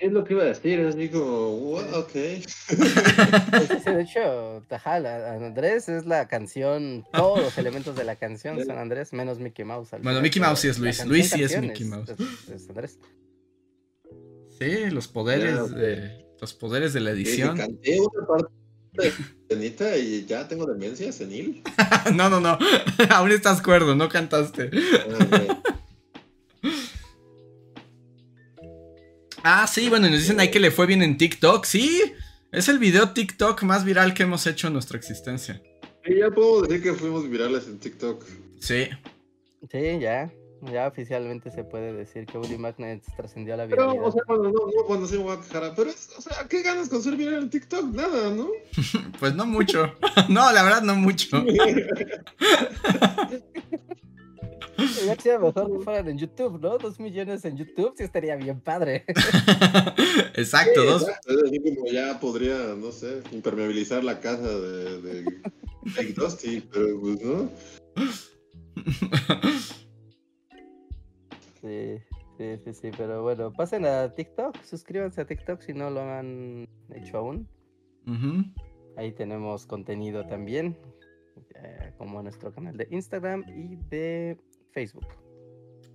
[0.00, 2.12] Es lo que iba a decir, es digo, ok.
[2.12, 9.12] de hecho, Tajal, Andrés es la canción, todos los elementos de la canción son Andrés,
[9.12, 9.90] menos Mickey Mouse.
[10.02, 12.14] Bueno, Mickey Mouse sí es Luis, Luis sí es Mickey Mouse.
[12.50, 12.98] Es, Andrés.
[14.58, 17.56] Sí, los poderes de los poderes de la edición.
[17.56, 18.60] Sí, canté una parte
[19.48, 21.62] Cenita y ya tengo demencia senil.
[22.14, 22.58] no, no, no,
[23.10, 24.70] aún estás cuerdo, no cantaste.
[29.42, 31.64] Ah, sí, bueno, nos dicen ahí que le fue bien en TikTok.
[31.64, 32.00] Sí,
[32.52, 35.62] es el video TikTok más viral que hemos hecho en nuestra existencia.
[36.04, 38.24] Sí, ya puedo decir que fuimos virales en TikTok.
[38.60, 38.88] Sí.
[39.70, 40.30] Sí, ya.
[40.62, 43.94] Ya oficialmente se puede decir que Woody Magnets trascendió a la viralidad.
[43.94, 46.46] Pero, o sea, bueno, no, no cuando se me va a quejar, pero, o sea,
[46.48, 47.84] ¿qué ganas con ser viral en TikTok?
[47.94, 48.50] Nada, ¿no?
[49.18, 49.94] pues no mucho.
[50.28, 51.28] no, la verdad, no mucho.
[54.76, 56.78] Ya sería mejor que fueran en YouTube, ¿no?
[56.78, 59.04] Dos millones en YouTube sí estaría bien padre.
[60.34, 61.06] exacto, dos.
[61.26, 67.22] Es decir, como ya podría, no sé, impermeabilizar la casa de, de, Dusty, pero pues
[67.22, 67.50] no.
[71.60, 71.98] Sí,
[72.38, 76.66] sí, sí, sí, pero bueno, pasen a TikTok, suscríbanse a TikTok si no lo han
[76.94, 77.46] hecho aún.
[78.96, 80.76] Ahí tenemos contenido también,
[81.54, 84.38] eh, como nuestro canal de Instagram y de
[84.72, 85.06] Facebook.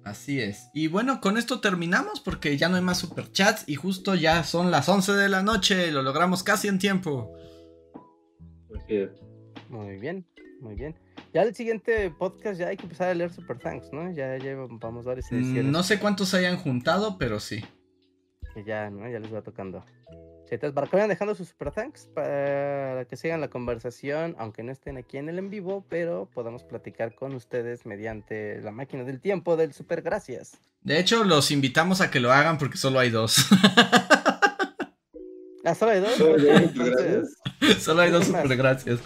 [0.03, 0.69] Así es.
[0.73, 4.69] Y bueno, con esto terminamos porque ya no hay más superchats y justo ya son
[4.69, 5.91] las 11 de la noche.
[5.91, 7.35] Lo logramos casi en tiempo.
[9.69, 10.26] Muy bien,
[10.61, 10.95] muy bien.
[11.34, 14.11] Ya el siguiente podcast ya hay que empezar a leer Super Thanks, ¿no?
[14.11, 15.72] Ya, ya vamos varias mm, ediciones.
[15.72, 17.65] No sé cuántos hayan juntado, pero sí.
[18.53, 19.10] Que ya, ¿no?
[19.10, 19.84] Ya les va tocando.
[20.52, 24.72] Entonces, para que vayan dejando sus Super Thanks, para que sigan la conversación, aunque no
[24.72, 29.20] estén aquí en el en vivo, pero podamos platicar con ustedes mediante la máquina del
[29.20, 30.60] tiempo del Super Gracias.
[30.82, 33.38] De hecho, los invitamos a que lo hagan porque solo hay dos.
[35.66, 36.14] ¿Ah, solo hay dos?
[37.80, 39.00] Solo hay dos Super Gracias.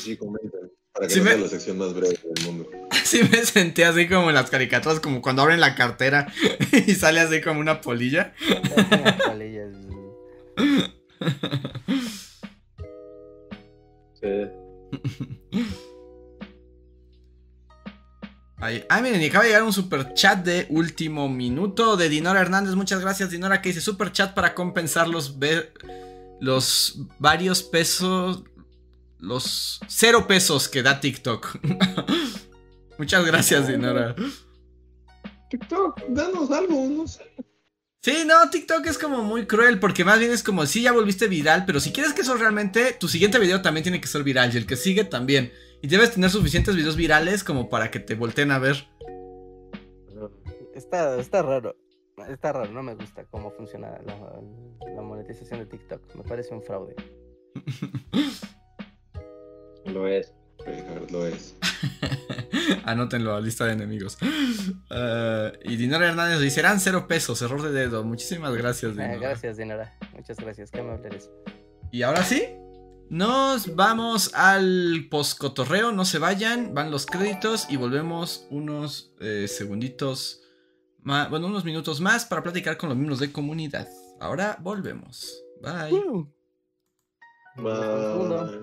[0.00, 0.70] Sí, comenten.
[0.92, 2.68] Para que no sea la sección más breve del mundo.
[3.12, 6.32] Sí me sentí así como en las caricaturas, como cuando abren la cartera
[6.86, 8.32] y sale así como una polilla.
[8.90, 9.66] Una polilla.
[14.18, 14.28] Sí.
[18.56, 22.40] Ay, ah, miren, y acaba de llegar un super chat de último minuto de Dinora
[22.40, 22.74] Hernández.
[22.76, 25.36] Muchas gracias, Dinora, que dice super chat para compensar los,
[26.40, 28.44] los varios pesos,
[29.18, 31.58] los cero pesos que da TikTok.
[32.98, 34.14] Muchas gracias, Dinora.
[35.50, 37.24] TikTok, danos algo, no sé.
[38.00, 41.28] Sí, no, TikTok es como muy cruel porque más bien es como si ya volviste
[41.28, 44.52] viral, pero si quieres que eso realmente, tu siguiente video también tiene que ser viral
[44.52, 45.52] y el que sigue también.
[45.82, 48.88] Y debes tener suficientes videos virales como para que te volteen a ver.
[50.74, 51.76] Está, está raro.
[52.28, 56.14] Está raro, no me gusta cómo funciona la monetización de TikTok.
[56.16, 56.96] Me parece un fraude.
[59.84, 60.32] Lo es.
[61.10, 61.54] Lo es.
[62.84, 64.18] Anótenlo a lista de enemigos.
[64.22, 68.04] Uh, y Dinora Hernández dice: serán cero pesos, error de dedo.
[68.04, 69.16] Muchísimas gracias, Dinora.
[69.16, 69.96] gracias, Dinora.
[70.14, 70.70] Muchas gracias.
[70.70, 71.30] Qué amable eres.
[71.90, 72.44] Y ahora sí,
[73.10, 75.92] nos vamos al postcotorreo.
[75.92, 80.40] No se vayan, van los créditos y volvemos unos eh, segunditos.
[81.02, 83.88] Más, bueno, unos minutos más para platicar con los miembros de comunidad.
[84.20, 85.42] Ahora volvemos.
[85.60, 85.92] Bye.
[85.92, 86.32] Uh.
[87.56, 88.62] Bye.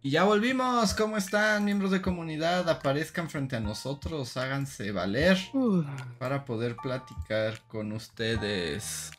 [0.00, 0.94] Y ya volvimos.
[0.94, 2.68] ¿Cómo están, miembros de comunidad?
[2.68, 5.36] Aparezcan frente a nosotros, háganse valer
[6.18, 9.10] para poder platicar con ustedes.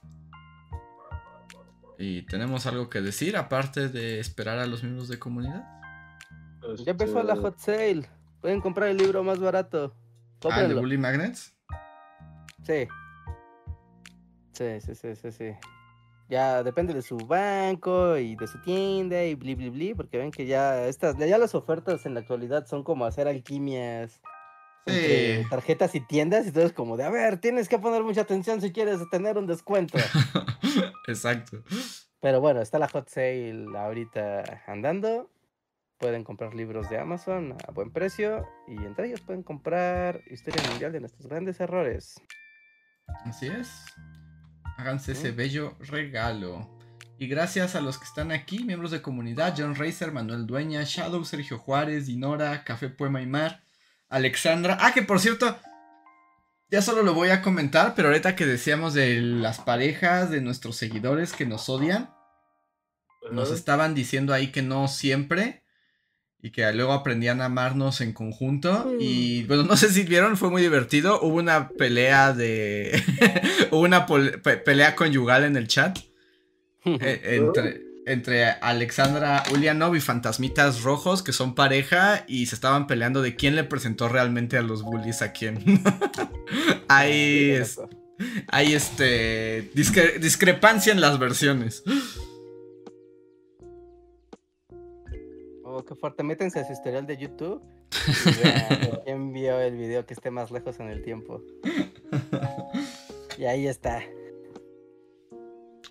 [1.97, 5.65] ¿Y tenemos algo que decir aparte de esperar a los miembros de comunidad?
[6.85, 8.09] Ya empezó la hot sale.
[8.39, 9.93] Pueden comprar el libro más barato.
[10.49, 11.53] ¿Ah, de Bully Magnets?
[12.63, 12.87] Sí.
[14.53, 15.55] Sí, sí, sí, sí, sí
[16.29, 20.31] ya depende de su banco y de su tienda y bli bli bli, porque ven
[20.31, 24.21] que ya estas, ya las ofertas en la actualidad son como hacer alquimias.
[24.87, 25.43] Sí.
[25.51, 28.59] tarjetas y tiendas y todo es como de, a ver, tienes que poner mucha atención
[28.59, 29.99] si quieres tener un descuento.
[31.07, 31.61] Exacto.
[32.21, 35.29] Pero bueno, está la hot sale ahorita andando.
[35.99, 40.91] Pueden comprar libros de Amazon a buen precio y entre ellos pueden comprar Historia Mundial
[40.91, 42.19] de nuestros grandes errores.
[43.25, 43.69] Así es.
[44.79, 46.69] Háganse ese bello regalo.
[47.17, 51.25] Y gracias a los que están aquí, miembros de comunidad, John Racer, Manuel Dueña, Shadow,
[51.25, 53.61] Sergio Juárez, Dinora, Café Poema y Mar,
[54.07, 54.77] Alexandra.
[54.79, 55.59] Ah, que por cierto,
[56.71, 60.77] ya solo lo voy a comentar, pero ahorita que decíamos de las parejas de nuestros
[60.77, 62.15] seguidores que nos odian,
[63.33, 65.65] nos estaban diciendo ahí que no siempre
[66.41, 68.93] y que luego aprendían a amarnos en conjunto.
[68.99, 71.21] Y bueno, no sé si vieron, fue muy divertido.
[71.21, 73.03] Hubo una pelea de.
[73.71, 75.99] Hubo una pelea conyugal en el chat.
[76.85, 83.21] Eh, entre, entre Alexandra Ulianov y Fantasmitas Rojos, que son pareja, y se estaban peleando
[83.21, 85.83] de quién le presentó realmente a los bullies a quién.
[86.87, 87.61] hay.
[88.47, 89.71] hay este.
[89.73, 91.83] discrepancia en las versiones.
[95.85, 96.23] Qué fuerte.
[96.23, 97.61] Métense a su historial de YouTube.
[98.25, 101.41] Y quién vio el video que esté más lejos en el tiempo.
[103.37, 104.03] Y ahí está.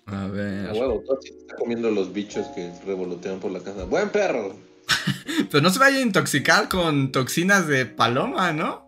[0.05, 0.71] A ver.
[0.71, 3.85] está comiendo los bichos que revolotean por la casa.
[3.85, 4.55] ¡Buen perro!
[5.51, 8.85] Pero no se vaya a intoxicar con toxinas de paloma, ¿no?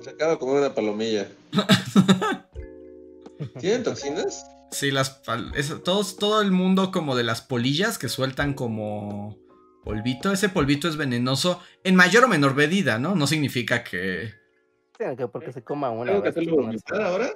[0.00, 1.28] Se acaba de comer una palomilla.
[3.60, 4.44] ¿Tienen toxinas?
[4.70, 5.22] Sí, las
[5.84, 9.38] todos, todo el mundo como de las polillas que sueltan como
[9.88, 10.30] polvito.
[10.30, 13.14] Ese polvito es venenoso en mayor o menor medida, ¿no?
[13.14, 14.34] No significa que.
[14.98, 16.10] que porque se coma una.
[16.10, 17.30] ¿Tengo que hacerlo ahora?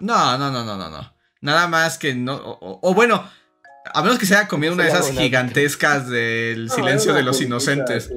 [0.00, 1.14] No, no, no, no, no, no.
[1.42, 2.58] Nada más que no.
[2.60, 3.22] O, bueno,
[3.92, 8.06] A menos que se haya comido una de esas gigantescas del silencio de los inocentes.
[8.06, 8.14] Sí.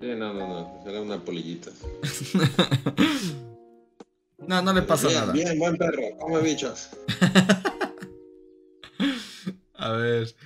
[0.00, 0.80] no, no, no.
[0.86, 1.70] Era una polillita.
[4.38, 5.32] no, no le pasa nada.
[5.32, 6.02] Bien, buen perro.
[6.20, 6.90] Come bichos.
[9.74, 10.36] a ver.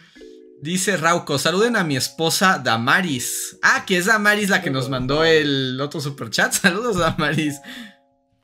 [0.63, 3.59] Dice Rauco, saluden a mi esposa Damaris.
[3.63, 6.53] Ah, que es Damaris la que nos mandó el otro superchat.
[6.53, 7.61] Saludos, Damaris.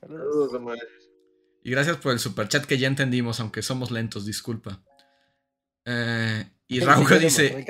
[0.01, 0.83] Saludos, Damaris.
[1.63, 4.83] Y gracias por el superchat que ya entendimos, aunque somos lentos, disculpa.
[5.85, 7.67] Eh, y Rauco dice.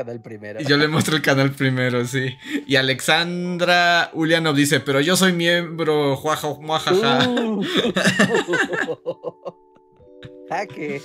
[0.60, 2.34] Y yo le muestro el canal primero, sí.
[2.66, 7.28] Y Alexandra Ulianov dice, pero yo soy miembro, juaja, muajaja.
[7.28, 7.64] Uh.
[10.48, 11.02] Jaque.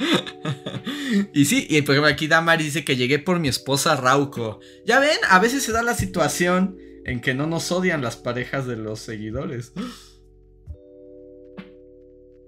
[1.34, 4.60] y sí, y por ejemplo aquí Damari dice que llegué por mi esposa Rauco.
[4.84, 8.66] Ya ven, a veces se da la situación en que no nos odian las parejas
[8.66, 9.72] de los seguidores.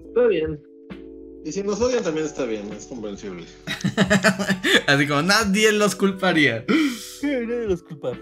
[0.07, 0.63] Está bien.
[1.45, 3.45] Y si nos odian también está bien, es comprensible.
[4.87, 6.65] Así como nadie los culparía.
[7.23, 8.13] nadie los culpa.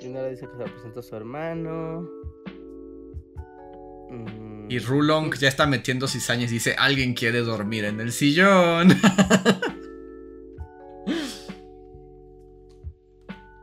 [0.00, 2.08] Y Nora dice que se presentó a su hermano.
[4.10, 4.43] Mm.
[4.68, 8.88] Y Rulong ya está metiendo cizañas y dice, alguien quiere dormir en el sillón.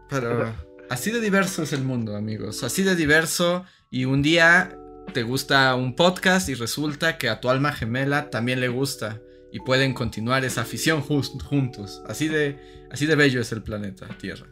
[0.10, 0.54] Pero
[0.90, 2.64] así de diverso es el mundo, amigos.
[2.64, 3.66] Así de diverso.
[3.90, 4.78] Y un día
[5.14, 9.22] te gusta un podcast y resulta que a tu alma gemela también le gusta.
[9.52, 12.02] Y pueden continuar esa afición juntos.
[12.08, 12.58] Así de,
[12.92, 14.48] así de bello es el planeta Tierra.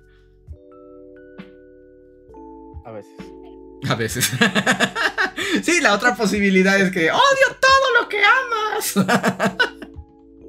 [2.85, 3.38] A veces.
[3.87, 4.31] A veces.
[5.63, 8.95] sí, la otra posibilidad es que odio todo lo que amas.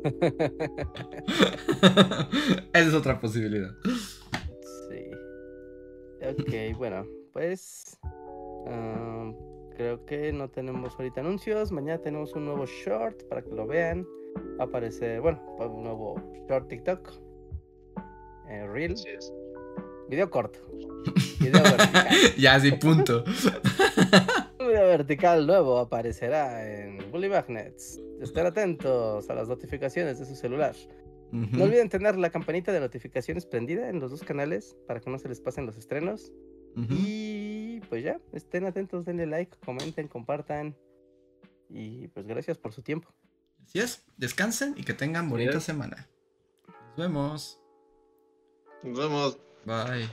[2.72, 3.70] Esa es otra posibilidad.
[4.88, 5.10] Sí.
[6.26, 7.98] Ok, bueno, pues
[9.80, 11.72] creo que no tenemos ahorita anuncios.
[11.72, 14.06] Mañana tenemos un nuevo short para que lo vean.
[14.58, 17.10] Aparece, bueno, un nuevo short TikTok.
[18.48, 18.94] Eh, Reel.
[20.10, 20.58] Video corto.
[21.38, 22.08] Video vertical.
[22.36, 23.22] ya, sí, punto.
[24.58, 28.00] video vertical nuevo aparecerá en Bully Magnets.
[28.20, 30.74] Estén atentos a las notificaciones de su celular.
[31.30, 35.18] No olviden tener la campanita de notificaciones prendida en los dos canales para que no
[35.20, 36.32] se les pasen los estrenos.
[36.74, 40.76] Y pues ya, estén atentos, denle like, comenten, compartan.
[41.68, 43.14] Y pues gracias por su tiempo.
[43.64, 46.08] Así es, descansen y que tengan bonita semana.
[46.66, 47.60] Nos vemos.
[48.82, 49.49] Nos vemos.
[49.64, 50.08] Bye.